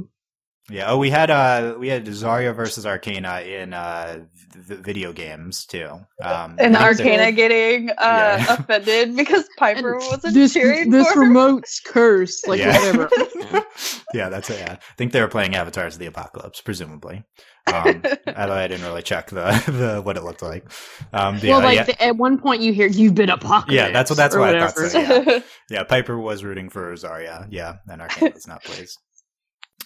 Yeah. 0.70 0.92
Oh, 0.92 0.98
we 0.98 1.10
had 1.10 1.30
uh 1.30 1.76
we 1.78 1.90
had 1.90 2.06
Zarya 2.06 2.56
versus 2.56 2.86
Arkayna 2.86 3.46
in 3.46 3.74
uh 3.74 4.24
v- 4.56 4.76
video 4.76 5.12
games 5.14 5.66
too. 5.66 5.90
Um, 6.22 6.56
and 6.60 6.76
I 6.78 6.94
think 6.94 7.10
Arkayna 7.20 7.36
getting 7.36 7.90
uh, 7.92 7.94
Yeah. 8.00 8.54
offended 8.60 9.16
because 9.16 9.46
Piper 9.58 9.98
wasn't 9.98 10.34
This 10.34 10.54
cheering 10.54 10.90
this 10.90 11.12
for 11.12 11.24
him. 11.24 11.30
remote's 11.30 11.80
curse, 11.80 12.46
Like 12.48 12.60
Yeah. 12.60 12.78
whatever. 12.96 13.10
yeah, 14.14 14.30
that's 14.30 14.50
it. 14.50 14.60
Yeah. 14.60 14.74
I 14.80 14.94
think 14.98 15.12
they 15.12 15.22
were 15.22 15.28
playing 15.28 15.56
Avatars 15.56 15.96
of 15.96 16.00
the 16.00 16.06
Apocalypse, 16.08 16.62
presumably. 16.62 17.24
Um, 17.74 18.04
although 18.36 18.54
I 18.54 18.68
didn't 18.68 18.86
really 18.86 19.02
check 19.04 19.30
the, 19.30 19.46
the 19.68 20.02
what 20.02 20.18
it 20.18 20.24
looked 20.24 20.42
like. 20.42 20.66
Um, 21.14 21.36
but 21.36 21.44
well, 21.44 21.60
yeah, 21.62 21.66
like 21.66 21.76
yeah, 21.78 21.84
the, 21.84 22.04
at 22.04 22.18
one 22.18 22.38
point 22.38 22.62
you 22.62 22.74
hear 22.74 22.88
you've 22.88 23.16
been 23.16 23.30
apocalypse. 23.30 23.72
Yeah, 23.74 23.92
that's 23.92 24.10
what- 24.12 24.18
that's 24.18 24.36
or 24.36 24.42
what 24.42 24.54
I 24.56 24.68
thought 24.68 24.92
so, 24.92 25.00
yeah. 25.00 25.40
yeah, 25.70 25.84
Piper 25.84 26.18
was 26.20 26.44
rooting 26.44 26.70
for 26.70 26.92
Zarya. 26.96 27.48
Yeah, 27.50 27.76
and 27.88 28.02
Arkayna 28.02 28.34
was 28.34 28.48
not 28.48 28.64
pleased. 28.66 28.98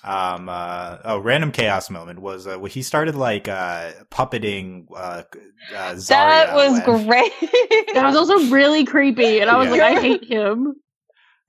Um. 0.04 0.47
Uh. 0.47 0.97
Oh, 1.04 1.17
random 1.19 1.52
chaos 1.52 1.89
moment 1.89 2.19
was 2.19 2.45
uh, 2.47 2.58
when 2.58 2.69
he 2.71 2.82
started 2.84 3.15
like 3.15 3.47
uh 3.47 3.91
puppeting 4.12 4.86
uh, 4.95 5.23
uh 5.76 5.93
Zarya. 5.93 6.08
that 6.10 6.54
was 6.56 6.82
when- 6.86 7.08
great. 7.08 7.32
That 7.93 8.04
was 8.06 8.15
also 8.15 8.38
really 8.54 8.86
creepy, 8.86 9.39
and 9.39 9.50
I 9.50 9.58
was 9.58 9.65
Yeah. 9.67 9.71
like, 9.71 9.82
I 9.82 10.00
hate 10.02 10.23
him. 10.23 10.76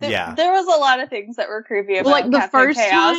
There- 0.00 0.10
Yeah. 0.10 0.34
there 0.34 0.52
was 0.52 0.66
a 0.66 0.78
lot 0.80 1.00
of 1.00 1.10
things 1.10 1.36
that 1.36 1.48
were 1.48 1.62
creepy 1.62 1.98
about 1.98 2.04
Well, 2.06 2.12
like, 2.14 2.30
the 2.30 2.38
Captain 2.38 2.60
first 2.60 2.78
Chaos. 2.80 3.16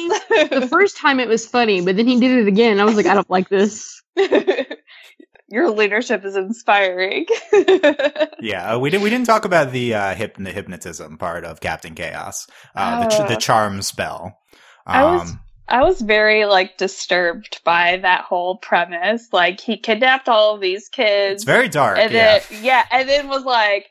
The 0.62 0.68
first 0.70 0.98
time 0.98 1.20
it 1.20 1.28
was 1.28 1.46
funny, 1.46 1.82
but 1.82 1.96
then 1.98 2.08
he 2.08 2.20
did 2.20 2.32
it 2.32 2.48
again. 2.48 2.80
I 2.80 2.86
was 2.86 2.96
like, 2.96 3.06
I 3.06 3.14
don't 3.14 3.30
like 3.30 3.50
this. 3.50 4.02
Your 5.52 5.72
leadership 5.72 6.24
is 6.26 6.36
inspiring. 6.36 7.26
Yeah, 8.42 8.76
uh, 8.76 8.80
we 8.80 8.90
didn't 8.90 9.04
we 9.04 9.10
didn't 9.10 9.26
talk 9.28 9.44
about 9.46 9.74
the 9.74 9.94
uh 9.94 10.16
hip 10.16 10.38
the 10.38 10.52
hypnotism 10.52 11.18
part 11.18 11.44
of 11.44 11.60
Captain 11.60 11.94
Chaos. 11.94 12.48
Uh, 12.74 13.04
the 13.04 13.10
ch- 13.10 13.20
Oh. 13.20 13.28
the 13.28 13.36
charm 13.36 13.82
spell. 13.82 14.40
Um, 14.86 14.96
I 14.96 15.04
was- 15.16 15.34
I 15.72 15.84
was 15.84 16.02
very 16.02 16.46
like 16.46 16.78
disturbed 16.78 17.62
by 17.64 17.98
that 17.98 18.22
whole 18.22 18.58
premise. 18.58 19.28
Like 19.32 19.60
he 19.60 19.78
kidnapped 19.78 20.28
all 20.28 20.56
of 20.56 20.62
these 20.62 20.90
kids. 20.90 21.36
it's 21.36 21.44
very 21.44 21.70
dark. 21.70 22.00
and 22.00 22.12
yeah. 22.12 22.40
then 22.50 22.64
yeah, 22.64 22.86
and 22.92 23.08
then 23.08 23.28
was 23.30 23.44
like 23.44 23.88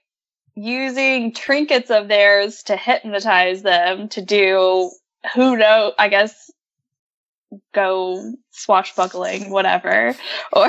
using 0.56 1.32
trinkets 1.32 1.88
of 1.90 2.08
theirs 2.08 2.64
to 2.64 2.76
hypnotize 2.76 3.62
them 3.62 4.08
to 4.08 4.20
do 4.20 4.90
who 5.34 5.56
know 5.56 5.92
I 5.96 6.08
guess 6.08 6.50
go 7.72 8.32
swashbuckling, 8.50 9.50
whatever. 9.50 10.14
Or 10.52 10.68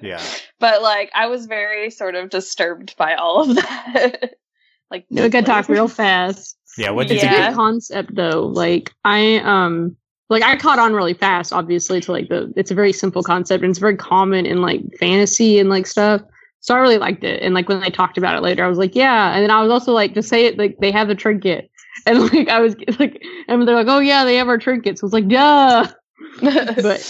yeah. 0.00 0.22
but 0.58 0.80
like 0.80 1.10
I 1.14 1.26
was 1.26 1.44
very 1.44 1.90
sort 1.90 2.14
of 2.14 2.30
disturbed 2.30 2.96
by 2.96 3.16
all 3.16 3.50
of 3.50 3.56
that. 3.56 4.34
like 4.90 5.04
No, 5.10 5.24
we 5.24 5.28
gotta 5.28 5.44
talk 5.44 5.68
real 5.68 5.88
fast. 5.88 6.56
Yeah. 6.78 6.90
What 6.90 7.08
did 7.08 7.14
It's 7.16 7.24
a 7.24 7.26
you 7.26 7.32
Yeah. 7.32 7.48
good 7.50 7.56
concept 7.56 8.14
though. 8.14 8.46
Like 8.46 8.92
I 9.04 9.36
um 9.38 9.96
like 10.30 10.42
I 10.42 10.56
caught 10.56 10.78
on 10.78 10.94
really 10.94 11.14
fast, 11.14 11.52
obviously, 11.52 12.00
to 12.00 12.12
like 12.12 12.28
the 12.28 12.52
it's 12.56 12.70
a 12.70 12.74
very 12.74 12.92
simple 12.92 13.22
concept 13.22 13.62
and 13.62 13.70
it's 13.70 13.78
very 13.78 13.96
common 13.96 14.46
in 14.46 14.62
like 14.62 14.80
fantasy 14.98 15.58
and 15.58 15.68
like 15.68 15.86
stuff. 15.86 16.22
So 16.60 16.74
I 16.74 16.78
really 16.78 16.98
liked 16.98 17.24
it. 17.24 17.42
And 17.42 17.54
like 17.54 17.68
when 17.68 17.80
they 17.80 17.90
talked 17.90 18.16
about 18.16 18.36
it 18.36 18.42
later, 18.42 18.64
I 18.64 18.68
was 18.68 18.78
like, 18.78 18.94
yeah. 18.94 19.34
And 19.34 19.42
then 19.42 19.50
I 19.50 19.60
was 19.60 19.70
also 19.70 19.92
like, 19.92 20.14
just 20.14 20.28
say 20.28 20.46
it 20.46 20.56
like 20.58 20.78
they 20.78 20.90
have 20.92 21.08
the 21.08 21.14
trinket. 21.14 21.68
And 22.06 22.20
like 22.32 22.48
I 22.48 22.58
was 22.60 22.74
like 22.98 23.22
and 23.48 23.68
they're 23.68 23.74
like, 23.74 23.86
Oh 23.88 23.98
yeah, 23.98 24.24
they 24.24 24.36
have 24.36 24.48
our 24.48 24.56
trinkets. 24.58 25.02
I 25.02 25.06
was 25.06 25.12
like, 25.12 25.28
duh. 25.28 25.86
But 26.40 27.00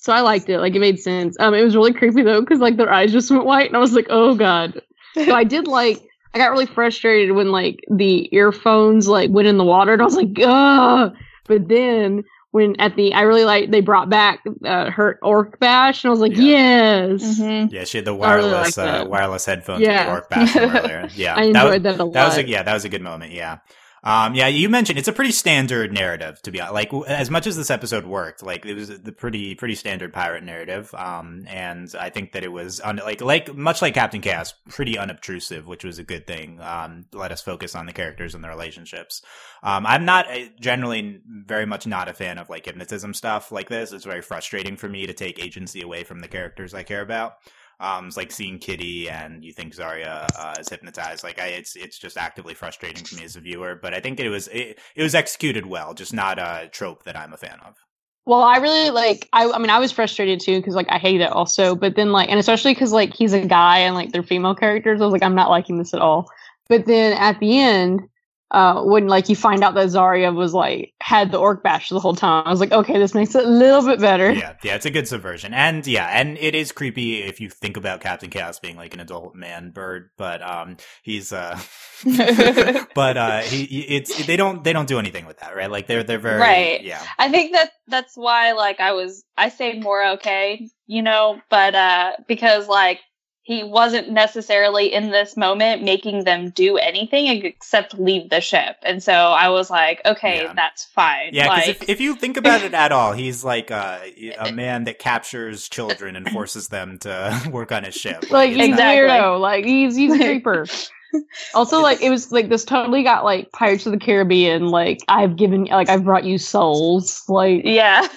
so 0.00 0.12
I 0.12 0.20
liked 0.20 0.48
it. 0.48 0.58
Like 0.58 0.74
it 0.74 0.80
made 0.80 0.98
sense. 0.98 1.36
Um 1.38 1.54
it 1.54 1.62
was 1.62 1.76
really 1.76 1.92
creepy 1.94 2.22
though, 2.22 2.40
because 2.40 2.58
like 2.58 2.76
their 2.76 2.92
eyes 2.92 3.12
just 3.12 3.30
went 3.30 3.44
white 3.44 3.68
and 3.68 3.76
I 3.76 3.80
was 3.80 3.92
like, 3.92 4.06
oh 4.10 4.34
god. 4.34 4.82
So 5.14 5.32
I 5.34 5.44
did 5.44 5.68
like 5.68 6.02
I 6.36 6.38
got 6.38 6.50
really 6.50 6.66
frustrated 6.66 7.34
when 7.34 7.50
like 7.50 7.80
the 7.90 8.28
earphones 8.34 9.08
like 9.08 9.30
went 9.30 9.48
in 9.48 9.56
the 9.56 9.64
water 9.64 9.94
and 9.94 10.02
I 10.02 10.04
was 10.04 10.16
like, 10.16 10.38
ugh. 10.44 11.14
But 11.46 11.66
then 11.68 12.24
when 12.50 12.78
at 12.78 12.94
the 12.94 13.14
I 13.14 13.22
really 13.22 13.46
like 13.46 13.70
they 13.70 13.80
brought 13.80 14.10
back 14.10 14.40
uh, 14.62 14.90
her 14.90 15.18
orc 15.22 15.58
bash 15.60 16.04
and 16.04 16.10
I 16.10 16.12
was 16.12 16.20
like, 16.20 16.36
Yeah. 16.36 17.06
yes. 17.06 17.40
Mhm. 17.40 17.72
Yeah, 17.72 17.84
she 17.84 17.96
had 17.96 18.04
the 18.04 18.14
I 18.18 18.34
really 18.34 18.50
wireless 18.52 18.76
uh, 18.76 19.04
wireless 19.08 19.46
headphones 19.46 19.80
Yeah. 19.80 19.96
with 19.98 20.06
the 20.06 20.12
orc 20.12 20.28
bash 20.28 20.56
earlier. 20.84 21.08
Yeah, 21.14 21.36
I 21.36 21.52
that 21.52 21.64
was- 21.64 21.74
enjoyed 21.74 21.82
that, 21.84 22.00
a 22.00 22.04
lot. 22.04 22.12
That 22.12 22.26
was 22.26 22.36
a 22.36 22.46
yeah, 22.46 22.62
that 22.64 22.74
was 22.74 22.84
a 22.84 22.90
good 22.90 23.02
moment. 23.02 23.32
Yeah. 23.32 23.58
Um, 24.06 24.36
yeah, 24.36 24.46
you 24.46 24.68
mentioned 24.68 25.00
it's 25.00 25.08
a 25.08 25.12
pretty 25.12 25.32
standard 25.32 25.92
narrative 25.92 26.40
to 26.42 26.52
be 26.52 26.60
honest. 26.60 26.74
Like 26.74 26.92
as 27.08 27.28
much 27.28 27.44
as 27.48 27.56
this 27.56 27.72
episode 27.72 28.06
worked, 28.06 28.40
like 28.40 28.64
it 28.64 28.74
was 28.74 29.00
the 29.00 29.10
pretty 29.10 29.56
pretty 29.56 29.74
standard 29.74 30.12
pirate 30.12 30.44
narrative. 30.44 30.94
Um, 30.94 31.44
and 31.48 31.92
I 31.98 32.10
think 32.10 32.30
that 32.30 32.44
it 32.44 32.52
was 32.52 32.80
un- 32.80 33.00
like 33.04 33.20
like 33.20 33.52
much 33.56 33.82
like 33.82 33.94
Captain 33.94 34.20
Chaos, 34.20 34.54
pretty 34.68 34.96
unobtrusive, 34.96 35.66
which 35.66 35.84
was 35.84 35.98
a 35.98 36.04
good 36.04 36.24
thing. 36.24 36.60
Um, 36.60 37.06
let 37.12 37.32
us 37.32 37.42
focus 37.42 37.74
on 37.74 37.86
the 37.86 37.92
characters 37.92 38.36
and 38.36 38.44
the 38.44 38.48
relationships. 38.48 39.22
Um, 39.64 39.84
I'm 39.84 40.04
not 40.04 40.30
uh, 40.30 40.38
generally 40.60 41.20
very 41.26 41.66
much 41.66 41.84
not 41.84 42.08
a 42.08 42.14
fan 42.14 42.38
of 42.38 42.48
like 42.48 42.66
hypnotism 42.66 43.12
stuff 43.12 43.50
like 43.50 43.68
this. 43.68 43.90
It's 43.90 44.04
very 44.04 44.22
frustrating 44.22 44.76
for 44.76 44.88
me 44.88 45.08
to 45.08 45.14
take 45.14 45.42
agency 45.42 45.82
away 45.82 46.04
from 46.04 46.20
the 46.20 46.28
characters 46.28 46.74
I 46.74 46.84
care 46.84 47.02
about. 47.02 47.38
Um, 47.78 48.06
it's 48.06 48.16
like 48.16 48.32
seeing 48.32 48.58
Kitty 48.58 49.10
and 49.10 49.44
you 49.44 49.52
think 49.52 49.74
Zarya 49.74 50.26
uh, 50.36 50.54
is 50.58 50.68
hypnotized. 50.68 51.22
Like 51.22 51.40
I, 51.40 51.48
it's 51.48 51.76
it's 51.76 51.98
just 51.98 52.16
actively 52.16 52.54
frustrating 52.54 53.04
for 53.04 53.16
me 53.16 53.24
as 53.24 53.36
a 53.36 53.40
viewer. 53.40 53.78
But 53.80 53.92
I 53.92 54.00
think 54.00 54.18
it 54.18 54.30
was 54.30 54.48
it, 54.48 54.78
it 54.94 55.02
was 55.02 55.14
executed 55.14 55.66
well, 55.66 55.92
just 55.92 56.14
not 56.14 56.38
a 56.38 56.68
trope 56.72 57.04
that 57.04 57.16
I'm 57.16 57.32
a 57.32 57.36
fan 57.36 57.58
of. 57.66 57.74
Well, 58.24 58.42
I 58.42 58.56
really 58.56 58.90
like. 58.90 59.28
I, 59.32 59.50
I 59.50 59.58
mean, 59.58 59.70
I 59.70 59.78
was 59.78 59.92
frustrated 59.92 60.40
too 60.40 60.56
because 60.56 60.74
like 60.74 60.88
I 60.90 60.98
hate 60.98 61.20
it 61.20 61.30
also. 61.30 61.76
But 61.76 61.96
then 61.96 62.12
like, 62.12 62.28
and 62.28 62.40
especially 62.40 62.72
because 62.74 62.92
like 62.92 63.14
he's 63.14 63.32
a 63.32 63.46
guy 63.46 63.78
and 63.78 63.94
like 63.94 64.10
they're 64.10 64.22
female 64.22 64.54
characters. 64.54 65.00
I 65.00 65.04
was 65.04 65.12
like, 65.12 65.22
I'm 65.22 65.34
not 65.36 65.50
liking 65.50 65.78
this 65.78 65.94
at 65.94 66.00
all. 66.00 66.26
But 66.68 66.86
then 66.86 67.12
at 67.12 67.38
the 67.38 67.58
end, 67.58 68.00
uh, 68.50 68.82
when 68.84 69.08
like 69.08 69.28
you 69.28 69.36
find 69.36 69.64
out 69.64 69.74
that 69.74 69.88
Zarya 69.88 70.34
was 70.34 70.54
like 70.54 70.92
had 71.00 71.32
the 71.32 71.38
orc 71.38 71.62
bash 71.62 71.88
the 71.88 71.98
whole 72.00 72.14
time, 72.14 72.44
I 72.46 72.50
was 72.50 72.60
like, 72.60 72.72
okay, 72.72 72.98
this 72.98 73.14
makes 73.14 73.34
it 73.34 73.44
a 73.44 73.48
little 73.48 73.82
bit 73.84 74.00
better. 74.00 74.30
Yeah, 74.32 74.54
yeah, 74.62 74.74
it's 74.76 74.86
a 74.86 74.90
good 74.90 75.08
subversion, 75.08 75.52
and 75.52 75.86
yeah, 75.86 76.06
and 76.06 76.38
it 76.38 76.54
is 76.54 76.70
creepy 76.72 77.22
if 77.22 77.40
you 77.40 77.50
think 77.50 77.76
about 77.76 78.00
Captain 78.00 78.30
Chaos 78.30 78.60
being 78.60 78.76
like 78.76 78.94
an 78.94 79.00
adult 79.00 79.34
man 79.34 79.70
bird, 79.70 80.10
but 80.16 80.42
um, 80.48 80.76
he's 81.02 81.32
uh, 81.32 81.58
but 82.94 83.16
uh, 83.16 83.40
he 83.40 83.64
he- 83.64 83.96
it's 83.96 84.26
they 84.26 84.36
don't 84.36 84.62
they 84.64 84.72
don't 84.72 84.88
do 84.88 84.98
anything 84.98 85.26
with 85.26 85.38
that, 85.38 85.56
right? 85.56 85.70
Like 85.70 85.86
they're 85.86 86.02
they're 86.04 86.18
very 86.18 86.40
Right. 86.40 86.82
yeah. 86.84 87.02
I 87.18 87.28
think 87.30 87.52
that 87.52 87.70
that's 87.88 88.16
why 88.16 88.52
like 88.52 88.80
I 88.80 88.92
was 88.92 89.24
I 89.36 89.48
say 89.48 89.78
more 89.80 90.06
okay, 90.14 90.68
you 90.86 91.02
know, 91.02 91.40
but 91.50 91.74
uh 91.74 92.12
because 92.28 92.68
like 92.68 93.00
he 93.46 93.62
wasn't 93.62 94.10
necessarily 94.10 94.92
in 94.92 95.12
this 95.12 95.36
moment 95.36 95.80
making 95.80 96.24
them 96.24 96.50
do 96.50 96.76
anything 96.78 97.28
except 97.44 97.96
leave 97.96 98.28
the 98.28 98.40
ship. 98.40 98.74
And 98.82 99.00
so 99.00 99.12
I 99.12 99.48
was 99.50 99.70
like, 99.70 100.00
okay, 100.04 100.42
Yeah. 100.42 100.52
that's 100.52 100.84
fine. 100.86 101.30
Yeah, 101.32 101.44
because 101.44 101.66
like 101.68 101.82
if, 101.82 101.88
if 101.88 102.00
you 102.00 102.16
think 102.16 102.36
about 102.36 102.62
it 102.62 102.74
at 102.74 102.90
all, 102.90 103.12
he's 103.12 103.44
like 103.44 103.70
uh, 103.70 104.00
a 104.40 104.50
man 104.50 104.82
that 104.84 104.98
captures 104.98 105.68
children 105.68 106.16
and 106.16 106.28
forces 106.30 106.66
them 106.68 106.98
to 107.00 107.48
work 107.52 107.70
on 107.70 107.84
his 107.84 107.94
ship. 107.94 108.28
Like 108.32 108.50
it's 108.50 108.58
he's 108.58 108.68
Exactly. 108.70 109.08
weirdo. 109.10 109.38
Like 109.40 109.64
he's 109.64 109.94
he's 109.94 110.12
a 110.12 110.18
creeper. 110.24 110.66
also, 111.54 111.80
like 111.80 112.02
it 112.02 112.10
was 112.10 112.32
like 112.32 112.48
this 112.48 112.64
totally 112.64 113.04
got 113.04 113.22
like 113.24 113.52
Pirates 113.52 113.86
of 113.86 113.92
the 113.92 113.98
Caribbean. 113.98 114.70
Like 114.70 114.98
I've 115.06 115.36
given 115.36 115.66
like 115.66 115.88
I've 115.88 116.02
brought 116.02 116.24
you 116.24 116.36
souls. 116.36 117.22
Like 117.28 117.62
yeah. 117.64 118.08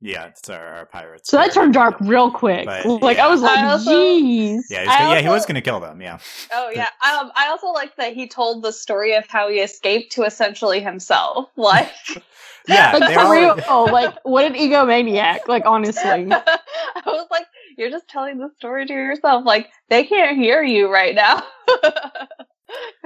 Yeah, 0.00 0.26
it's 0.26 0.48
our, 0.48 0.64
our 0.74 0.86
pirates. 0.86 1.28
so 1.30 1.36
that 1.38 1.52
turned 1.52 1.74
dark 1.74 1.96
real 2.00 2.30
quick. 2.30 2.66
But, 2.66 2.86
like 3.02 3.16
yeah. 3.16 3.26
I 3.26 3.28
was 3.28 3.40
like, 3.42 3.58
I 3.58 3.70
also- 3.70 3.90
jeez. 3.90 4.60
Yeah, 4.70 4.80
he 4.82 4.86
was, 4.86 4.96
gonna- 4.96 5.14
yeah, 5.14 5.20
he 5.20 5.28
was 5.28 5.46
going 5.46 5.54
to 5.56 5.60
kill 5.60 5.80
them. 5.80 6.00
Yeah, 6.00 6.18
oh 6.52 6.70
yeah. 6.74 6.88
Um 7.02 7.32
I 7.34 7.48
also 7.50 7.68
like 7.68 7.96
that 7.96 8.14
he 8.14 8.28
told 8.28 8.62
the 8.62 8.72
story 8.72 9.14
of 9.14 9.26
how 9.28 9.48
he 9.48 9.58
escaped 9.58 10.12
to 10.12 10.22
essentially 10.24 10.80
himself. 10.80 11.48
Like 11.56 11.90
yeah. 12.68 12.96
like 12.98 13.14
for 13.14 13.20
all- 13.20 13.86
real. 13.86 13.92
like 13.92 14.14
what 14.24 14.44
an 14.44 14.54
egomaniac. 14.54 15.48
Like 15.48 15.64
honestly. 15.64 16.02
I 16.32 17.02
was 17.06 17.26
like, 17.30 17.46
you're 17.78 17.90
just 17.90 18.08
telling 18.08 18.38
the 18.38 18.50
story 18.58 18.84
to 18.86 18.92
yourself. 18.92 19.44
Like 19.46 19.70
they 19.88 20.04
can't 20.04 20.36
hear 20.36 20.62
you 20.62 20.92
right 20.92 21.14
now. 21.14 21.42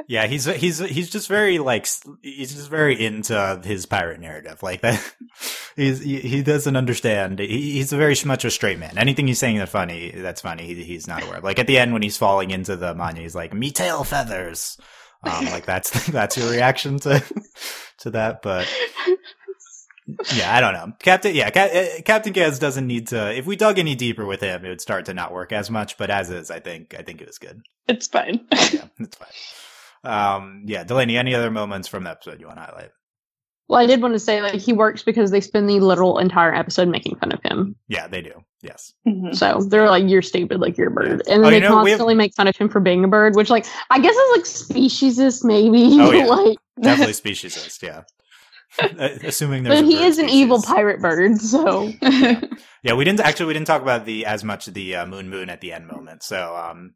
Yeah, 0.09 0.27
he's 0.27 0.45
he's 0.45 0.79
he's 0.79 1.11
just 1.11 1.29
very 1.29 1.59
like 1.59 1.87
he's 2.23 2.55
just 2.55 2.69
very 2.69 3.05
into 3.05 3.61
his 3.65 3.87
pirate 3.87 4.21
narrative 4.21 4.63
like 4.63 4.81
that. 4.81 5.15
He's 5.77 6.01
he, 6.03 6.21
he 6.21 6.43
doesn't 6.43 6.77
understand. 6.77 7.39
He, 7.39 7.73
he's 7.73 7.93
very 7.93 8.15
much 8.27 8.45
a 8.45 8.51
straight 8.51 8.79
man. 8.79 8.99
Anything 8.99 9.27
he's 9.27 9.39
saying 9.39 9.57
that's 9.57 9.73
funny, 9.73 10.11
that's 10.11 10.43
funny. 10.43 10.65
He, 10.65 10.83
he's 10.83 11.07
not 11.07 11.23
aware. 11.23 11.39
of. 11.39 11.45
Like 11.45 11.59
at 11.59 11.67
the 11.67 11.79
end 11.79 11.95
when 11.95 12.03
he's 12.03 12.19
falling 12.19 12.51
into 12.51 12.77
the 12.77 12.95
manya, 12.95 13.23
he's 13.23 13.35
like 13.35 13.55
me 13.55 13.71
tail 13.71 14.05
feathers. 14.05 14.77
Um, 15.23 15.47
like 15.47 15.65
that's 15.65 16.07
that's 16.09 16.37
your 16.37 16.51
reaction 16.51 16.99
to 17.01 17.23
to 17.99 18.11
that, 18.11 18.43
but. 18.43 18.69
Yeah, 20.35 20.55
I 20.57 20.61
don't 20.61 20.73
know. 20.75 20.93
Captain, 20.99 21.35
yeah, 21.35 21.51
Ca- 21.51 21.61
uh, 21.99 22.03
Captain 22.05 22.33
Gaz 22.33 22.59
doesn't 22.59 22.87
need 22.87 23.09
to. 23.09 23.33
If 23.37 23.47
we 23.47 23.55
dug 23.57 23.79
any 23.79 23.95
deeper 23.95 24.27
with 24.27 24.41
him, 24.41 24.65
it 24.65 24.69
would 24.69 24.81
start 24.81 25.05
to 25.07 25.15
not 25.15 25.33
work 25.33 25.53
as 25.53 25.71
much. 25.71 25.97
But 25.97 26.11
as 26.11 26.29
is, 26.31 26.51
I 26.51 26.59
think, 26.61 26.95
I 26.99 27.03
think 27.03 27.21
it 27.21 27.27
was 27.29 27.39
good. 27.39 27.63
it's 27.89 28.09
fine. 28.09 28.41
Yeah, 28.73 28.85
it's 28.99 29.17
fine. 29.17 29.29
Um, 30.05 30.65
yeah, 30.67 30.85
Delaney. 30.85 31.17
Any 31.17 31.35
other 31.35 31.51
moments 31.51 31.87
from 31.89 32.05
the 32.05 32.11
episode 32.11 32.41
you 32.41 32.47
want 32.47 32.59
to 32.59 32.65
highlight? 32.65 32.91
Well, 33.69 33.81
I 33.81 33.87
did 33.87 34.03
want 34.03 34.15
to 34.15 34.19
say 34.19 34.43
like 34.43 34.61
he 34.61 34.73
works 34.73 35.03
because 35.05 35.31
they 35.31 35.41
spend 35.41 35.69
the 35.71 35.79
literal 35.81 36.19
entire 36.19 36.53
episode 36.53 36.89
making 36.89 37.17
fun 37.17 37.33
of 37.33 37.41
him. 37.43 37.77
Yeah, 37.89 38.09
they 38.09 38.21
do. 38.21 38.43
Yes. 38.61 38.93
Mhm. 39.07 39.35
So 39.35 39.61
they're 39.69 39.89
like, 39.89 40.09
"You're 40.09 40.21
stupid, 40.23 40.61
like 40.61 40.77
you're 40.77 40.89
a 40.89 40.91
bird," 40.91 41.23
and 41.29 41.43
then 41.43 41.45
Oh, 41.45 41.49
you 41.49 41.61
they 41.61 41.61
know, 41.61 41.83
we 41.83 41.91
have- 41.91 41.99
constantly 41.99 42.15
make 42.17 42.35
fun 42.35 42.49
of 42.49 42.57
him 42.57 42.69
for 42.69 42.81
being 42.81 43.05
a 43.05 43.09
bird, 43.09 43.35
which 43.37 43.49
like 43.51 43.65
I 43.89 44.01
guess 44.01 44.15
is 44.15 44.37
like 44.37 44.45
speciesist 44.83 45.45
maybe. 45.45 45.97
Oh, 46.01 46.11
yeah. 46.11 46.25
like, 46.27 46.59
Definitely 46.81 47.15
speciesist. 47.33 47.83
Yeah. 47.83 48.03
Uh, 48.81 49.09
Assuming 49.25 49.65
there's. 49.65 49.81
but 49.81 49.85
a 49.85 49.87
he 49.87 49.99
bird 49.99 50.05
is 50.07 50.19
an 50.19 50.29
evil 50.29 50.63
pirate 50.63 51.01
bird, 51.01 51.39
so 51.39 51.93
Yeah, 52.83 52.95
we 52.95 53.05
didn't 53.05 53.21
actually. 53.21 53.47
We 53.47 53.53
didn't 53.55 53.67
talk 53.67 53.83
about 53.83 54.07
the 54.07 54.25
as 54.27 54.43
much 54.45 54.67
the 54.67 54.97
uh, 54.97 55.07
Moon 55.07 55.31
Boon 55.31 55.51
at 55.51 55.61
the 55.61 55.73
end 55.73 55.87
moment. 55.87 56.23
So, 56.23 56.57
um, 56.57 56.95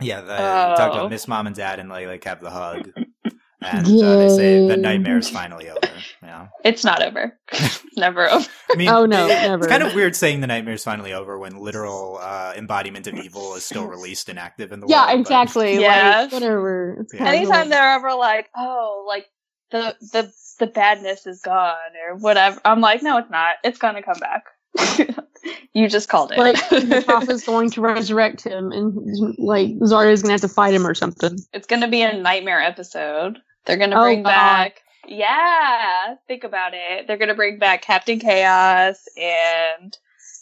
yeah, 0.00 0.20
the, 0.20 0.32
we 0.32 0.76
talked 0.76 0.94
Oh. 0.94 0.98
about 0.98 1.10
Miss 1.10 1.26
Mom 1.26 1.46
and 1.46 1.56
Dad 1.56 1.78
and 1.80 1.88
like 1.88 2.06
like 2.06 2.24
have 2.24 2.40
the 2.42 2.50
hug, 2.50 2.90
and 3.62 3.86
uh, 3.86 4.16
they 4.18 4.28
say 4.28 4.68
the 4.68 4.76
nightmare 4.76 5.16
is 5.18 5.28
finally 5.30 5.68
over. 5.70 5.80
Yeah. 6.22 6.48
it's 6.64 6.84
not 6.84 7.02
over. 7.02 7.38
It's 7.50 7.82
never 7.96 8.30
over. 8.30 8.46
I 8.70 8.76
mean, 8.76 8.88
Oh, 8.90 9.06
no, 9.06 9.24
it- 9.24 9.28
never. 9.30 9.64
It's 9.64 9.66
kind 9.68 9.82
of 9.82 9.94
weird 9.94 10.14
saying 10.14 10.40
the 10.42 10.46
nightmare 10.46 10.74
is 10.74 10.84
finally 10.84 11.12
over 11.14 11.38
when 11.38 11.56
literal 11.58 12.18
uh, 12.20 12.52
embodiment 12.56 13.06
of 13.06 13.14
evil 13.14 13.54
is 13.54 13.64
still 13.64 13.86
released 13.86 14.28
and 14.28 14.38
active 14.38 14.70
in 14.70 14.80
the 14.80 14.86
yeah, 14.86 15.06
world. 15.06 15.14
yeah 15.16 15.20
exactly. 15.20 15.80
Yeah. 15.80 16.20
like, 16.24 16.32
whatever. 16.32 16.98
It's 17.00 17.14
Yeah. 17.14 17.18
casual. 17.20 17.36
Anytime 17.38 17.68
they're 17.70 17.94
ever 17.94 18.14
like, 18.14 18.48
oh, 18.54 19.04
like 19.08 19.24
the 19.70 19.96
the 20.12 20.30
the 20.56 20.66
badness 20.66 21.26
is 21.26 21.40
gone 21.42 21.74
or 22.08 22.16
whatever, 22.16 22.60
I'm 22.64 22.80
like, 22.80 23.02
no, 23.02 23.18
it's 23.18 23.30
not. 23.30 23.56
It's 23.64 23.78
gonna 23.78 24.02
come 24.02 24.18
back. 24.18 24.44
you 25.72 25.88
just 25.88 26.08
called 26.08 26.32
it. 26.32 26.38
like 26.38 26.56
the 26.70 27.02
prophet's 27.06 27.44
going 27.44 27.70
to 27.70 27.80
resurrect 27.80 28.42
him, 28.44 28.72
and 28.72 28.94
like 29.38 29.68
Zarya's 29.78 30.22
gonna 30.22 30.32
have 30.34 30.40
to 30.42 30.48
fight 30.48 30.74
him 30.74 30.86
or 30.86 30.94
something. 30.94 31.38
it's 31.52 31.66
gonna 31.66 31.88
be 31.88 32.02
a 32.02 32.12
nightmare 32.16 32.60
episode. 32.60 33.38
They're 33.64 33.76
gonna 33.76 33.98
Oh, 33.98 34.02
bring 34.04 34.22
God. 34.22 34.28
back. 34.28 34.82
Yeah, 35.08 36.14
think 36.26 36.44
about 36.44 36.72
it. 36.74 37.06
They're 37.06 37.16
gonna 37.16 37.34
bring 37.34 37.58
back 37.58 37.82
Captain 37.82 38.18
Chaos 38.18 39.04
and 39.16 39.96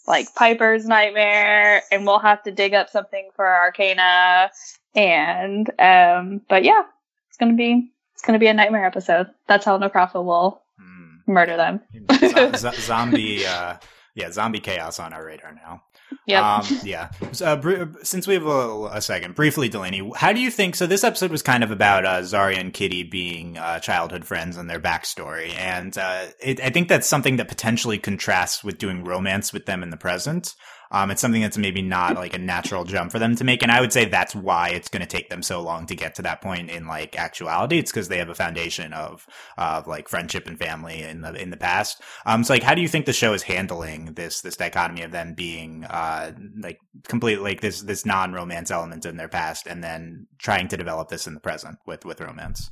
like 0.06 0.34
Piper's 0.34 0.86
nightmare, 0.86 1.82
and 1.90 2.06
we'll 2.06 2.18
have 2.18 2.42
to 2.44 2.50
dig 2.50 2.74
up 2.74 2.90
something 2.90 3.30
for 3.36 3.44
Arkayna. 3.46 4.48
And 4.94 5.68
um, 5.80 6.40
but 6.48 6.64
yeah, 6.64 6.82
it's 7.28 7.36
gonna 7.38 7.54
be 7.54 7.90
it's 8.14 8.22
gonna 8.22 8.38
be 8.38 8.46
a 8.46 8.54
nightmare 8.54 8.86
episode. 8.86 9.26
That's 9.46 9.64
how 9.64 9.78
Necrafa 9.78 10.24
will 10.24 10.62
Hmm. 10.80 11.32
murder 11.32 11.56
them. 11.56 11.80
Zo- 12.30 12.52
zo- 12.56 12.70
zombie, 12.80 13.46
uh, 13.46 13.74
yeah, 14.14 14.30
zombie 14.30 14.60
chaos 14.60 14.98
on 14.98 15.12
our 15.12 15.24
radar 15.24 15.52
now. 15.54 15.82
Yep. 16.26 16.42
Um, 16.42 16.66
yeah. 16.84 17.10
So, 17.32 17.46
uh, 17.46 17.56
br- 17.56 17.84
since 18.02 18.26
we 18.26 18.34
have 18.34 18.46
a, 18.46 18.86
a 18.92 19.00
second, 19.00 19.34
briefly, 19.34 19.68
Delaney, 19.68 20.10
how 20.14 20.32
do 20.32 20.40
you 20.40 20.50
think? 20.50 20.76
So, 20.76 20.86
this 20.86 21.02
episode 21.04 21.30
was 21.30 21.42
kind 21.42 21.64
of 21.64 21.70
about 21.70 22.04
uh, 22.06 22.20
Zarya 22.20 22.58
and 22.58 22.72
Kitty 22.72 23.02
being 23.02 23.58
uh, 23.58 23.80
childhood 23.80 24.24
friends 24.24 24.56
and 24.56 24.70
their 24.70 24.78
backstory, 24.80 25.52
and 25.58 25.96
uh, 25.98 26.26
it, 26.40 26.60
I 26.60 26.70
think 26.70 26.88
that's 26.88 27.06
something 27.08 27.36
that 27.36 27.48
potentially 27.48 27.98
contrasts 27.98 28.62
with 28.62 28.78
doing 28.78 29.04
romance 29.04 29.52
with 29.52 29.66
them 29.66 29.82
in 29.82 29.90
the 29.90 29.96
present. 29.96 30.54
Um, 30.90 31.10
it's 31.10 31.20
something 31.20 31.42
that's 31.42 31.58
maybe 31.58 31.82
not 31.82 32.14
like 32.14 32.34
a 32.34 32.38
natural 32.38 32.84
jump 32.84 33.12
for 33.12 33.18
them 33.18 33.34
to 33.36 33.44
make, 33.44 33.62
and 33.62 33.72
I 33.72 33.80
would 33.80 33.92
say 33.92 34.04
that's 34.04 34.34
why 34.34 34.70
it's 34.70 34.88
going 34.88 35.02
to 35.02 35.08
take 35.08 35.30
them 35.30 35.42
so 35.42 35.60
long 35.60 35.86
to 35.86 35.96
get 35.96 36.14
to 36.16 36.22
that 36.22 36.40
point 36.40 36.70
in 36.70 36.86
like 36.86 37.18
actuality. 37.18 37.78
It's 37.78 37.90
because 37.90 38.08
they 38.08 38.18
have 38.18 38.28
a 38.28 38.34
foundation 38.34 38.92
of 38.92 39.26
of 39.56 39.86
like 39.86 40.08
friendship 40.08 40.46
and 40.46 40.58
family 40.58 41.02
in 41.02 41.22
the 41.22 41.34
in 41.34 41.50
the 41.50 41.56
past. 41.56 42.00
Um, 42.26 42.44
so 42.44 42.54
like, 42.54 42.62
how 42.62 42.74
do 42.74 42.82
you 42.82 42.88
think 42.88 43.06
the 43.06 43.12
show 43.12 43.32
is 43.32 43.42
handling 43.42 44.14
this 44.14 44.40
this 44.40 44.56
dichotomy 44.56 45.02
of 45.02 45.12
them 45.12 45.34
being 45.34 45.84
uh 45.84 46.32
like 46.60 46.78
complete 47.08 47.40
like 47.40 47.60
this 47.60 47.82
this 47.82 48.06
non 48.06 48.32
romance 48.32 48.70
element 48.70 49.06
in 49.06 49.16
their 49.16 49.28
past, 49.28 49.66
and 49.66 49.82
then 49.82 50.26
trying 50.38 50.68
to 50.68 50.76
develop 50.76 51.08
this 51.08 51.26
in 51.26 51.34
the 51.34 51.40
present 51.40 51.78
with 51.86 52.04
with 52.04 52.20
romance? 52.20 52.70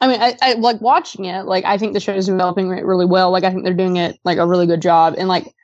I 0.00 0.08
mean, 0.08 0.20
I, 0.20 0.36
I 0.42 0.52
like 0.54 0.80
watching 0.80 1.24
it. 1.24 1.46
Like, 1.46 1.64
I 1.64 1.78
think 1.78 1.94
the 1.94 2.00
show 2.00 2.14
is 2.14 2.26
developing 2.26 2.70
it 2.70 2.84
really 2.84 3.06
well. 3.06 3.30
Like, 3.30 3.44
I 3.44 3.50
think 3.50 3.64
they're 3.64 3.72
doing 3.72 3.96
it 3.96 4.18
like 4.24 4.38
a 4.38 4.46
really 4.46 4.66
good 4.66 4.82
job. 4.82 5.14
And 5.16 5.26
like, 5.26 5.54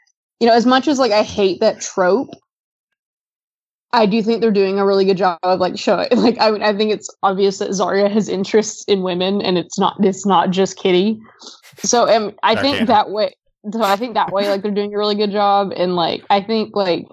you 0.43 0.49
know, 0.49 0.55
as 0.55 0.67
much 0.67 0.89
as 0.89 0.99
like 0.99 1.13
I 1.13 1.23
hate 1.23 1.61
that 1.61 1.81
trope, 1.81 2.31
I 3.93 4.07
do 4.07 4.21
think 4.25 4.41
they're 4.41 4.51
doing 4.51 4.77
a 4.77 4.85
really 4.85 5.05
good 5.05 5.17
job 5.17 5.39
of 5.45 5.61
like 5.61 5.79
showing 5.79 6.09
like 6.17 6.37
I 6.41 6.49
I 6.71 6.77
think 6.77 6.91
it's 6.91 7.09
obvious 7.23 7.59
that 7.59 7.71
Zarya 7.71 8.11
has 8.11 8.29
interests 8.29 8.83
in 8.89 9.03
women 9.03 9.41
and 9.41 9.57
it's 9.57 9.79
not 9.79 10.05
it's 10.05 10.27
not 10.27 10.51
just 10.51 10.77
Kitty. 10.77 11.21
So 11.79 12.09
um, 12.13 12.33
I 12.43 12.57
think 12.57 12.75
Okay. 12.79 12.87
that 12.87 13.11
way 13.11 13.37
so 13.73 13.85
I 13.85 13.95
think 13.95 14.15
that 14.15 14.33
way 14.33 14.49
like 14.49 14.63
they're 14.63 14.73
doing 14.73 14.93
a 14.93 14.99
really 14.99 15.15
good 15.15 15.31
job 15.31 15.73
and 15.77 15.95
like 15.95 16.25
I 16.29 16.41
think 16.43 16.75
like 16.75 17.07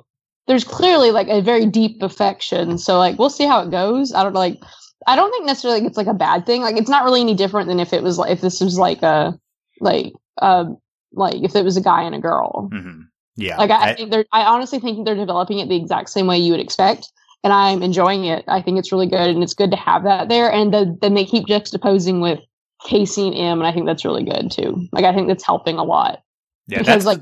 there's 0.48 0.64
clearly 0.64 1.12
like 1.12 1.28
a 1.28 1.40
very 1.40 1.68
deep 1.68 2.02
affection. 2.02 2.80
So 2.80 2.98
like 2.98 3.20
we'll 3.20 3.30
see 3.30 3.46
how 3.46 3.62
it 3.62 3.70
goes. 3.70 4.12
I 4.12 4.24
don't 4.24 4.34
like 4.34 4.60
I 5.06 5.16
don't 5.16 5.30
think 5.30 5.46
necessarily 5.46 5.86
it's 5.86 5.98
like 5.98 6.08
a 6.08 6.16
bad 6.16 6.48
thing. 6.48 6.64
Like 6.64 6.78
it's 6.78 6.90
not 6.90 7.04
really 7.04 7.22
any 7.22 7.36
different 7.36 7.68
than 7.68 7.80
if 7.80 7.94
it 7.94 8.02
was 8.02 8.18
like 8.18 8.32
if 8.32 8.42
this 8.42 8.60
was 8.60 8.80
like 8.80 9.04
a 9.04 9.38
like 9.82 10.14
um 10.42 10.78
like 11.14 11.44
if 11.44 11.56
it 11.56 11.64
was 11.64 11.78
a 11.78 11.82
guy 11.82 12.02
and 12.02 12.16
a 12.16 12.20
girl. 12.20 12.70
hmm 12.72 13.02
Yeah. 13.36 13.58
Like 13.58 13.72
I, 13.72 13.76
I 13.76 13.90
I- 13.90 13.96
think 13.96 14.12
they're 14.12 14.26
I 14.32 14.44
honestly 14.44 14.80
think 14.80 15.06
they're 15.06 15.16
developing 15.16 15.60
it 15.60 15.70
the 15.70 15.76
exact 15.76 16.10
same 16.10 16.28
way 16.28 16.38
you 16.38 16.52
would 16.52 16.60
expect. 16.62 17.12
And 17.44 17.54
I'm 17.54 17.82
enjoying 17.82 18.26
it. 18.26 18.44
I 18.50 18.62
think 18.62 18.78
it's 18.78 18.92
really 18.92 19.08
good 19.08 19.30
and 19.30 19.42
it's 19.42 19.54
good 19.54 19.72
to 19.72 19.78
have 19.78 20.04
that 20.04 20.28
there. 20.28 20.52
And 20.52 20.74
the, 20.74 20.98
then 21.02 21.14
they 21.14 21.24
keep 21.24 21.46
juxtaposing 21.48 22.22
with 22.22 22.40
Casey 22.86 23.28
and 23.28 23.36
Em, 23.38 23.60
and 23.60 23.68
I 23.68 23.72
think 23.72 23.86
that's 23.86 24.04
really 24.04 24.24
good 24.26 24.52
too. 24.52 24.88
Like 24.92 25.06
I 25.06 25.14
think 25.14 25.30
that's 25.30 25.46
helping 25.46 25.78
a 25.78 25.84
lot. 25.84 26.22
yeah, 26.68 26.80
because, 26.80 27.06
like- 27.06 27.22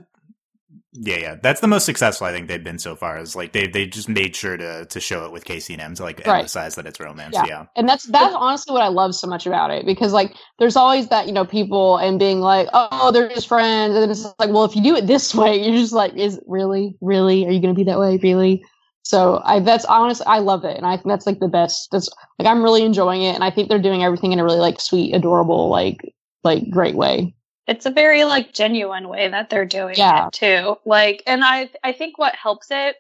yeah, 1.00 1.18
yeah, 1.18 1.36
that's 1.42 1.62
the 1.62 1.68
most 1.68 1.86
successful 1.86 2.28
I 2.28 2.32
think 2.32 2.48
they've 2.48 2.64
been 2.64 2.80
so 2.80 2.96
far. 2.96 3.20
Is 3.20 3.36
like 3.36 3.52
they 3.54 3.68
they 3.68 3.86
just 3.88 4.10
made 4.10 4.36
sure 4.36 4.58
to 4.58 4.86
to 4.86 5.00
show 5.00 5.26
it 5.26 5.32
with 5.32 5.46
Casey 5.46 5.74
and 5.74 5.82
Em 5.82 5.96
to 5.96 6.04
like 6.04 6.22
Right. 6.26 6.40
emphasize 6.40 6.76
that 6.76 6.86
it's 6.88 7.00
romance. 7.00 7.40
Yeah. 7.42 7.44
Yeah, 7.44 7.66
And 7.76 7.88
that's 7.88 8.06
that's 8.06 8.36
honestly 8.36 8.74
what 8.74 8.82
I 8.84 8.88
love 8.90 9.16
so 9.16 9.28
much 9.28 9.46
about 9.46 9.72
it 9.72 9.86
because 9.86 10.14
like 10.14 10.36
there's 10.60 10.76
always 10.76 11.10
that 11.10 11.28
you 11.28 11.34
know 11.34 11.46
people 11.46 11.98
and 11.98 12.20
being 12.20 12.40
like 12.42 12.68
oh 12.74 13.12
they're 13.12 13.30
just 13.30 13.48
friends 13.48 13.96
and 13.96 14.10
it's 14.12 14.26
like 14.40 14.50
well 14.50 14.66
if 14.66 14.76
you 14.76 14.84
do 14.84 14.96
it 14.96 15.08
this 15.08 15.36
way 15.36 15.58
you're 15.64 15.76
just 15.78 15.94
like 15.94 16.14
is 16.16 16.40
really 16.48 16.96
really 17.02 17.46
are 17.46 17.52
you 17.52 17.62
gonna 17.62 17.74
be 17.74 17.84
that 17.84 18.00
way 18.00 18.18
really 18.24 18.64
so 19.04 19.42
I 19.46 19.60
that's 19.62 19.86
honest 19.86 20.22
I 20.28 20.40
love 20.40 20.66
it 20.66 20.78
and 20.78 20.86
I 20.86 20.98
think 20.98 21.08
that's 21.08 21.28
like 21.28 21.40
the 21.40 21.48
best 21.48 21.90
that's 21.92 22.10
like 22.40 22.48
I'm 22.48 22.64
really 22.64 22.84
enjoying 22.84 23.22
it 23.24 23.36
and 23.36 23.44
I 23.44 23.52
think 23.52 23.70
they're 23.70 23.80
doing 23.80 24.04
everything 24.04 24.34
in 24.34 24.40
a 24.40 24.44
really 24.44 24.60
like 24.60 24.82
sweet 24.82 25.14
adorable 25.16 25.70
like 25.70 26.02
like 26.44 26.70
great 26.72 26.96
way 26.96 27.36
it's 27.68 27.86
a 27.86 27.92
very 27.92 28.24
like 28.24 28.54
genuine 28.54 29.10
way 29.10 29.28
that 29.28 29.50
they're 29.50 29.66
doing 29.66 29.96
Yeah. 29.98 30.28
it 30.28 30.34
too. 30.34 30.78
Like 30.86 31.24
and 31.28 31.44
i 31.44 31.70
i 31.84 31.92
think 31.92 32.18
what 32.18 32.36
helps 32.36 32.68
it 32.72 32.96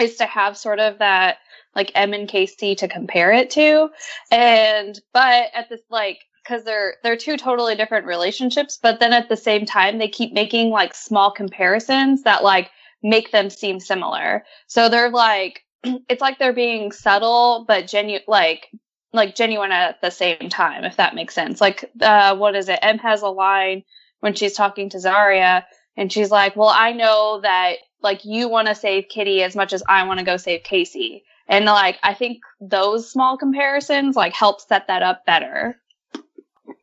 is 0.00 0.16
to 0.16 0.26
have 0.26 0.56
sort 0.56 0.80
of 0.80 0.98
that 0.98 1.38
like 1.76 1.90
Em 1.94 2.12
and 2.12 2.28
Casey 2.28 2.74
to 2.76 2.88
compare 2.88 3.32
it 3.32 3.50
to. 3.50 3.90
And 4.30 5.00
but 5.12 5.46
at 5.54 5.68
this 5.68 5.80
like 5.90 6.20
because 6.42 6.64
they're 6.64 6.96
they're 7.02 7.16
two 7.16 7.36
totally 7.36 7.74
different 7.74 8.06
relationships 8.06 8.78
but 8.82 9.00
then 9.00 9.12
at 9.12 9.28
the 9.28 9.36
same 9.36 9.64
time 9.64 9.98
they 9.98 10.08
keep 10.08 10.32
making 10.32 10.70
like 10.70 10.94
small 10.94 11.30
comparisons 11.30 12.22
that 12.24 12.42
like 12.44 12.70
make 13.02 13.30
them 13.32 13.50
seem 13.50 13.80
similar. 13.80 14.44
So 14.66 14.88
they're 14.88 15.10
like 15.10 15.62
it's 16.08 16.20
like 16.20 16.38
they're 16.38 16.52
being 16.52 16.90
subtle 16.92 17.64
but 17.68 17.86
genuine 17.86 18.22
like 18.26 18.68
like 19.14 19.34
genuine 19.34 19.72
at 19.72 20.00
the 20.02 20.10
same 20.10 20.48
time, 20.50 20.84
if 20.84 20.96
that 20.96 21.14
makes 21.14 21.34
sense. 21.34 21.60
Like, 21.60 21.90
uh, 22.00 22.36
what 22.36 22.54
is 22.54 22.68
it? 22.68 22.78
Em 22.82 22.98
has 22.98 23.22
a 23.22 23.28
line 23.28 23.84
when 24.20 24.34
she's 24.34 24.54
talking 24.54 24.90
to 24.90 24.98
Zarya, 24.98 25.64
and 25.96 26.12
she's 26.12 26.30
like, 26.30 26.56
"Well, 26.56 26.72
I 26.74 26.92
know 26.92 27.40
that 27.42 27.76
like 28.02 28.24
you 28.24 28.48
want 28.48 28.68
to 28.68 28.74
save 28.74 29.08
Kitty 29.08 29.42
as 29.42 29.56
much 29.56 29.72
as 29.72 29.82
I 29.88 30.04
want 30.06 30.18
to 30.18 30.24
go 30.26 30.36
save 30.36 30.62
Casey," 30.64 31.24
and 31.48 31.64
like 31.64 31.98
I 32.02 32.12
think 32.14 32.38
those 32.60 33.10
small 33.10 33.38
comparisons 33.38 34.16
like 34.16 34.34
help 34.34 34.60
set 34.60 34.88
that 34.88 35.02
up 35.02 35.24
better. 35.24 35.80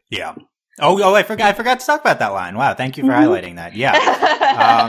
yeah. 0.09 0.35
Oh, 0.79 0.99
oh, 1.03 1.13
I 1.13 1.21
forgot. 1.23 1.49
I 1.49 1.53
forgot 1.53 1.79
to 1.81 1.85
talk 1.85 2.01
about 2.01 2.19
that 2.19 2.29
line. 2.29 2.57
Wow, 2.57 2.73
thank 2.73 2.97
you 2.97 3.03
for 3.03 3.11
Mhm. 3.11 3.23
highlighting 3.23 3.55
that. 3.57 3.75
Yeah. 3.75 3.91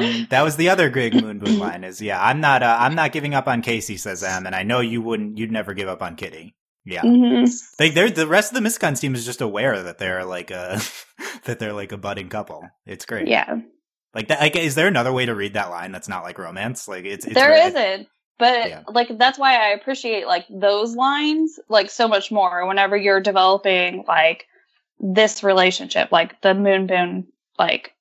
um, 0.01 0.27
that 0.31 0.43
was 0.43 0.57
the 0.57 0.69
other 0.71 0.89
Greg 0.89 1.21
Moon 1.21 1.39
Boon 1.39 1.59
line. 1.59 1.85
Is 1.85 2.01
yeah, 2.01 2.23
I'm 2.25 2.41
not. 2.41 2.63
Uh, 2.63 2.77
I'm 2.79 2.95
not 2.95 3.13
giving 3.13 3.35
up 3.35 3.47
on 3.49 3.61
Casey, 3.63 3.97
says 3.97 4.23
Em, 4.23 4.47
and 4.47 4.55
I 4.55 4.63
know 4.63 4.81
you 4.81 5.03
wouldn't. 5.03 5.37
You'd 5.39 5.51
never 5.53 5.75
give 5.75 5.89
up 5.89 6.01
on 6.03 6.17
Kitty. 6.17 6.55
Yeah, 6.85 7.03
Mhm. 7.03 7.49
they, 7.79 7.91
they're 7.91 8.11
the 8.11 8.27
rest 8.27 8.53
of 8.53 8.61
the 8.61 8.69
Mysticons 8.69 9.01
team 9.01 9.15
is 9.15 9.25
just 9.25 9.41
aware 9.41 9.83
that 9.85 9.99
they're 9.99 10.25
like 10.25 10.51
a 10.51 10.81
that 11.45 11.59
they're 11.59 11.73
like 11.73 11.93
a 11.93 11.97
budding 11.97 12.29
couple. 12.29 12.63
It's 12.87 13.07
great. 13.07 13.29
Yeah, 13.29 13.59
Like 14.15 14.29
that. 14.29 14.41
Like, 14.41 14.57
is 14.57 14.75
there 14.75 14.89
another 14.89 15.13
way 15.13 15.25
to 15.27 15.35
read 15.35 15.55
that 15.55 15.71
line 15.71 15.93
that's 15.93 16.09
not 16.09 16.25
like 16.25 16.39
romance? 16.39 16.89
Like 16.89 17.05
it's, 17.05 17.25
it's 17.25 17.35
there 17.35 17.51
re- 17.51 17.71
not 17.73 18.07
But 18.39 18.69
Yeah. 18.69 18.83
like 18.89 19.17
that's 19.17 19.39
why 19.39 19.55
I 19.55 19.69
appreciate 19.75 20.27
like 20.27 20.47
those 20.51 20.97
lines 20.97 21.61
like 21.69 21.89
so 21.91 22.09
much 22.09 22.33
more 22.33 22.67
whenever 22.67 22.97
you're 22.97 23.21
developing 23.21 24.05
like 24.09 24.47
this 24.99 25.45
relationship, 25.45 26.11
like 26.11 26.41
the 26.43 26.53
Moon 26.55 26.87
Boon 26.89 27.27
like 27.59 27.93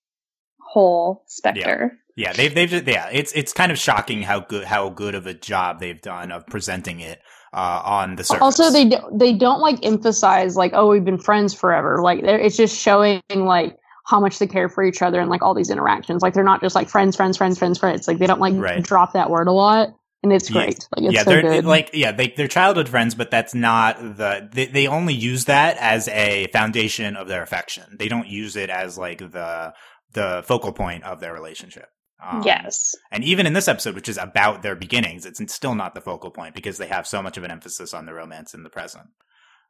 whole 0.59 1.23
specter. 1.27 1.97
Yeah, 2.15 2.34
they've 2.34 2.53
they've 2.53 2.69
just, 2.69 2.88
yeah. 2.88 3.09
It's 3.11 3.32
it's 3.34 3.53
kind 3.53 3.71
of 3.71 3.77
shocking 3.79 4.21
how 4.21 4.39
good 4.41 4.65
how 4.65 4.89
good 4.89 5.15
of 5.15 5.27
a 5.27 5.34
job 5.34 5.79
they've 5.79 6.01
done 6.01 6.32
of 6.32 6.45
presenting 6.47 6.99
it 6.99 7.19
uh, 7.54 7.82
on 7.84 8.16
the 8.16 8.24
surface. 8.24 8.41
also 8.41 8.70
they 8.72 8.86
do, 8.86 8.97
they 9.14 9.34
don't 9.34 9.60
like 9.60 9.86
emphasize 9.86 10.56
like 10.56 10.72
oh 10.74 10.88
we've 10.89 11.06
been 11.06 11.18
friends 11.18 11.54
forever 11.54 12.02
like 12.02 12.22
they're- 12.22 12.39
it's 12.39 12.56
just 12.58 12.78
showing 12.80 13.22
like 13.36 13.76
how 14.06 14.20
much 14.20 14.39
they 14.39 14.47
care 14.47 14.70
for 14.70 14.84
each 14.84 15.02
other 15.02 15.20
and 15.20 15.30
like 15.30 15.41
all 15.41 15.54
these 15.54 15.70
interactions 15.70 16.22
like 16.22 16.34
they're 16.34 16.43
not 16.43 16.62
just 16.62 16.76
like 16.76 16.89
friends 16.89 17.16
friends 17.16 17.38
friends 17.38 17.58
friends 17.60 17.78
friends 17.78 18.08
like 18.08 18.18
they 18.20 18.28
don't 18.28 18.39
like 18.41 18.54
Right. 18.56 18.84
drop 18.84 19.14
that 19.14 19.30
word 19.30 19.47
a 19.47 19.52
lot 19.52 19.89
and 20.24 20.32
it's 20.32 20.49
Yeah. 20.49 20.64
great 20.66 20.88
like 20.95 21.06
it's 21.06 21.14
yeah, 21.14 21.24
so 21.24 21.30
they're 21.32 21.41
good 21.41 21.66
like 21.66 21.89
yeah, 21.93 22.12
they 22.12 22.28
they're 22.38 22.47
childhood 22.47 22.88
friends, 22.88 23.16
but 23.16 23.32
that's 23.32 23.54
not 23.56 23.97
the 23.99 24.47
they, 24.54 24.68
they 24.68 24.88
only 24.88 25.14
use 25.16 25.45
that 25.45 25.78
as 25.78 26.08
a 26.10 26.47
foundation 26.54 27.16
of 27.16 27.28
their 27.28 27.41
affection. 27.41 27.84
They 27.97 28.08
don't 28.08 28.28
use 28.28 28.56
it 28.56 28.70
as 28.70 28.97
like 28.99 29.18
the 29.20 29.74
the 30.14 30.43
focal 30.45 30.74
point 30.74 31.04
of 31.06 31.22
their 31.22 31.34
relationship. 31.34 31.88
Um, 32.24 32.43
yes. 32.45 32.95
and 33.11 33.24
even 33.24 33.47
in 33.47 33.53
this 33.53 33.67
episode, 33.67 33.95
which 33.95 34.09
is 34.09 34.17
about 34.17 34.61
their 34.61 34.76
beginnings, 34.76 35.26
it's 35.26 35.41
still 35.53 35.76
not 35.76 35.95
the 35.95 36.01
focal 36.01 36.30
point 36.30 36.53
because 36.53 36.78
they 36.78 36.88
have 36.88 37.07
so 37.07 37.22
much 37.22 37.38
of 37.38 37.43
an 37.43 37.51
emphasis 37.51 37.93
on 37.93 38.05
the 38.05 38.13
romance 38.13 38.53
in 38.53 38.63
the 38.63 38.69
present. 38.69 39.07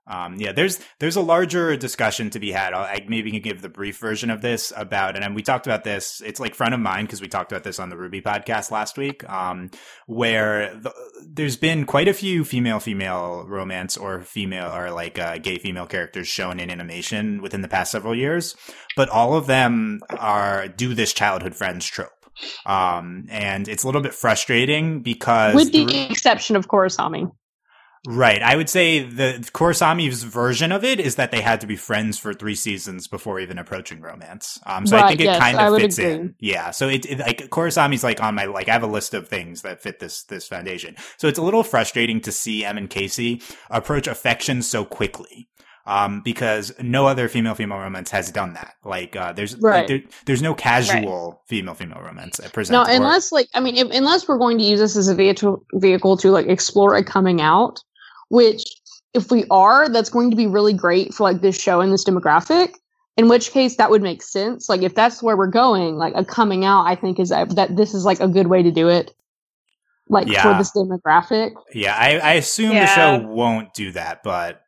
Um, 0.07 0.37
yeah, 0.37 0.51
there's 0.51 0.79
there's 0.99 1.15
a 1.15 1.21
larger 1.21 1.77
discussion 1.77 2.31
to 2.31 2.39
be 2.39 2.51
had. 2.51 2.73
I'll, 2.73 2.83
I 2.83 3.05
maybe 3.07 3.31
can 3.31 3.41
give 3.41 3.61
the 3.61 3.69
brief 3.69 3.97
version 3.99 4.31
of 4.31 4.41
this 4.41 4.73
about, 4.75 5.15
and 5.15 5.35
we 5.35 5.43
talked 5.43 5.67
about 5.67 5.83
this. 5.83 6.21
It's 6.25 6.39
like 6.39 6.55
front 6.55 6.73
of 6.73 6.79
mind 6.79 7.07
because 7.07 7.21
we 7.21 7.27
talked 7.27 7.51
about 7.51 7.63
this 7.63 7.79
on 7.79 7.89
the 7.89 7.95
RWBY 7.95 8.23
podcast 8.23 8.71
last 8.71 8.97
week, 8.97 9.27
um, 9.29 9.69
where 10.07 10.75
the, 10.75 10.91
there's 11.25 11.55
been 11.55 11.85
quite 11.85 12.07
a 12.07 12.13
few 12.13 12.43
female 12.43 12.79
female 12.79 13.45
romance 13.47 13.95
or 13.95 14.21
female 14.21 14.73
or 14.75 14.89
like 14.89 15.19
uh, 15.19 15.37
gay 15.37 15.59
female 15.59 15.85
characters 15.85 16.27
shown 16.27 16.59
in 16.59 16.71
animation 16.71 17.41
within 17.41 17.61
the 17.61 17.67
past 17.67 17.91
several 17.91 18.15
years, 18.15 18.55
but 18.97 19.07
all 19.09 19.35
of 19.35 19.45
them 19.45 19.99
are 20.09 20.67
do 20.67 20.95
this 20.95 21.13
childhood 21.13 21.55
friends 21.55 21.85
trope. 21.85 22.20
Um, 22.65 23.27
and 23.29 23.67
it's 23.67 23.83
a 23.83 23.87
little 23.87 24.01
bit 24.01 24.13
frustrating 24.13 25.01
because 25.01 25.55
with 25.55 25.71
the 25.71 25.85
the- 25.85 26.11
exception 26.11 26.55
of 26.55 26.67
Korrasami. 26.67 27.31
Right. 28.07 28.41
I 28.41 28.55
would 28.55 28.67
say 28.67 29.03
the 29.03 29.33
Korrasami's 29.53 30.23
version 30.23 30.71
of 30.71 30.83
it 30.83 30.99
is 30.99 31.17
that 31.17 31.29
they 31.29 31.41
had 31.41 31.61
to 31.61 31.67
be 31.67 31.75
friends 31.75 32.17
for 32.17 32.33
three 32.33 32.55
seasons 32.55 33.07
before 33.07 33.39
even 33.39 33.59
approaching 33.59 34.01
romance. 34.01 34.59
Um, 34.65 34.87
so 34.87 34.97
I 34.97 35.09
think 35.09 35.21
it 35.21 35.25
yes, 35.25 35.39
kind 35.39 35.59
of 35.59 35.79
fits 35.79 35.99
agree. 35.99 36.11
in. 36.11 36.35
Yeah. 36.39 36.71
So 36.71 36.89
it, 36.89 37.05
it 37.05 37.19
like 37.19 37.49
Korrasami's 37.49 38.03
like 38.03 38.19
on 38.19 38.33
my 38.33 38.45
like 38.45 38.69
I 38.69 38.73
have 38.73 38.81
a 38.81 38.87
list 38.87 39.13
of 39.13 39.27
things 39.27 39.61
that 39.61 39.83
fit 39.83 39.99
this 39.99 40.23
this 40.23 40.47
foundation. 40.47 40.95
So 41.17 41.27
it's 41.27 41.37
a 41.37 41.43
little 41.43 41.61
frustrating 41.63 42.21
to 42.21 42.31
see 42.31 42.65
Em 42.65 42.79
and 42.79 42.89
Casey 42.89 43.43
approach 43.69 44.07
affection 44.07 44.63
so 44.63 44.83
quickly. 44.83 45.47
Um, 45.87 46.21
because 46.21 46.71
no 46.79 47.07
other 47.07 47.27
female 47.27 47.55
female 47.55 47.79
romance 47.79 48.11
has 48.11 48.29
done 48.31 48.53
that. 48.53 48.75
Like, 48.85 49.15
uh, 49.15 49.33
there's 49.33 49.57
like, 49.59 49.87
there, 49.87 50.01
there's 50.27 50.41
no 50.41 50.53
casual 50.53 51.41
female 51.47 51.73
female 51.73 52.01
romance 52.03 52.39
No, 52.39 52.49
presented. 52.49 52.91
or- 52.91 52.95
unless 52.95 53.31
like 53.31 53.47
I 53.55 53.59
mean, 53.61 53.75
if, 53.77 53.89
unless 53.89 54.27
we're 54.27 54.37
going 54.37 54.59
to 54.59 54.63
use 54.63 54.79
this 54.79 54.95
as 54.95 55.07
a 55.07 55.15
vehicle 55.15 55.65
vehicle 55.73 56.17
to 56.17 56.29
like 56.29 56.45
explore 56.47 56.95
a 56.95 57.03
coming 57.03 57.41
out, 57.41 57.79
which 58.29 58.63
if 59.13 59.31
we 59.31 59.45
are, 59.49 59.89
that's 59.89 60.09
going 60.09 60.29
to 60.29 60.35
be 60.37 60.45
really 60.47 60.73
great 60.73 61.13
for 61.13 61.23
like 61.23 61.41
this 61.41 61.59
show 61.59 61.81
and 61.81 61.91
this 61.91 62.05
demographic. 62.05 62.73
In 63.17 63.27
which 63.27 63.51
case, 63.51 63.75
that 63.75 63.89
would 63.89 64.01
make 64.01 64.21
sense. 64.23 64.69
Like 64.69 64.83
if 64.83 64.95
that's 64.95 65.21
where 65.21 65.35
we're 65.35 65.47
going, 65.47 65.97
like 65.97 66.13
a 66.15 66.23
coming 66.23 66.63
out, 66.63 66.83
I 66.85 66.95
think 66.95 67.19
is 67.19 67.29
that, 67.29 67.55
that 67.55 67.75
this 67.75 67.93
is 67.93 68.05
like 68.05 68.19
a 68.21 68.27
good 68.27 68.47
way 68.47 68.63
to 68.63 68.71
do 68.71 68.87
it. 68.87 69.13
Like 70.07 70.27
Yeah. 70.27 70.43
for 70.43 70.57
this 70.57 70.71
demographic. 70.71 71.51
Yeah, 71.73 71.95
I, 71.95 72.19
I 72.19 72.33
assume 72.33 72.71
Yeah. 72.71 72.85
the 72.85 72.95
show 73.21 73.27
won't 73.27 73.73
do 73.73 73.91
that, 73.93 74.23
but 74.23 74.61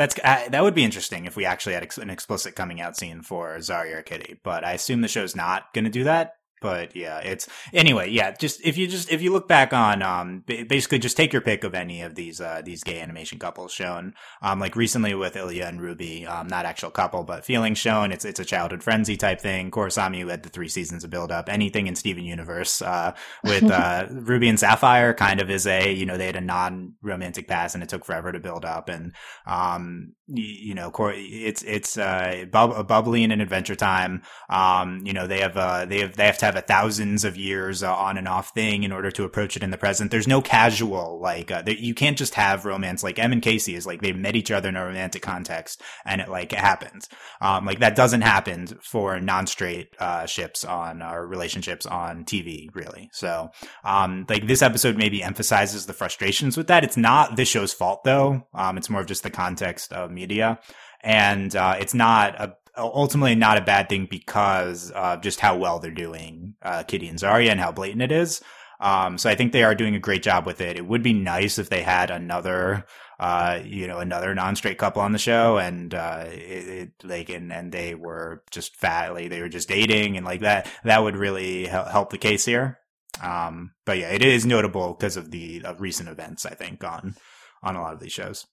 that's 0.00 0.18
uh, 0.24 0.48
that 0.48 0.62
would 0.62 0.74
be 0.74 0.82
interesting 0.82 1.26
if 1.26 1.36
we 1.36 1.44
actually 1.44 1.74
had 1.74 1.82
ex- 1.82 1.98
an 1.98 2.08
explicit 2.08 2.56
coming 2.56 2.80
out 2.80 2.96
scene 2.96 3.20
for 3.20 3.54
Zarya 3.58 4.02
Kitty. 4.02 4.40
But 4.42 4.64
I 4.64 4.72
assume 4.72 5.02
the 5.02 5.08
show's 5.08 5.36
not 5.36 5.74
going 5.74 5.84
to 5.84 5.90
do 5.90 6.04
that. 6.04 6.36
But 6.60 6.94
yeah, 6.94 7.18
it's 7.18 7.48
anyway. 7.72 8.10
Yeah, 8.10 8.32
just 8.32 8.64
if 8.64 8.76
you 8.76 8.86
just 8.86 9.10
if 9.10 9.22
you 9.22 9.32
look 9.32 9.48
back 9.48 9.72
on 9.72 10.02
um 10.02 10.44
basically 10.46 10.98
just 10.98 11.16
take 11.16 11.32
your 11.32 11.42
pick 11.42 11.64
of 11.64 11.74
any 11.74 12.02
of 12.02 12.14
these 12.14 12.40
uh 12.40 12.62
these 12.64 12.82
gay 12.82 13.00
animation 13.00 13.38
couples 13.38 13.72
shown 13.72 14.14
um 14.42 14.60
like 14.60 14.76
recently 14.76 15.14
with 15.14 15.36
Ilia 15.36 15.66
and 15.66 15.80
Ruby 15.80 16.26
um 16.26 16.46
not 16.48 16.66
actual 16.66 16.90
couple 16.90 17.24
but 17.24 17.44
feeling 17.44 17.74
shown 17.74 18.12
it's 18.12 18.24
it's 18.24 18.40
a 18.40 18.44
childhood 18.44 18.82
frenzy 18.82 19.16
type 19.16 19.40
thing. 19.40 19.70
Korrasami 19.70 20.28
had 20.28 20.42
the 20.42 20.48
three 20.48 20.68
seasons 20.68 21.04
of 21.04 21.10
build 21.10 21.32
up 21.32 21.48
anything 21.48 21.86
in 21.86 21.96
Steven 21.96 22.24
Universe 22.24 22.82
uh 22.82 23.14
with 23.44 23.70
uh, 23.70 24.06
Ruby 24.10 24.48
and 24.48 24.58
Sapphire 24.58 25.14
kind 25.14 25.40
of 25.40 25.50
is 25.50 25.66
a, 25.66 25.92
you 25.92 26.06
know, 26.06 26.16
they 26.16 26.26
had 26.26 26.36
a 26.36 26.40
non 26.40 26.94
romantic 27.02 27.48
past 27.48 27.74
and 27.74 27.82
it 27.82 27.88
took 27.88 28.04
forever 28.04 28.32
to 28.32 28.40
build 28.40 28.64
up. 28.64 28.88
And, 28.88 29.12
um, 29.46 30.14
you 30.32 30.74
know, 30.74 30.92
it's 30.96 31.62
it's 31.62 31.98
uh, 31.98 32.44
bub- 32.50 32.86
bubbling 32.86 33.30
in 33.30 33.40
Adventure 33.40 33.76
Time. 33.76 34.22
Um, 34.48 35.02
you 35.04 35.12
know, 35.12 35.26
they 35.26 35.40
have 35.40 35.56
uh, 35.56 35.86
they 35.86 36.00
have 36.00 36.16
they 36.16 36.26
have 36.26 36.38
to 36.38 36.46
have 36.46 36.56
a 36.56 36.60
thousands 36.60 37.24
of 37.24 37.36
years 37.36 37.82
uh, 37.82 37.94
on 37.94 38.16
and 38.16 38.28
off 38.28 38.50
thing 38.50 38.84
in 38.84 38.92
order 38.92 39.10
to 39.10 39.24
approach 39.24 39.56
it 39.56 39.62
in 39.62 39.70
the 39.70 39.78
present. 39.78 40.10
There's 40.10 40.28
no 40.28 40.40
casual 40.40 41.20
like 41.20 41.50
uh, 41.50 41.62
you 41.66 41.94
can't 41.94 42.18
just 42.18 42.34
have 42.34 42.64
romance 42.64 43.02
like 43.02 43.18
Em 43.18 43.32
and 43.32 43.42
Casey 43.42 43.74
is 43.74 43.86
like 43.86 44.02
they 44.02 44.12
met 44.12 44.36
each 44.36 44.50
other 44.50 44.68
in 44.68 44.76
a 44.76 44.84
romantic 44.84 45.22
context 45.22 45.82
and 46.04 46.20
it 46.20 46.28
like 46.28 46.52
it 46.52 46.58
happens. 46.58 47.08
Um, 47.40 47.64
like 47.66 47.80
that 47.80 47.96
doesn't 47.96 48.22
happen 48.22 48.66
for 48.82 49.18
non-straight 49.20 49.94
uh, 49.98 50.26
ships 50.26 50.64
on 50.64 51.02
or 51.02 51.26
relationships 51.26 51.86
on 51.86 52.24
TV 52.24 52.68
really. 52.74 53.10
So 53.12 53.50
um, 53.84 54.26
like 54.28 54.46
this 54.46 54.62
episode 54.62 54.96
maybe 54.96 55.22
emphasizes 55.22 55.86
the 55.86 55.92
frustrations 55.92 56.56
with 56.56 56.68
that. 56.68 56.84
It's 56.84 56.96
not 56.96 57.36
this 57.36 57.48
show's 57.48 57.72
fault 57.72 58.04
though. 58.04 58.46
Um, 58.54 58.76
it's 58.76 58.90
more 58.90 59.00
of 59.00 59.06
just 59.06 59.22
the 59.22 59.30
context 59.30 59.92
of 59.92 60.10
media. 60.20 60.58
And 61.02 61.54
uh, 61.56 61.76
it's 61.80 61.94
not 61.94 62.28
a, 62.40 62.56
ultimately 62.76 63.34
not 63.34 63.58
a 63.58 63.64
bad 63.64 63.88
thing 63.88 64.06
because 64.10 64.90
of 64.90 65.22
just 65.22 65.40
how 65.40 65.56
well 65.56 65.78
they're 65.78 65.90
doing 66.06 66.54
uh, 66.62 66.82
Kitty 66.84 67.08
and 67.08 67.18
Zarya 67.18 67.50
and 67.50 67.60
how 67.60 67.72
blatant 67.72 68.02
it 68.02 68.12
is. 68.12 68.42
Um, 68.80 69.18
so 69.18 69.28
I 69.28 69.34
think 69.34 69.52
they 69.52 69.62
are 69.62 69.74
doing 69.74 69.94
a 69.94 70.00
great 70.00 70.22
job 70.22 70.46
with 70.46 70.60
it. 70.60 70.76
It 70.76 70.86
would 70.86 71.02
be 71.02 71.12
nice 71.12 71.58
if 71.58 71.68
they 71.68 71.82
had 71.82 72.10
another, 72.10 72.86
uh, 73.18 73.60
you 73.62 73.86
know, 73.86 73.98
another 73.98 74.34
non-straight 74.34 74.78
couple 74.78 75.02
on 75.02 75.12
the 75.12 75.18
show, 75.18 75.58
and 75.58 75.92
uh, 75.92 76.24
it, 76.28 76.68
it, 76.68 76.92
like, 77.04 77.28
and 77.28 77.52
and 77.52 77.72
they 77.72 77.94
were 77.94 78.42
just 78.50 78.76
fat, 78.76 79.12
like 79.12 79.28
they 79.28 79.42
were 79.42 79.50
just 79.50 79.68
dating, 79.68 80.16
and 80.16 80.24
like 80.24 80.40
that. 80.40 80.66
That 80.84 81.02
would 81.02 81.16
really 81.16 81.66
help 81.66 82.08
the 82.08 82.16
case 82.16 82.46
here. 82.46 82.78
Um, 83.22 83.72
but 83.84 83.98
yeah, 83.98 84.12
it 84.12 84.24
is 84.24 84.46
notable 84.46 84.94
because 84.94 85.18
of 85.18 85.30
the 85.30 85.62
of 85.62 85.82
recent 85.82 86.08
events. 86.08 86.46
I 86.46 86.54
think 86.54 86.82
on 86.82 87.16
on 87.62 87.76
a 87.76 87.82
lot 87.82 87.92
of 87.92 88.00
these 88.00 88.12
shows. 88.12 88.46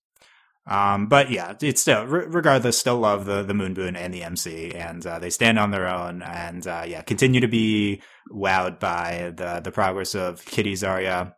Um, 0.68 1.08
but 1.08 1.32
yeah, 1.32 1.54
it's 1.62 1.82
still 1.82 2.06
regardless, 2.06 2.78
still 2.78 2.98
love 2.98 3.26
the 3.26 3.44
the 3.44 3.54
Moon 3.54 3.74
Boon 3.74 3.96
and 3.96 4.14
the 4.14 4.24
MC, 4.24 4.74
and 4.74 5.06
uh, 5.06 5.20
they 5.20 5.30
stand 5.30 5.58
on 5.58 5.72
their 5.72 5.88
own, 5.88 6.22
and 6.22 6.68
uh, 6.68 6.84
yeah, 6.86 7.02
continue 7.02 7.40
to 7.40 7.48
be 7.48 8.02
wowed 8.32 8.80
by 8.80 9.34
the 9.36 9.62
the 9.64 9.72
progress 9.72 10.14
of 10.14 10.44
Kitty 10.46 10.74
Zarya. 10.74 11.34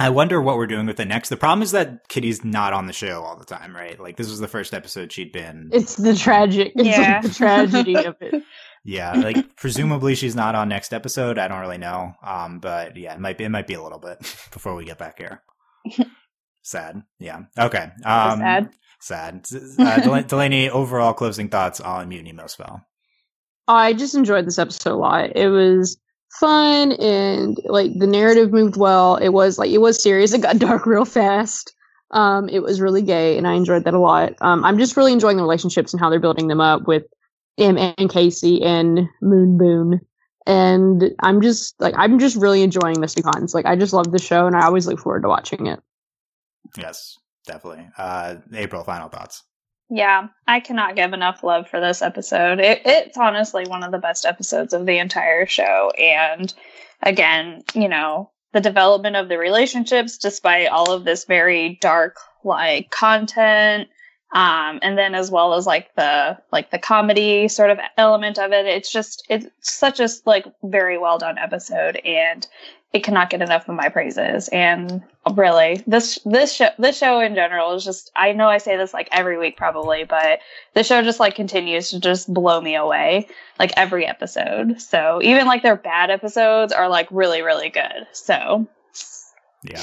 I 0.00 0.10
wonder 0.10 0.40
what 0.40 0.56
we're 0.56 0.68
doing 0.68 0.86
with 0.86 0.96
the 0.96 1.04
next. 1.04 1.28
The 1.28 1.36
problem 1.36 1.60
is 1.62 1.72
that 1.72 2.06
Kitty's 2.08 2.44
not 2.44 2.72
on 2.72 2.86
the 2.86 2.92
show 2.92 3.22
all 3.22 3.36
the 3.36 3.44
time, 3.44 3.74
right? 3.74 3.98
Like 3.98 4.16
this 4.16 4.30
was 4.30 4.38
the 4.38 4.46
first 4.46 4.72
episode 4.72 5.12
she'd 5.12 5.32
been. 5.32 5.70
It's 5.72 5.96
the 5.96 6.14
tragic. 6.14 6.72
It's 6.76 6.88
yeah. 6.88 7.14
like 7.14 7.22
the 7.22 7.34
tragedy 7.34 7.96
of 7.96 8.16
it. 8.20 8.42
Yeah, 8.84 9.12
like 9.12 9.56
presumably 9.56 10.14
she's 10.14 10.34
not 10.34 10.54
on 10.54 10.70
next 10.70 10.94
episode. 10.94 11.36
I 11.36 11.46
don't 11.46 11.60
really 11.60 11.76
know. 11.76 12.14
Um, 12.22 12.58
but 12.58 12.96
yeah, 12.96 13.12
it 13.12 13.20
might 13.20 13.36
be 13.36 13.44
it 13.44 13.50
might 13.50 13.66
be 13.66 13.74
a 13.74 13.82
little 13.82 13.98
bit 13.98 14.18
before 14.50 14.74
we 14.74 14.86
get 14.86 14.96
back 14.96 15.18
here. 15.18 15.42
Sad. 16.68 17.02
Yeah. 17.18 17.44
Okay. 17.58 17.90
Um, 18.04 18.40
sad. 18.40 18.70
Sad. 19.00 19.46
Uh, 19.78 20.00
Del- 20.04 20.22
Delaney, 20.24 20.68
overall 20.68 21.14
closing 21.14 21.48
thoughts 21.48 21.80
on 21.80 22.10
Mutiny 22.10 22.32
Most 22.32 22.58
Foul. 22.58 22.82
I 23.68 23.94
just 23.94 24.14
enjoyed 24.14 24.46
this 24.46 24.58
episode 24.58 24.92
a 24.92 24.96
lot. 24.96 25.34
It 25.34 25.48
was 25.48 25.96
fun 26.38 26.92
and 26.92 27.58
like 27.64 27.98
the 27.98 28.06
narrative 28.06 28.52
moved 28.52 28.76
well. 28.76 29.16
It 29.16 29.30
was 29.30 29.56
like 29.56 29.70
it 29.70 29.78
was 29.78 30.02
serious. 30.02 30.34
It 30.34 30.42
got 30.42 30.58
dark 30.68 30.84
real 30.84 31.06
fast. 31.06 31.74
Um, 32.10 32.50
it 32.50 32.62
was 32.62 32.82
really 32.82 33.00
gay, 33.00 33.38
and 33.38 33.48
I 33.48 33.54
enjoyed 33.54 33.84
that 33.84 33.94
a 33.94 33.98
lot. 33.98 34.34
Um, 34.42 34.62
I'm 34.62 34.78
just 34.78 34.94
really 34.94 35.14
enjoying 35.14 35.38
the 35.38 35.42
relationships 35.42 35.94
and 35.94 36.00
how 36.00 36.10
they're 36.10 36.20
building 36.20 36.48
them 36.48 36.60
up 36.60 36.86
with 36.86 37.04
Em 37.56 37.78
and 37.78 38.10
Casey 38.10 38.62
and 38.62 39.08
Moon 39.22 39.56
Boon. 39.56 40.00
And 40.46 41.12
I'm 41.20 41.40
just 41.40 41.80
like 41.80 41.94
I'm 41.96 42.18
just 42.18 42.36
really 42.36 42.62
enjoying 42.62 42.96
Mysticons. 42.96 43.54
Like 43.54 43.64
I 43.64 43.74
just 43.74 43.94
love 43.94 44.12
the 44.12 44.18
show, 44.18 44.46
and 44.46 44.54
I 44.54 44.66
always 44.66 44.86
look 44.86 45.00
forward 45.00 45.22
to 45.22 45.28
watching 45.28 45.66
it. 45.66 45.80
Yes, 46.76 47.14
definitely. 47.46 47.88
Uh, 47.96 48.36
April, 48.52 48.84
final 48.84 49.08
thoughts. 49.08 49.42
Yeah, 49.90 50.28
I 50.46 50.60
cannot 50.60 50.96
give 50.96 51.12
enough 51.14 51.42
love 51.42 51.68
for 51.68 51.80
this 51.80 52.02
episode. 52.02 52.60
It, 52.60 52.82
it's 52.84 53.16
honestly 53.16 53.64
one 53.66 53.82
of 53.82 53.90
the 53.90 53.98
best 53.98 54.26
episodes 54.26 54.74
of 54.74 54.84
the 54.84 54.98
entire 54.98 55.46
show. 55.46 55.90
And 55.98 56.52
again, 57.02 57.62
you 57.74 57.88
know, 57.88 58.30
the 58.52 58.60
development 58.60 59.16
of 59.16 59.28
the 59.28 59.38
relationships, 59.38 60.18
despite 60.18 60.68
all 60.68 60.92
of 60.92 61.04
this 61.04 61.24
very 61.24 61.78
dark, 61.80 62.16
like 62.44 62.90
content, 62.90 63.88
um, 64.32 64.78
and 64.82 64.98
then 64.98 65.14
as 65.14 65.30
well 65.30 65.54
as 65.54 65.66
like 65.66 65.94
the 65.94 66.38
like 66.52 66.70
the 66.70 66.78
comedy 66.78 67.48
sort 67.48 67.70
of 67.70 67.78
element 67.96 68.38
of 68.38 68.52
it. 68.52 68.66
It's 68.66 68.92
just 68.92 69.26
it's 69.28 69.46
such 69.60 70.00
a 70.00 70.08
like 70.26 70.46
very 70.62 70.98
well 70.98 71.18
done 71.18 71.38
episode, 71.38 71.96
and 71.96 72.46
it 72.92 73.04
cannot 73.04 73.30
get 73.30 73.40
enough 73.40 73.68
of 73.68 73.74
my 73.74 73.88
praises. 73.88 74.48
And 74.48 75.02
really, 75.34 75.82
this 75.86 76.18
this 76.26 76.52
show 76.52 76.68
this 76.78 76.98
show 76.98 77.20
in 77.20 77.34
general 77.34 77.74
is 77.74 77.84
just 77.84 78.10
I 78.16 78.32
know 78.32 78.48
I 78.48 78.58
say 78.58 78.76
this 78.76 78.92
like 78.92 79.08
every 79.12 79.38
week 79.38 79.56
probably, 79.56 80.04
but 80.04 80.40
the 80.74 80.84
show 80.84 81.02
just 81.02 81.20
like 81.20 81.34
continues 81.34 81.90
to 81.90 82.00
just 82.00 82.32
blow 82.32 82.60
me 82.60 82.74
away 82.76 83.28
like 83.58 83.72
every 83.78 84.06
episode. 84.06 84.80
So 84.80 85.20
even 85.22 85.46
like 85.46 85.62
their 85.62 85.76
bad 85.76 86.10
episodes 86.10 86.74
are 86.74 86.88
like 86.88 87.08
really 87.10 87.40
really 87.40 87.70
good. 87.70 88.06
So 88.12 88.68
yeah. 89.64 89.82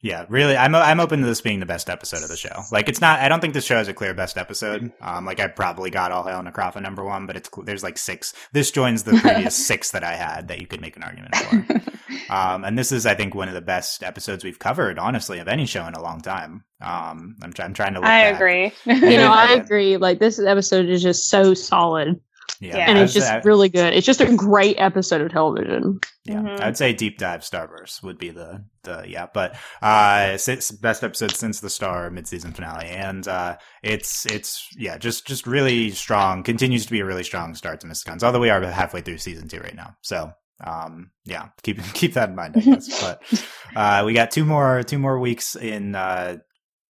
Yeah, 0.00 0.26
really, 0.28 0.56
I'm 0.56 0.74
I'm 0.76 1.00
open 1.00 1.20
to 1.20 1.26
this 1.26 1.40
being 1.40 1.58
the 1.58 1.66
best 1.66 1.90
episode 1.90 2.22
of 2.22 2.28
the 2.28 2.36
show. 2.36 2.62
Like, 2.70 2.88
it's 2.88 3.00
not. 3.00 3.18
I 3.18 3.28
don't 3.28 3.40
think 3.40 3.54
this 3.54 3.64
show 3.64 3.76
has 3.76 3.88
a 3.88 3.94
clear 3.94 4.14
best 4.14 4.38
episode. 4.38 4.92
Um, 5.00 5.24
like 5.24 5.40
I 5.40 5.48
probably 5.48 5.90
got 5.90 6.12
All 6.12 6.22
Hail 6.22 6.40
Necrafa 6.40 6.80
number 6.80 7.02
one, 7.04 7.26
but 7.26 7.36
it's 7.36 7.50
there's 7.64 7.82
like 7.82 7.98
six. 7.98 8.32
This 8.52 8.70
joins 8.70 9.02
the 9.02 9.18
previous 9.18 9.56
six 9.66 9.90
that 9.90 10.04
I 10.04 10.14
had 10.14 10.48
that 10.48 10.60
you 10.60 10.68
could 10.68 10.80
make 10.80 10.96
an 10.96 11.02
argument 11.02 11.34
for. 11.36 11.80
Um, 12.30 12.64
and 12.64 12.78
this 12.78 12.92
is, 12.92 13.06
I 13.06 13.14
think, 13.14 13.34
one 13.34 13.48
of 13.48 13.54
the 13.54 13.60
best 13.62 14.02
episodes 14.02 14.44
we've 14.44 14.58
covered, 14.58 14.98
honestly, 14.98 15.38
of 15.38 15.48
any 15.48 15.64
show 15.64 15.86
in 15.86 15.94
a 15.94 16.02
long 16.02 16.20
time. 16.20 16.64
Um, 16.80 17.36
I'm, 17.42 17.52
I'm 17.58 17.74
trying 17.74 17.94
to. 17.94 18.00
I 18.00 18.02
back. 18.30 18.34
agree. 18.34 18.72
you 18.84 19.16
know, 19.16 19.32
I 19.32 19.52
agree. 19.54 19.96
Like 19.96 20.18
this 20.18 20.38
episode 20.38 20.86
is 20.86 21.02
just 21.02 21.28
so 21.28 21.54
solid. 21.54 22.20
Yeah, 22.60 22.78
yeah. 22.78 22.90
and 22.90 22.98
it's 22.98 23.12
just 23.12 23.26
that, 23.26 23.44
really 23.44 23.68
good. 23.68 23.94
It's 23.94 24.06
just 24.06 24.20
a 24.20 24.34
great 24.34 24.76
episode 24.78 25.20
of 25.20 25.30
television. 25.30 26.00
Yeah, 26.24 26.36
mm-hmm. 26.36 26.62
I'd 26.62 26.76
say 26.76 26.92
Deep 26.92 27.18
Dive 27.18 27.40
Starburst 27.40 28.02
would 28.02 28.18
be 28.18 28.30
the 28.30 28.64
the 28.82 29.04
yeah, 29.06 29.26
but 29.32 29.56
uh, 29.80 30.36
it's 30.46 30.70
best 30.72 31.04
episode 31.04 31.32
since 31.36 31.60
the 31.60 31.70
Star 31.70 32.10
mid-season 32.10 32.52
finale, 32.52 32.86
and 32.86 33.26
uh, 33.28 33.56
it's 33.82 34.26
it's 34.26 34.66
yeah, 34.76 34.98
just 34.98 35.26
just 35.26 35.46
really 35.46 35.90
strong. 35.90 36.42
Continues 36.42 36.86
to 36.86 36.92
be 36.92 37.00
a 37.00 37.04
really 37.04 37.24
strong 37.24 37.54
start 37.54 37.80
to 37.80 37.86
Mysticons, 37.86 38.22
although 38.22 38.40
we 38.40 38.50
are 38.50 38.60
halfway 38.62 39.00
through 39.00 39.18
season 39.18 39.48
two 39.48 39.60
right 39.60 39.76
now. 39.76 39.96
So 40.02 40.32
um 40.64 41.12
yeah 41.24 41.50
keep 41.62 41.80
keep 41.94 42.14
that 42.14 42.30
in 42.30 42.34
mind 42.34 42.56
i 42.56 42.60
guess 42.60 43.00
but 43.00 43.22
uh 43.76 44.02
we 44.04 44.12
got 44.12 44.30
two 44.30 44.44
more 44.44 44.82
two 44.82 44.98
more 44.98 45.20
weeks 45.20 45.54
in 45.54 45.94
uh 45.94 46.36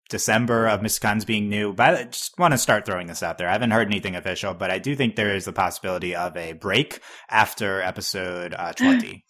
December 0.09 0.67
of 0.67 0.81
Mysticons 0.81 1.27
being 1.27 1.49
new. 1.49 1.73
But 1.73 1.95
I 1.95 2.05
just 2.05 2.39
want 2.39 2.53
to 2.53 2.59
start 2.59 2.87
throwing 2.87 3.07
this 3.07 3.23
out 3.23 3.39
there. 3.39 3.49
I 3.49 3.53
haven't 3.53 3.71
heard 3.71 3.89
anything 3.89 4.17
official, 4.17 4.55
but 4.55 4.71
I 4.71 4.79
do 4.79 4.95
think 4.97 5.17
there 5.17 5.35
is 5.35 5.45
the 5.45 5.53
possibility 5.53 6.15
of 6.15 6.37
a 6.37 6.55
break 6.55 7.01
after 7.29 7.83
episode 7.83 8.55
uh, 8.55 8.73
20. 8.73 9.25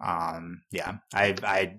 um, 0.00 0.62
yeah, 0.70 0.96
I, 1.12 1.34
I 1.42 1.76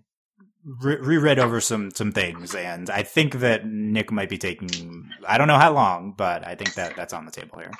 re- 0.66 0.98
reread 1.00 1.40
over 1.40 1.60
some, 1.60 1.92
some 1.92 2.12
things 2.12 2.56
and 2.56 2.90
I 2.90 3.04
think 3.04 3.36
that 3.40 3.66
Nick 3.66 4.12
might 4.12 4.30
be 4.30 4.38
taking, 4.38 5.10
I 5.28 5.38
don't 5.38 5.48
know 5.48 5.60
how 5.60 5.74
long, 5.74 6.14
but 6.18 6.48
I 6.48 6.56
think 6.56 6.74
that 6.76 6.96
that's 6.96 7.14
on 7.14 7.26
the 7.26 7.32
table 7.32 7.60
here. 7.60 7.72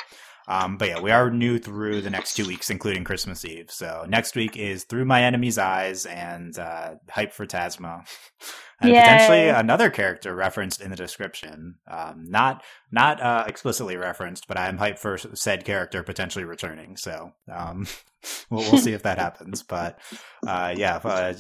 Um, 0.48 0.78
but 0.78 0.90
yeah, 0.90 1.00
we 1.00 1.12
are 1.12 1.32
new 1.32 1.58
through 1.58 2.02
the 2.02 2.10
next 2.10 2.36
two 2.36 2.46
weeks, 2.46 2.70
including 2.70 3.04
Christmas 3.04 3.44
Eve. 3.46 3.72
So 3.72 4.06
next 4.08 4.36
week 4.36 4.56
is 4.56 4.84
Through 4.84 5.06
My 5.06 5.24
Enemy's 5.24 5.58
Eyes 5.58 6.06
and 6.06 6.58
uh, 6.60 6.96
Hype 7.10 7.34
for 7.34 7.48
Tazma. 7.48 8.08
and 8.82 8.92
Yay. 8.92 9.00
potentially 9.00 9.50
another 9.50 9.90
character 9.90 10.36
referenced 10.36 10.82
in 10.82 10.90
the 10.90 10.96
description. 10.96 11.76
Um, 11.88 12.26
not 12.28 12.64
not 12.92 13.22
uh, 13.22 13.46
explicitly 13.48 13.98
referenced, 13.98 14.48
but 14.48 14.58
I'm 14.58 14.78
hyped 14.78 15.00
for 15.00 15.18
said 15.18 15.66
character 15.66 16.04
potentially 16.04 16.46
returning. 16.46 16.98
So 16.98 17.34
um, 17.52 17.88
we'll, 18.50 18.62
we'll 18.72 18.82
see 18.82 18.94
if 18.94 19.04
that 19.04 19.18
happens. 19.18 19.64
But 19.64 20.00
uh, 20.46 20.74
yeah, 20.76 20.98
uh, 21.04 21.34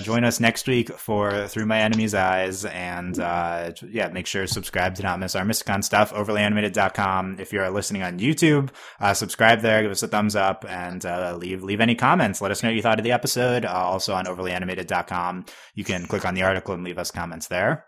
join 0.00 0.24
us 0.24 0.40
next 0.40 0.66
week 0.66 0.90
for 0.90 1.46
Through 1.48 1.66
My 1.66 1.80
Enemy's 1.80 2.14
Eyes. 2.14 2.64
And 2.64 3.18
uh, 3.18 3.72
yeah, 3.88 4.08
make 4.08 4.26
sure 4.26 4.42
to 4.42 4.48
subscribe 4.48 4.94
to 4.96 5.02
not 5.02 5.18
miss 5.18 5.34
our 5.34 5.44
Mysticon 5.44 5.82
stuff, 5.82 6.12
overlyanimated.com. 6.12 7.36
If 7.38 7.52
you're 7.52 7.70
listening 7.70 8.02
on 8.02 8.18
YouTube, 8.18 8.70
uh, 9.00 9.14
subscribe 9.14 9.60
there, 9.60 9.82
give 9.82 9.90
us 9.90 10.02
a 10.02 10.08
thumbs 10.08 10.36
up, 10.36 10.64
and 10.68 11.04
uh, 11.04 11.36
leave 11.36 11.62
leave 11.62 11.80
any 11.80 11.94
comments. 11.94 12.40
Let 12.40 12.50
us 12.50 12.62
know 12.62 12.68
what 12.68 12.76
you 12.76 12.82
thought 12.82 12.98
of 12.98 13.04
the 13.04 13.12
episode. 13.12 13.64
Uh, 13.64 13.72
also 13.72 14.14
on 14.14 14.26
overlyanimated.com, 14.26 15.46
you 15.74 15.84
can 15.84 16.06
click 16.06 16.24
on 16.24 16.34
the 16.34 16.39
article 16.42 16.74
and 16.74 16.84
leave 16.84 16.98
us 16.98 17.10
comments 17.10 17.48
there. 17.48 17.86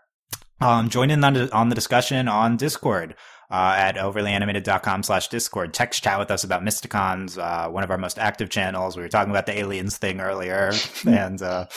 Um, 0.61 0.89
join 0.89 1.11
in 1.11 1.23
on, 1.23 1.49
on 1.51 1.69
the 1.69 1.75
discussion 1.75 2.27
on 2.27 2.57
Discord 2.57 3.15
uh, 3.51 3.75
at 3.77 3.95
overlyanimated.com 3.95 5.03
slash 5.03 5.27
discord. 5.27 5.73
Text 5.73 6.03
chat 6.03 6.17
with 6.17 6.31
us 6.31 6.43
about 6.43 6.63
Mysticons, 6.63 7.37
uh, 7.37 7.69
one 7.69 7.83
of 7.83 7.91
our 7.91 7.97
most 7.97 8.17
active 8.17 8.49
channels. 8.49 8.95
We 8.95 9.03
were 9.03 9.09
talking 9.09 9.31
about 9.31 9.45
the 9.45 9.57
aliens 9.59 9.97
thing 9.97 10.21
earlier. 10.21 10.71
and, 11.07 11.41
uh, 11.41 11.67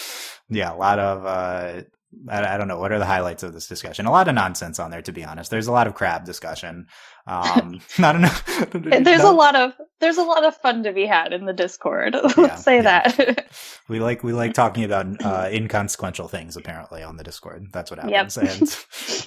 yeah, 0.49 0.73
a 0.73 0.77
lot 0.77 0.99
of, 0.99 1.27
uh, 1.27 1.83
I, 2.29 2.55
I, 2.55 2.57
don't 2.57 2.69
know. 2.69 2.79
What 2.79 2.93
are 2.93 2.99
the 2.99 3.05
highlights 3.05 3.43
of 3.43 3.53
this 3.53 3.67
discussion? 3.67 4.07
A 4.07 4.11
lot 4.11 4.29
of 4.29 4.35
nonsense 4.35 4.79
on 4.79 4.91
there, 4.91 5.03
to 5.03 5.13
be 5.13 5.25
honest. 5.25 5.51
There's 5.51 5.67
a 5.67 5.73
lot 5.73 5.87
of 5.87 5.95
crab 5.95 6.25
discussion. 6.25 6.87
Um, 7.27 7.81
I 7.99 8.13
don't 8.13 8.21
know. 8.23 9.01
There's 9.01 9.23
No. 9.23 9.33
a 9.33 9.35
lot 9.35 9.57
of 9.57 9.73
there's 9.99 10.19
a 10.19 10.23
lot 10.23 10.45
of 10.45 10.55
fun 10.59 10.83
to 10.83 10.93
be 10.93 11.07
had 11.07 11.33
in 11.33 11.47
the 11.47 11.55
Discord. 11.55 12.15
Let's 12.23 12.37
Yeah, 12.37 12.55
say 12.57 12.77
yeah. 12.77 12.83
that. 13.09 13.47
We 13.89 13.99
like 13.99 14.23
we 14.23 14.33
like 14.35 14.53
talking 14.53 14.85
about 14.85 15.07
uh, 15.25 15.49
inconsequential 15.51 16.29
things. 16.29 16.57
Apparently, 16.57 17.03
on 17.03 17.17
the 17.17 17.25
Discord, 17.25 17.69
that's 17.73 17.91
what 17.91 17.99
Yep. 18.07 18.31
happens. 18.33 18.37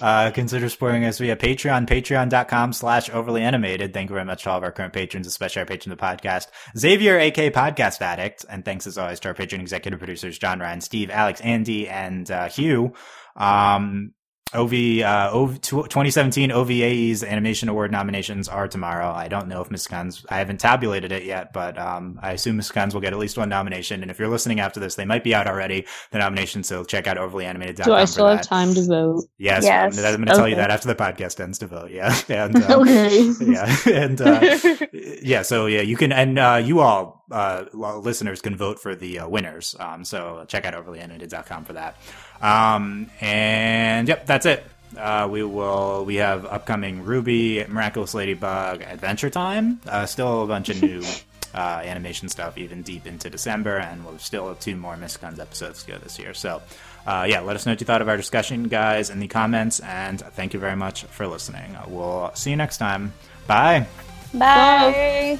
uh, 0.00 0.30
consider 0.30 0.68
supporting 0.68 1.04
us 1.04 1.18
via 1.18 1.34
Patreon, 1.36 1.86
Patreon.com/slash 1.88 3.10
Overly 3.10 3.42
Animated. 3.42 3.92
Thank 3.92 4.10
you 4.10 4.14
very 4.14 4.24
much 4.24 4.44
to 4.44 4.50
all 4.50 4.58
of 4.58 4.62
our 4.62 4.72
current 4.72 4.92
patrons, 4.92 5.26
especially 5.26 5.60
our 5.60 5.66
patron 5.66 5.92
of 5.92 5.98
the 5.98 6.04
podcast, 6.04 6.46
Xavier, 6.78 7.18
A.K. 7.18 7.50
Podcast 7.50 8.00
Addict, 8.00 8.44
and 8.48 8.64
thanks 8.64 8.86
as 8.86 8.96
always 8.96 9.18
to 9.20 9.28
our 9.28 9.34
patron 9.34 9.60
executive 9.60 9.98
producers 9.98 10.38
John 10.38 10.60
Ryan, 10.60 10.80
Steve, 10.80 11.10
Alex, 11.10 11.40
Andy, 11.40 11.88
and 11.88 12.30
uh, 12.30 12.48
Hugh. 12.48 12.92
Um, 13.36 14.12
OV, 14.52 15.00
uh, 15.00 15.30
OV, 15.32 15.60
2017 15.60 16.50
OVA's 16.50 17.22
animation 17.22 17.68
award 17.68 17.92
nominations 17.92 18.48
are 18.48 18.66
tomorrow. 18.68 19.10
I 19.12 19.28
don't 19.28 19.48
know 19.48 19.60
if 19.60 19.68
Mysticons, 19.68 20.24
I 20.28 20.38
haven't 20.38 20.58
tabulated 20.58 21.12
it 21.12 21.24
yet, 21.24 21.52
but, 21.52 21.78
um, 21.78 22.18
I 22.22 22.32
assume 22.32 22.58
Mysticons 22.58 22.92
will 22.94 23.00
get 23.00 23.12
at 23.12 23.18
least 23.18 23.38
one 23.38 23.48
nomination. 23.48 24.02
And 24.02 24.10
if 24.10 24.18
you're 24.18 24.28
listening 24.28 24.60
after 24.60 24.80
this, 24.80 24.96
they 24.96 25.04
might 25.04 25.22
be 25.22 25.34
out 25.34 25.46
already, 25.46 25.86
the 26.10 26.18
nominations. 26.18 26.66
So 26.66 26.84
check 26.84 27.06
out 27.06 27.16
overlyanimated.com. 27.16 27.84
Do 27.84 27.92
I 27.92 28.04
still 28.04 28.26
have 28.26 28.42
time 28.42 28.74
to 28.74 28.82
vote? 28.84 29.24
Yes. 29.38 29.64
Yes. 29.64 29.98
I'm, 29.98 30.04
I'm 30.04 30.16
going 30.16 30.26
to 30.26 30.34
tell 30.34 30.48
you 30.48 30.56
that 30.56 30.70
after 30.70 30.88
the 30.88 30.94
podcast 30.96 31.38
ends 31.40 31.58
to 31.58 31.66
vote. 31.66 31.90
Yeah. 31.90 32.14
And, 32.28 32.56
uh, 32.56 32.76
Okay. 32.80 33.30
yeah. 33.40 33.76
And, 33.86 34.20
uh, 34.20 34.56
yeah, 34.92 35.42
so 35.42 35.66
yeah, 35.66 35.82
you 35.82 35.96
can, 35.96 36.12
and 36.12 36.38
uh, 36.38 36.60
you 36.62 36.80
all, 36.80 37.24
uh, 37.30 37.64
listeners 37.72 38.40
can 38.40 38.56
vote 38.56 38.80
for 38.80 38.94
the 38.94 39.20
uh, 39.20 39.28
winners. 39.28 39.76
Um, 39.78 40.04
so 40.04 40.44
check 40.48 40.64
out 40.64 40.74
overlyanimated.com 40.74 41.64
for 41.64 41.74
that. 41.74 41.96
Um, 42.40 43.10
and 43.20 44.08
yep, 44.08 44.26
that's 44.26 44.46
it. 44.46 44.64
Uh, 44.96 45.28
we 45.30 45.42
will, 45.42 46.04
we 46.04 46.16
have 46.16 46.44
upcoming 46.44 47.04
RWBY, 47.04 47.68
Miraculous 47.68 48.14
Ladybug, 48.14 48.82
Adventure 48.82 49.30
Time. 49.30 49.80
Uh, 49.86 50.04
still 50.06 50.42
a 50.42 50.46
bunch 50.46 50.68
of 50.68 50.82
new 50.82 51.02
uh, 51.54 51.82
animation 51.84 52.28
stuff, 52.28 52.58
even 52.58 52.82
deep 52.82 53.06
into 53.06 53.30
December, 53.30 53.78
and 53.78 54.04
we'll 54.04 54.18
still 54.18 54.48
have 54.48 54.60
two 54.60 54.76
more 54.76 54.96
Mysticons 54.96 55.38
episodes 55.38 55.84
to 55.84 55.92
go 55.92 55.98
this 55.98 56.18
year. 56.18 56.34
So, 56.34 56.60
uh, 57.06 57.26
yeah, 57.28 57.40
let 57.40 57.56
us 57.56 57.66
know 57.66 57.72
what 57.72 57.80
you 57.80 57.86
thought 57.86 58.02
of 58.02 58.08
our 58.08 58.16
discussion, 58.16 58.64
guys, 58.64 59.10
in 59.10 59.20
the 59.20 59.28
comments, 59.28 59.80
and 59.80 60.20
thank 60.20 60.54
you 60.54 60.60
very 60.60 60.76
much 60.76 61.04
for 61.04 61.26
listening. 61.26 61.76
We'll 61.86 62.32
see 62.34 62.50
you 62.50 62.56
next 62.56 62.78
time. 62.78 63.12
Bye. 63.46 63.86
Bye. 64.34 65.38